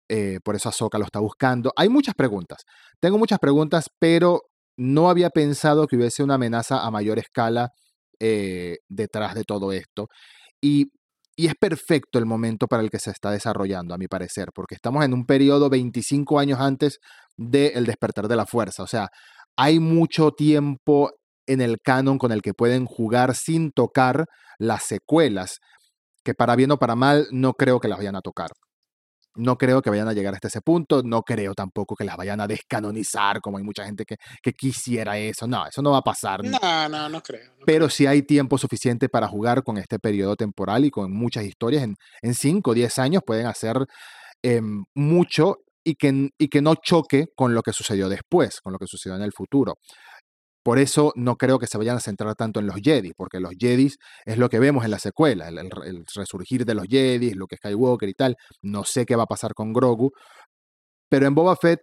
eh, 0.10 0.39
por 0.43 0.56
eso 0.56 0.69
Ahsoka 0.69 0.97
lo 0.97 1.06
está 1.06 1.19
buscando. 1.19 1.71
Hay 1.78 1.88
muchas 1.88 2.15
preguntas. 2.15 2.63
Tengo 3.00 3.17
muchas 3.17 3.39
preguntas, 3.39 3.89
pero 3.97 4.41
no 4.78 5.10
había 5.10 5.30
pensado 5.30 5.88
que 5.88 5.95
hubiese 5.95 6.24
una 6.24 6.36
amenaza 6.36 6.86
a 6.86 6.91
mayor 6.91 7.17
escala 7.19 7.69
eh, 8.19 8.78
detrás 8.89 9.36
de 9.36 9.43
todo 9.45 9.71
esto. 9.71 10.10
Y, 10.62 10.91
y 11.42 11.48
es 11.48 11.56
perfecto 11.60 12.20
el 12.20 12.28
momento 12.28 12.68
para 12.68 12.84
el 12.84 12.92
que 12.92 13.00
se 13.00 13.10
está 13.10 13.32
desarrollando, 13.32 13.96
a 13.96 13.98
mi 13.98 14.08
parecer, 14.08 14.50
porque 14.54 14.76
estamos 14.76 15.04
en 15.04 15.12
un 15.12 15.26
periodo 15.26 15.72
25 15.72 16.38
años 16.38 16.60
antes 16.60 17.00
del 17.36 17.88
despertar 17.88 18.28
de 18.28 18.36
la 18.36 18.46
fuerza. 18.46 18.84
O 18.84 18.88
sea, 18.88 19.08
hay 19.58 19.80
mucho 19.80 20.34
tiempo 20.34 21.10
en 21.48 21.62
el 21.62 21.78
canon 21.84 22.20
con 22.20 22.32
el 22.32 22.44
que 22.44 22.54
pueden 22.54 22.86
jugar 22.86 23.34
sin 23.34 23.72
tocar 23.72 24.26
las 24.60 24.84
secuelas, 24.84 25.58
que 26.24 26.36
para 26.36 26.56
bien 26.56 26.70
o 26.70 26.78
para 26.78 26.96
mal 26.96 27.26
no 27.32 27.54
creo 27.54 27.80
que 27.80 27.88
las 27.88 27.98
vayan 27.98 28.16
a 28.16 28.22
tocar. 28.22 28.52
No 29.36 29.58
creo 29.58 29.82
que 29.82 29.89
vayan 29.89 30.08
a 30.08 30.13
llegar 30.13 30.34
hasta 30.34 30.48
ese 30.48 30.62
punto, 30.62 31.02
no 31.04 31.22
creo 31.24 31.54
tampoco 31.54 31.96
que 31.96 32.04
las 32.04 32.17
vayan 32.17 32.41
a 32.41 32.48
descanonizar, 32.48 33.39
como 33.41 33.58
hay 33.58 33.63
mucha 33.63 33.86
gente 33.86 34.06
que, 34.06 34.17
que 34.41 34.54
quisiera 34.54 35.17
eso. 35.17 35.48
No, 35.48 35.65
eso 35.65 35.82
no 35.82 35.91
va 35.91 36.00
a 36.00 36.04
pasar. 36.04 36.44
No, 36.44 36.89
no, 36.89 37.10
no 37.10 37.22
creo. 37.22 37.52
no 37.60 37.65
Pero 37.65 37.89
sí 37.89 38.06
hay 38.06 38.24
tiempo 38.24 38.58
suficiente 38.58 39.10
para 39.10 39.28
jugar 39.28 39.63
con 39.63 39.78
este 39.78 40.00
periodo 40.00 40.36
temporal 40.36 40.86
y 40.86 40.91
con 40.91 41.12
muchas 41.12 41.46
historias. 41.46 41.88
En 42.22 42.34
5 42.34 42.72
o 42.72 42.74
10 42.74 43.00
años 43.00 43.24
pueden 43.26 43.48
hacer 43.48 43.78
eh, 44.44 44.62
mucho 44.96 45.58
y 45.84 45.96
que, 45.96 46.30
y 46.38 46.48
que 46.48 46.62
no 46.62 46.76
choque 46.76 47.28
con 47.36 47.54
lo 47.54 47.62
que 47.62 47.74
sucedió 47.74 48.10
después, 48.10 48.62
con 48.62 48.74
lo 48.74 48.80
que 48.80 48.88
sucedió 48.88 49.15
en 49.15 49.24
el 49.24 49.32
futuro. 49.32 49.76
Por 50.63 50.78
eso 50.78 51.12
no 51.15 51.38
creo 51.38 51.58
que 51.58 51.67
se 51.67 51.78
vayan 51.78 51.97
a 51.97 52.00
centrar 52.00 52.36
tanto 52.36 52.60
en 52.60 52.67
los 52.67 52.76
Jedi, 52.76 53.13
porque 53.13 53.39
los 53.39 53.54
Jedi 53.58 53.89
es 54.26 54.38
lo 54.38 54.50
que 54.50 54.60
vemos 54.60 54.86
en 54.86 54.91
la 54.91 55.00
secuela, 55.00 55.47
el, 55.50 56.06
resurgir 56.15 56.65
de 56.65 56.76
los 56.76 56.86
Jedi, 56.88 57.34
lo 57.34 57.47
que 57.47 57.58
Skywalker 57.58 58.10
y 58.10 58.13
tal. 58.13 58.36
No 58.62 58.84
sé 58.84 59.06
qué 59.06 59.15
va 59.15 59.24
a 59.24 59.28
pasar 59.28 59.54
con 59.54 59.74
Grogu, 59.74 60.12
pero 61.10 61.28
en 61.28 61.36
Boba 61.36 61.56
Fett 61.56 61.82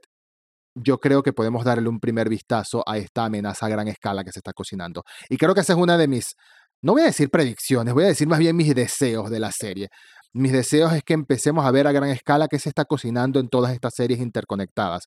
yo 0.74 0.98
creo 0.98 1.22
que 1.22 1.32
podemos 1.32 1.64
darle 1.64 1.88
un 1.88 2.00
primer 2.00 2.28
vistazo 2.28 2.82
a 2.86 2.98
esta 2.98 3.24
amenaza 3.24 3.66
a 3.66 3.68
gran 3.68 3.88
escala 3.88 4.24
que 4.24 4.32
se 4.32 4.40
está 4.40 4.52
cocinando. 4.52 5.02
Y 5.28 5.36
creo 5.36 5.54
que 5.54 5.60
esa 5.60 5.72
es 5.72 5.78
una 5.78 5.98
de 5.98 6.08
mis, 6.08 6.34
no 6.82 6.92
voy 6.92 7.02
a 7.02 7.06
decir 7.06 7.30
predicciones, 7.30 7.94
voy 7.94 8.04
a 8.04 8.08
decir 8.08 8.28
más 8.28 8.38
bien 8.38 8.56
mis 8.56 8.74
deseos 8.74 9.30
de 9.30 9.40
la 9.40 9.50
serie. 9.52 9.88
Mis 10.32 10.52
deseos 10.52 10.92
es 10.92 11.02
que 11.02 11.14
empecemos 11.14 11.66
a 11.66 11.70
ver 11.72 11.86
a 11.86 11.92
gran 11.92 12.10
escala 12.10 12.48
qué 12.48 12.58
se 12.58 12.68
está 12.68 12.84
cocinando 12.84 13.40
en 13.40 13.48
todas 13.48 13.72
estas 13.72 13.94
series 13.94 14.20
interconectadas, 14.20 15.06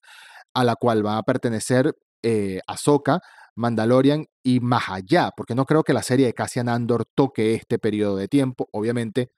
a 0.54 0.64
la 0.64 0.76
cual 0.76 1.06
va 1.06 1.18
a 1.18 1.24
pertenecer 1.24 1.94
eh, 2.24 2.60
Ahsoka, 2.68 3.20
Mandalorian 3.62 4.26
y 4.44 4.60
más 4.60 4.90
allá, 4.90 5.32
porque 5.36 5.56
no 5.56 5.66
creo 5.66 5.84
que 5.84 5.94
la 5.94 6.04
serie 6.04 6.26
de 6.26 6.34
Cassian 6.34 6.68
Andor 6.68 7.06
toque 7.16 7.54
este 7.54 7.80
periodo 7.80 8.18
de 8.18 8.28
tiempo. 8.28 8.68
Obviamente 8.74 9.30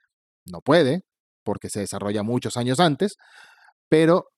no 0.45 0.61
puede, 0.61 1.01
porque 1.43 1.69
se 1.69 1.81
desarrolla 1.81 2.23
muchos 2.23 2.57
años 2.57 2.79
antes, 2.79 3.17
pero 3.89 4.29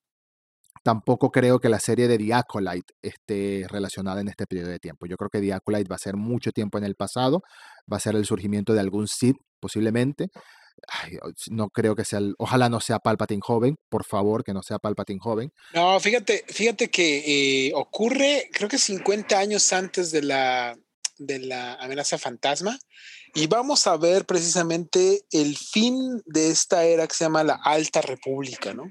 tampoco 0.84 1.30
creo 1.30 1.58
que 1.58 1.68
la 1.68 1.80
serie 1.80 2.08
de 2.08 2.18
The 2.18 2.84
esté 3.02 3.66
relacionada 3.68 4.20
en 4.20 4.28
este 4.28 4.46
periodo 4.46 4.70
de 4.70 4.78
tiempo. 4.78 5.06
Yo 5.06 5.16
creo 5.16 5.30
que 5.30 5.40
The 5.40 5.50
va 5.50 5.96
a 5.96 5.98
ser 5.98 6.16
mucho 6.16 6.52
tiempo 6.52 6.78
en 6.78 6.84
el 6.84 6.94
pasado, 6.94 7.42
va 7.90 7.96
a 7.96 8.00
ser 8.00 8.14
el 8.14 8.24
surgimiento 8.24 8.72
de 8.72 8.80
algún 8.80 9.08
Sith, 9.08 9.36
posiblemente. 9.60 10.28
Ay, 10.88 11.18
no 11.50 11.70
creo 11.70 11.96
que 11.96 12.04
sea, 12.04 12.18
el, 12.18 12.34
ojalá 12.38 12.68
no 12.68 12.80
sea 12.80 12.98
Palpatine 12.98 13.40
joven, 13.42 13.76
por 13.88 14.04
favor, 14.04 14.44
que 14.44 14.54
no 14.54 14.62
sea 14.62 14.78
Palpatine 14.78 15.20
joven. 15.20 15.52
No, 15.74 15.98
fíjate, 16.00 16.44
fíjate 16.48 16.90
que 16.90 17.68
eh, 17.68 17.72
ocurre, 17.74 18.48
creo 18.52 18.68
que 18.68 18.78
50 18.78 19.38
años 19.38 19.72
antes 19.72 20.10
de 20.10 20.22
la, 20.22 20.76
de 21.18 21.38
la 21.40 21.74
amenaza 21.74 22.18
fantasma, 22.18 22.78
y 23.34 23.46
vamos 23.48 23.86
a 23.86 23.96
ver 23.96 24.24
precisamente 24.24 25.22
el 25.30 25.56
fin 25.56 26.22
de 26.24 26.50
esta 26.50 26.84
era 26.84 27.06
que 27.06 27.14
se 27.14 27.24
llama 27.24 27.44
la 27.44 27.60
Alta 27.62 28.00
República, 28.00 28.72
¿no? 28.72 28.88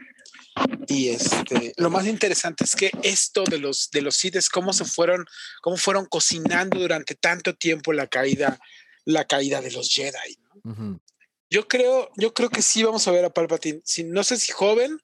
Y 0.88 1.10
este, 1.10 1.74
lo 1.78 1.90
más 1.90 2.06
interesante 2.06 2.64
es 2.64 2.76
que 2.76 2.92
esto 3.04 3.44
de 3.44 3.58
los 3.58 3.90
de 3.92 4.02
los 4.02 4.16
Sith 4.16 4.36
es 4.36 4.50
cómo 4.50 4.72
se 4.72 4.86
fueron, 4.86 5.26
cómo 5.62 5.78
fueron 5.78 6.06
cocinando 6.06 6.80
durante 6.80 7.16
tanto 7.16 7.56
tiempo 7.56 7.92
la 7.92 8.08
caída, 8.08 8.60
la 9.04 9.26
caída 9.26 9.62
de 9.62 9.72
los 9.72 9.90
Jedi. 9.90 10.38
¿no? 10.64 10.72
Uh 10.72 10.76
-huh. 10.76 11.00
Yo 11.50 11.68
creo, 11.68 12.10
yo 12.18 12.34
creo 12.34 12.50
que 12.50 12.62
sí 12.62 12.84
vamos 12.84 13.08
a 13.08 13.12
ver 13.12 13.26
a 13.26 13.30
Palpatine. 13.30 13.82
Si, 13.84 14.04
no 14.04 14.24
sé 14.24 14.38
si 14.38 14.52
joven, 14.52 14.98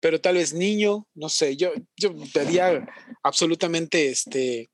pero 0.00 0.20
tal 0.20 0.36
vez 0.36 0.52
niño, 0.52 1.06
no 1.14 1.28
sé. 1.28 1.56
Yo, 1.56 1.72
yo 1.96 2.14
vería 2.34 2.86
absolutamente 3.22 4.08
este 4.08 4.70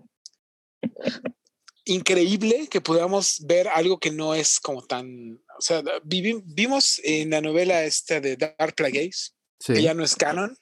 increíble 1.87 2.68
que 2.70 2.81
podamos 2.81 3.44
ver 3.47 3.68
algo 3.68 3.99
que 3.99 4.11
no 4.11 4.35
es 4.35 4.61
como 4.61 4.83
tan. 4.87 5.40
O 5.59 5.61
sea, 5.61 5.83
vivi, 6.03 6.42
vimos 6.44 7.01
en 7.05 7.31
la 7.31 7.40
novela 7.40 7.85
esta 7.85 8.20
de 8.20 8.37
Dark 8.37 8.75
Plagueis, 8.75 9.35
sí. 9.61 9.75
que 9.75 9.83
ya 9.83 9.94
no 9.94 10.05
es 10.05 10.16
canon. 10.16 10.57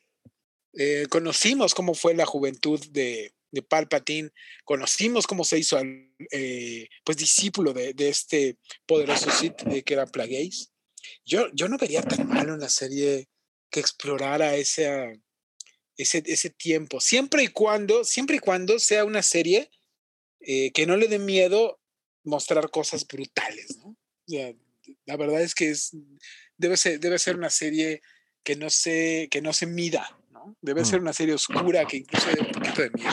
Eh, 0.75 1.07
conocimos 1.11 1.75
cómo 1.75 1.95
fue 1.95 2.15
la 2.15 2.27
juventud 2.27 2.81
de, 2.91 3.35
de, 3.53 3.63
Palpatine, 3.63 4.31
conocimos 4.65 5.27
cómo 5.27 5.45
se 5.45 5.59
hizo 5.59 5.79
eh, 6.31 6.89
pues 7.05 7.17
discípulo 7.17 7.73
de, 7.73 7.95
de, 7.95 8.09
este 8.09 8.57
poderoso 8.87 9.31
Sith 9.31 9.67
eh, 9.67 9.83
que 9.83 9.95
era 9.95 10.07
Plagueis. 10.07 10.73
Yo, 11.25 11.47
yo 11.53 11.69
no 11.69 11.79
vería 11.79 12.03
tan 12.03 12.29
mal 12.29 12.51
una 12.51 12.69
serie 12.69 13.29
que 13.71 13.81
explorara 13.81 14.55
ese, 14.57 15.21
ese, 15.97 16.23
ese 16.27 16.51
tiempo, 16.51 17.01
siempre 17.01 17.43
y 17.43 17.49
cuando, 17.49 18.05
siempre 18.05 18.37
y 18.37 18.39
cuando 18.41 18.79
sea 18.79 19.05
una 19.05 19.23
serie 19.23 19.71
eh, 20.41 20.73
que 20.73 20.87
no 20.87 20.97
le 20.97 21.09
dé 21.09 21.19
miedo 21.19 21.81
mostrar 22.25 22.71
cosas 22.71 23.07
brutales, 23.07 23.77
¿no? 23.79 23.89
O 23.89 23.99
sea, 24.27 24.53
la 25.07 25.17
verdad 25.17 25.43
es 25.43 25.55
que 25.55 25.71
es, 25.71 25.97
debe, 26.57 26.77
ser, 26.77 27.01
debe 27.01 27.19
ser 27.19 27.37
una 27.37 27.51
serie 27.51 28.03
que 28.43 28.57
no 28.57 28.71
se, 28.71 29.29
que 29.31 29.41
no 29.41 29.53
se 29.53 29.67
mida, 29.67 30.19
¿no? 30.31 30.57
Debe 30.61 30.83
mm. 30.83 30.85
ser 30.85 31.01
una 31.01 31.13
serie 31.13 31.35
oscura 31.35 31.85
que 31.85 31.99
incluso 31.99 32.29
dé 32.31 32.41
un 32.41 32.53
poquito 32.53 32.83
de 32.83 32.91
miedo. 32.91 33.13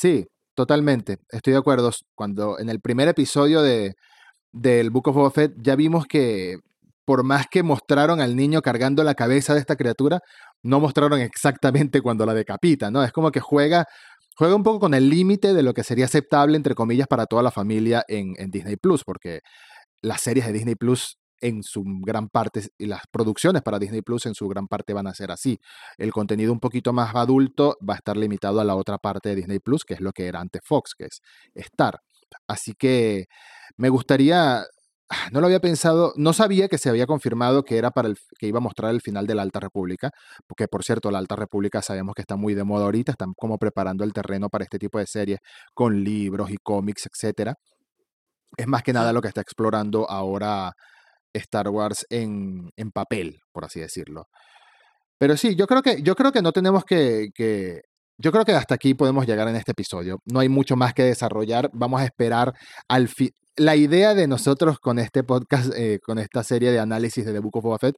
Sí, 0.00 0.26
totalmente. 0.54 1.18
Estoy 1.30 1.52
de 1.52 1.58
acuerdo. 1.58 1.90
Cuando 2.14 2.58
en 2.58 2.70
el 2.70 2.80
primer 2.80 3.08
episodio 3.08 3.60
de, 3.60 3.92
del 4.52 4.90
Book 4.90 5.08
of 5.08 5.16
Boba 5.16 5.30
Fett 5.30 5.52
ya 5.58 5.76
vimos 5.76 6.06
que 6.06 6.56
por 7.04 7.24
más 7.24 7.46
que 7.50 7.62
mostraron 7.62 8.20
al 8.20 8.36
niño 8.36 8.62
cargando 8.62 9.04
la 9.04 9.14
cabeza 9.14 9.52
de 9.54 9.60
esta 9.60 9.76
criatura, 9.76 10.20
no 10.62 10.80
mostraron 10.80 11.20
exactamente 11.20 12.00
cuando 12.02 12.24
la 12.26 12.34
decapita, 12.34 12.90
¿no? 12.90 13.04
Es 13.04 13.12
como 13.12 13.30
que 13.32 13.40
juega, 13.40 13.84
juega 14.36 14.54
un 14.56 14.62
poco 14.62 14.80
con 14.80 14.94
el 14.94 15.10
límite 15.10 15.54
de 15.54 15.62
lo 15.62 15.74
que 15.74 15.84
sería 15.84 16.06
aceptable, 16.06 16.56
entre 16.56 16.74
comillas, 16.74 17.08
para 17.08 17.26
toda 17.26 17.42
la 17.42 17.50
familia 17.50 18.04
en, 18.08 18.34
en 18.38 18.50
Disney 18.50 18.76
Plus, 18.76 19.04
porque 19.04 19.40
las 20.02 20.22
series 20.22 20.46
de 20.46 20.52
Disney 20.54 20.76
Plus 20.76 21.18
en 21.40 21.62
su 21.62 21.82
gran 22.02 22.28
parte, 22.28 22.62
y 22.78 22.86
las 22.86 23.02
producciones 23.10 23.62
para 23.62 23.78
Disney 23.78 24.02
Plus 24.02 24.26
en 24.26 24.34
su 24.34 24.48
gran 24.48 24.68
parte 24.68 24.92
van 24.92 25.06
a 25.06 25.14
ser 25.14 25.30
así. 25.30 25.58
El 25.98 26.12
contenido 26.12 26.52
un 26.52 26.60
poquito 26.60 26.92
más 26.92 27.14
adulto 27.14 27.76
va 27.88 27.94
a 27.94 27.96
estar 27.96 28.16
limitado 28.16 28.60
a 28.60 28.64
la 28.64 28.76
otra 28.76 28.98
parte 28.98 29.30
de 29.30 29.36
Disney 29.36 29.58
Plus, 29.58 29.84
que 29.84 29.94
es 29.94 30.00
lo 30.00 30.12
que 30.12 30.26
era 30.26 30.40
antes 30.40 30.62
Fox, 30.64 30.94
que 30.96 31.04
es 31.04 31.20
Star. 31.54 32.00
Así 32.46 32.74
que 32.74 33.26
me 33.76 33.88
gustaría, 33.88 34.64
no 35.32 35.40
lo 35.40 35.46
había 35.46 35.60
pensado, 35.60 36.12
no 36.16 36.32
sabía 36.32 36.68
que 36.68 36.78
se 36.78 36.88
había 36.88 37.06
confirmado 37.06 37.64
que 37.64 37.78
era 37.78 37.90
para 37.90 38.08
el 38.08 38.18
que 38.38 38.46
iba 38.46 38.58
a 38.58 38.62
mostrar 38.62 38.92
el 38.92 39.00
final 39.00 39.26
de 39.26 39.34
la 39.34 39.42
Alta 39.42 39.60
República, 39.60 40.10
porque 40.46 40.68
por 40.68 40.84
cierto, 40.84 41.10
la 41.10 41.18
Alta 41.18 41.36
República 41.36 41.82
sabemos 41.82 42.14
que 42.14 42.22
está 42.22 42.36
muy 42.36 42.54
de 42.54 42.64
moda 42.64 42.84
ahorita, 42.84 43.12
están 43.12 43.32
como 43.36 43.58
preparando 43.58 44.04
el 44.04 44.12
terreno 44.12 44.48
para 44.48 44.64
este 44.64 44.78
tipo 44.78 44.98
de 44.98 45.06
series 45.06 45.40
con 45.74 46.04
libros 46.04 46.50
y 46.50 46.56
cómics, 46.58 47.06
etcétera. 47.12 47.54
Es 48.56 48.66
más 48.66 48.82
que 48.82 48.92
nada 48.92 49.12
lo 49.12 49.22
que 49.22 49.28
está 49.28 49.40
explorando 49.40 50.10
ahora 50.10 50.72
Star 51.34 51.68
Wars 51.68 52.06
en, 52.10 52.70
en 52.76 52.90
papel, 52.90 53.40
por 53.52 53.64
así 53.64 53.80
decirlo. 53.80 54.26
Pero 55.18 55.36
sí, 55.36 55.54
yo 55.56 55.66
creo 55.66 55.82
que, 55.82 56.02
yo 56.02 56.14
creo 56.14 56.32
que 56.32 56.42
no 56.42 56.52
tenemos 56.52 56.84
que, 56.84 57.28
que, 57.34 57.82
Yo 58.18 58.32
creo 58.32 58.44
que 58.44 58.52
hasta 58.52 58.74
aquí 58.74 58.94
podemos 58.94 59.26
llegar 59.26 59.48
en 59.48 59.56
este 59.56 59.72
episodio. 59.72 60.18
No 60.24 60.40
hay 60.40 60.48
mucho 60.48 60.76
más 60.76 60.94
que 60.94 61.04
desarrollar. 61.04 61.70
Vamos 61.72 62.00
a 62.00 62.04
esperar 62.04 62.52
al 62.88 63.08
fin 63.08 63.30
la 63.60 63.76
idea 63.76 64.14
de 64.14 64.26
nosotros 64.26 64.78
con 64.78 64.98
este 64.98 65.22
podcast, 65.22 65.70
eh, 65.76 65.98
con 66.02 66.18
esta 66.18 66.42
serie 66.42 66.70
de 66.72 66.78
análisis 66.78 67.26
de 67.26 67.32
The 67.32 67.40
Book 67.40 67.58
of 67.58 67.64
Boba 67.64 67.78
Fett, 67.78 67.96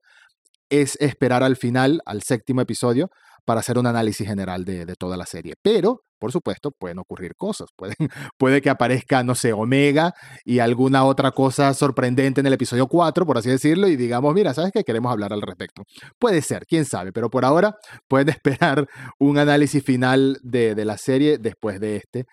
es 0.70 0.96
esperar 1.00 1.44
al 1.44 1.56
final, 1.56 2.00
al 2.04 2.22
séptimo 2.22 2.62
episodio, 2.62 3.10
para 3.44 3.60
hacer 3.60 3.78
un 3.78 3.86
análisis 3.86 4.26
general 4.26 4.64
de, 4.64 4.94
toda 4.98 5.16
la 5.16 5.26
serie. 5.26 5.54
Pero, 5.62 6.02
por 6.18 6.32
supuesto, 6.32 6.70
pueden 6.70 6.98
ocurrir 6.98 7.34
cosas. 7.36 7.68
Puede 8.38 8.62
que 8.62 8.70
aparezca, 8.70 9.22
no 9.22 9.34
sé, 9.34 9.52
Omega 9.52 10.14
y 10.44 10.60
alguna 10.60 11.04
otra 11.04 11.32
cosa 11.32 11.74
sorprendente 11.74 12.40
en 12.40 12.46
el 12.46 12.52
episodio 12.52 12.86
4, 12.86 13.26
por 13.26 13.38
así 13.38 13.50
decirlo, 13.50 13.88
y 13.88 13.96
digamos, 13.96 14.34
mira, 14.34 14.54
¿sabes 14.54 14.72
qué? 14.72 14.84
Queremos 14.84 15.12
hablar 15.12 15.32
al 15.32 15.42
respecto. 15.42 15.82
Puede 16.18 16.42
ser, 16.42 16.64
quién 16.66 16.84
sabe, 16.84 17.12
pero 17.12 17.30
por 17.30 17.44
ahora 17.44 17.76
pueden 18.08 18.28
esperar 18.28 18.86
un 19.18 19.38
análisis 19.38 19.82
final 19.84 20.38
de, 20.42 20.74
de 20.74 20.84
la 20.84 20.98
serie 20.98 21.38
después 21.38 21.80
de 21.80 21.96
este. 21.96 22.24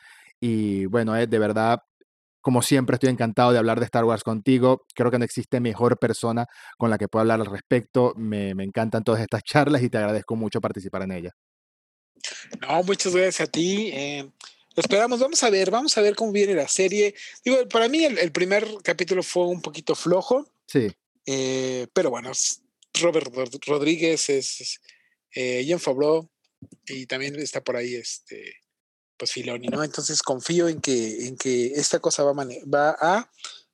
Y 0.41 0.85
bueno, 0.85 1.15
es 1.15 1.29
de 1.29 1.39
verdad 1.39 1.79
como 2.41 2.61
siempre, 2.61 2.95
estoy 2.95 3.09
encantado 3.09 3.51
de 3.51 3.57
hablar 3.57 3.79
de 3.79 3.85
Star 3.85 4.05
Wars 4.05 4.23
contigo. 4.23 4.85
Creo 4.95 5.11
que 5.11 5.19
no 5.19 5.25
existe 5.25 5.59
mejor 5.59 5.99
persona 5.99 6.45
con 6.77 6.89
la 6.89 6.97
que 6.97 7.07
pueda 7.07 7.21
hablar 7.21 7.41
al 7.41 7.47
respecto. 7.47 8.13
Me, 8.15 8.51
encantan 8.51 9.03
todas 9.03 9.21
estas 9.21 9.43
charlas 9.43 9.83
y 9.83 9.89
te 9.89 9.97
agradezco 9.97 10.35
mucho 10.35 10.61
participar 10.61 11.03
en 11.03 11.11
ellas. 11.11 11.33
No, 12.61 12.83
muchas 12.83 13.15
gracias 13.15 13.47
a 13.47 13.51
ti. 13.51 13.91
Eh, 13.93 14.29
lo 14.75 14.81
esperamos. 14.81 15.19
Vamos 15.19 15.43
a 15.43 15.49
ver, 15.49 15.71
vamos 15.71 15.97
a 15.97 16.01
ver 16.01 16.15
cómo 16.15 16.31
viene 16.31 16.53
la 16.53 16.67
serie. 16.67 17.13
Digo, 17.43 17.67
para 17.67 17.87
mí 17.87 18.05
el, 18.05 18.31
primer 18.31 18.67
capítulo 18.83 19.23
fue 19.23 19.45
un 19.47 19.61
poquito 19.61 19.95
flojo. 19.95 20.45
Sí. 20.65 20.91
Eh, 21.25 21.87
pero 21.93 22.09
bueno, 22.09 22.31
Robert 23.01 23.33
Rodríguez 23.65 24.29
es, 24.29 24.79
eh, 25.35 25.63
Ian 25.63 25.79
Favreau 25.79 26.29
y 26.87 27.05
también 27.05 27.35
está 27.39 27.61
por 27.61 27.75
ahí 27.75 27.95
este 27.95 28.53
pues 29.19 29.33
Filoni, 29.33 29.67
¿no? 29.67 29.83
Entonces 29.83 30.23
confío 30.23 30.69
en 30.69 30.79
que, 30.79 31.27
en 31.27 31.35
que 31.35 31.73
esta 31.73 31.99
cosa 31.99 32.23
va 32.23 32.31
a, 32.31 32.45
va 32.73 32.95
a 32.99 33.29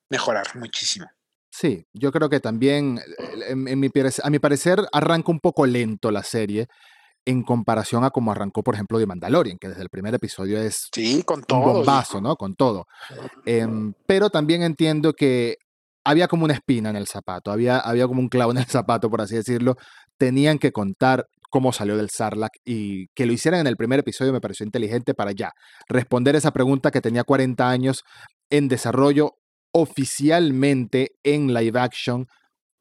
mejorar 0.09 0.47
muchísimo. 0.55 1.05
Sí, 1.51 1.85
yo 1.93 2.11
creo 2.11 2.29
que 2.29 2.41
también, 2.41 2.99
en, 3.47 3.79
mi, 3.79 3.89
a 4.23 4.29
mi 4.29 4.39
parecer, 4.39 4.79
arranca 4.91 5.31
un 5.31 5.39
poco 5.39 5.65
lento 5.65 6.11
la 6.11 6.23
serie 6.23 6.67
en 7.25 7.43
comparación 7.43 8.03
a 8.03 8.09
como 8.09 8.31
arrancó, 8.31 8.61
por 8.61 8.75
ejemplo, 8.75 8.99
de 8.99 9.05
Mandalorian, 9.05 9.57
que 9.57 9.69
desde 9.69 9.81
el 9.81 9.89
primer 9.89 10.13
episodio 10.13 10.59
es 10.59 10.89
sí, 10.93 11.23
con 11.23 11.43
todo, 11.43 11.59
un 11.59 11.65
bombazo, 11.65 12.19
¿no? 12.19 12.35
Con 12.35 12.55
todo. 12.55 12.87
Em, 13.45 13.93
pero 14.05 14.29
también 14.29 14.63
entiendo 14.63 15.13
que 15.13 15.57
había 16.03 16.27
como 16.27 16.45
una 16.45 16.53
espina 16.53 16.89
en 16.89 16.97
el 16.97 17.07
zapato, 17.07 17.51
había, 17.51 17.79
había 17.79 18.07
como 18.07 18.19
un 18.19 18.29
clavo 18.29 18.51
en 18.51 18.57
el 18.57 18.65
zapato, 18.65 19.09
por 19.09 19.21
así 19.21 19.35
decirlo. 19.35 19.75
Tenían 20.17 20.59
que 20.59 20.71
contar 20.71 21.27
cómo 21.49 21.71
salió 21.71 21.97
del 21.97 22.09
Sarlacc 22.09 22.53
y 22.65 23.07
que 23.15 23.25
lo 23.25 23.33
hicieran 23.33 23.61
en 23.61 23.67
el 23.67 23.77
primer 23.77 23.99
episodio 23.99 24.33
me 24.33 24.41
pareció 24.41 24.65
inteligente 24.65 25.13
para 25.13 25.31
ya 25.31 25.51
responder 25.87 26.35
esa 26.35 26.51
pregunta 26.51 26.91
que 26.91 27.01
tenía 27.01 27.23
40 27.23 27.69
años 27.69 28.03
en 28.49 28.67
desarrollo 28.67 29.31
oficialmente 29.73 31.09
en 31.23 31.53
live 31.53 31.77
action, 31.79 32.25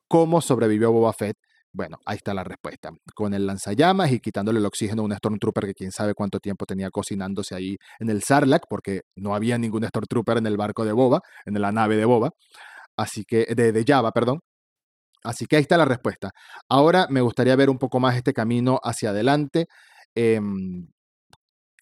cómo 0.09 0.41
sobrevivió 0.41 0.93
Boba 0.93 1.13
Fett. 1.13 1.37
Bueno, 1.73 1.97
ahí 2.07 2.19
está 2.19 2.33
la 2.35 2.45
respuesta. 2.45 2.91
Con 3.17 3.35
el 3.35 3.47
lanzallamas 3.47 4.13
y 4.13 4.21
quitándole 4.21 4.61
el 4.61 4.67
oxígeno 4.67 5.03
a 5.03 5.05
un 5.07 5.13
Stormtrooper 5.13 5.67
que 5.67 5.75
quién 5.75 5.91
sabe 5.91 6.15
cuánto 6.15 6.39
tiempo 6.39 6.67
tenía 6.67 6.91
cocinándose 6.91 7.57
ahí 7.57 7.77
en 7.99 8.11
el 8.11 8.23
Sarlacc, 8.23 8.67
porque 8.71 9.01
no 9.17 9.35
había 9.35 9.59
ningún 9.59 9.85
Stormtrooper 9.85 10.39
en 10.39 10.47
el 10.47 10.57
barco 10.57 10.85
de 10.85 10.93
Boba, 10.93 11.21
en 11.45 11.61
la 11.61 11.73
nave 11.73 11.97
de 11.97 12.05
Boba. 12.05 12.31
Así 12.97 13.25
que, 13.25 13.47
de, 13.57 13.73
de 13.73 13.85
Java, 13.85 14.13
perdón. 14.13 14.39
Así 15.25 15.47
que 15.47 15.57
ahí 15.57 15.63
está 15.63 15.77
la 15.77 15.85
respuesta. 15.87 16.31
Ahora 16.69 17.07
me 17.11 17.21
gustaría 17.21 17.57
ver 17.57 17.71
un 17.71 17.79
poco 17.79 18.01
más 18.01 18.17
este 18.17 18.33
camino 18.33 18.79
hacia 18.83 19.11
adelante, 19.11 19.67
em, 20.15 20.87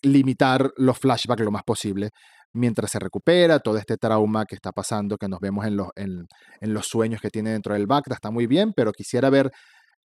limitar 0.03 0.73
los 0.77 0.99
flashbacks 0.99 1.43
lo 1.43 1.51
más 1.51 1.63
posible 1.65 2.11
mientras 2.53 2.91
se 2.91 2.99
recupera 2.99 3.61
todo 3.61 3.79
este 3.79 3.97
trauma 3.97 4.45
que 4.45 4.55
está 4.55 4.73
pasando, 4.73 5.17
que 5.17 5.29
nos 5.29 5.41
vemos 5.41 5.67
en 5.67 5.77
los, 5.77 5.89
en, 5.97 6.27
los 6.61 6.87
sueños 6.87 7.21
que 7.21 7.31
tiene 7.31 7.51
dentro 7.51 7.75
del 7.75 7.87
Bacta, 7.87 8.15
está 8.15 8.31
muy 8.31 8.47
bien, 8.47 8.73
pero 8.75 8.93
quisiera 8.93 9.31
ver 9.31 9.51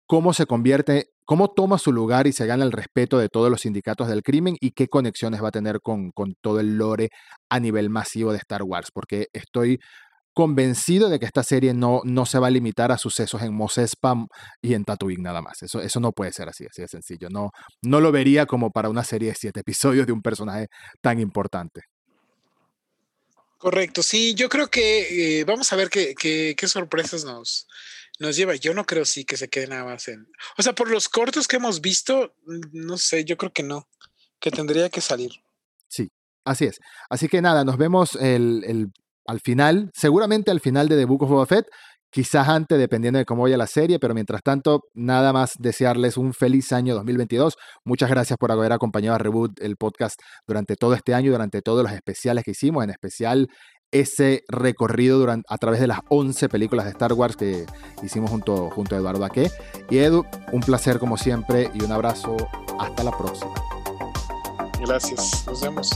cómo 0.06 0.32
se 0.32 0.46
convierte, 0.46 1.06
cómo 1.24 1.48
toma 1.48 1.78
su 1.78 1.92
lugar 1.92 2.26
y 2.26 2.32
se 2.32 2.46
gana 2.46 2.64
el 2.64 2.72
respeto 2.72 3.18
de 3.18 3.28
todos 3.28 3.50
los 3.50 3.62
sindicatos 3.62 4.08
del 4.08 4.22
crimen 4.22 4.56
y 4.60 4.72
qué 4.72 4.88
conexiones 4.88 5.42
va 5.42 5.48
a 5.48 5.52
tener 5.52 5.80
con, 5.80 6.10
con 6.10 6.34
todo 6.40 6.60
el 6.60 6.76
lore 6.76 7.10
a 7.48 7.60
nivel 7.60 7.90
masivo 7.90 8.32
de 8.32 8.38
Star 8.38 8.62
Wars, 8.64 8.90
porque 8.92 9.28
estoy 9.32 9.78
convencido 10.34 11.08
de 11.08 11.18
que 11.18 11.26
esta 11.26 11.42
serie 11.42 11.74
no, 11.74 12.00
no 12.04 12.26
se 12.26 12.38
va 12.38 12.46
a 12.46 12.50
limitar 12.50 12.92
a 12.92 12.98
sucesos 12.98 13.42
en 13.42 13.54
Mos 13.54 13.78
Espa 13.78 14.14
y 14.60 14.74
en 14.74 14.84
Tatooine 14.84 15.22
nada 15.22 15.42
más. 15.42 15.62
Eso, 15.62 15.80
eso 15.80 16.00
no 16.00 16.12
puede 16.12 16.32
ser 16.32 16.48
así, 16.48 16.64
así 16.64 16.82
de 16.82 16.88
sencillo. 16.88 17.28
No, 17.30 17.50
no 17.82 18.00
lo 18.00 18.12
vería 18.12 18.46
como 18.46 18.70
para 18.70 18.88
una 18.88 19.04
serie 19.04 19.28
de 19.28 19.34
siete 19.34 19.60
episodios 19.60 20.06
de 20.06 20.12
un 20.12 20.22
personaje 20.22 20.68
tan 21.00 21.20
importante. 21.20 21.82
Correcto, 23.58 24.02
sí, 24.02 24.34
yo 24.34 24.48
creo 24.48 24.68
que 24.68 25.38
eh, 25.40 25.44
vamos 25.44 25.72
a 25.72 25.76
ver 25.76 25.88
qué, 25.88 26.14
qué, 26.18 26.56
qué, 26.56 26.66
sorpresas 26.66 27.24
nos, 27.24 27.68
nos 28.18 28.34
lleva. 28.34 28.56
Yo 28.56 28.74
no 28.74 28.84
creo 28.84 29.04
sí 29.04 29.24
que 29.24 29.36
se 29.36 29.48
quede 29.48 29.68
nada 29.68 29.84
más 29.84 30.08
en... 30.08 30.26
O 30.58 30.62
sea, 30.64 30.72
por 30.72 30.90
los 30.90 31.08
cortos 31.08 31.46
que 31.46 31.56
hemos 31.56 31.80
visto, 31.80 32.34
no 32.72 32.98
sé, 32.98 33.24
yo 33.24 33.36
creo 33.36 33.52
que 33.52 33.62
no, 33.62 33.88
que 34.40 34.50
tendría 34.50 34.90
que 34.90 35.00
salir. 35.00 35.30
Sí, 35.86 36.08
así 36.44 36.64
es. 36.64 36.80
Así 37.08 37.28
que 37.28 37.40
nada, 37.40 37.64
nos 37.64 37.76
vemos 37.76 38.16
el, 38.16 38.64
el 38.66 38.88
al 39.26 39.40
final, 39.40 39.90
seguramente 39.94 40.50
al 40.50 40.60
final 40.60 40.88
de 40.88 40.96
The 40.96 41.04
Book 41.04 41.22
of 41.22 41.30
Boba 41.30 41.46
Fett, 41.46 41.66
quizás 42.12 42.48
antes, 42.48 42.78
dependiendo 42.78 43.18
de 43.18 43.24
cómo 43.24 43.42
vaya 43.42 43.56
la 43.56 43.66
serie, 43.66 43.98
pero 43.98 44.14
mientras 44.14 44.42
tanto, 44.42 44.82
nada 44.94 45.32
más 45.32 45.54
desearles 45.58 46.16
un 46.16 46.34
feliz 46.34 46.72
año 46.72 46.94
2022. 46.94 47.56
Muchas 47.84 48.10
gracias 48.10 48.36
por 48.38 48.52
haber 48.52 48.72
acompañado 48.72 49.16
a 49.16 49.18
Reboot, 49.18 49.60
el 49.60 49.76
podcast, 49.76 50.20
durante 50.46 50.76
todo 50.76 50.94
este 50.94 51.14
año, 51.14 51.32
durante 51.32 51.62
todos 51.62 51.82
los 51.82 51.92
especiales 51.92 52.44
que 52.44 52.50
hicimos, 52.52 52.84
en 52.84 52.90
especial 52.90 53.48
ese 53.92 54.42
recorrido 54.48 55.18
durante, 55.18 55.46
a 55.48 55.58
través 55.58 55.80
de 55.80 55.86
las 55.86 56.00
11 56.08 56.48
películas 56.48 56.86
de 56.86 56.92
Star 56.92 57.12
Wars 57.12 57.36
que 57.36 57.66
hicimos 58.02 58.30
junto, 58.30 58.70
junto 58.70 58.94
a 58.94 58.98
Eduardo 58.98 59.24
Aque. 59.24 59.50
Y 59.90 59.98
Edu, 59.98 60.24
un 60.52 60.60
placer 60.60 60.98
como 60.98 61.16
siempre 61.16 61.70
y 61.74 61.82
un 61.84 61.92
abrazo. 61.92 62.36
Hasta 62.78 63.04
la 63.04 63.16
próxima. 63.16 63.52
Gracias, 64.80 65.46
nos 65.46 65.60
vemos. 65.60 65.90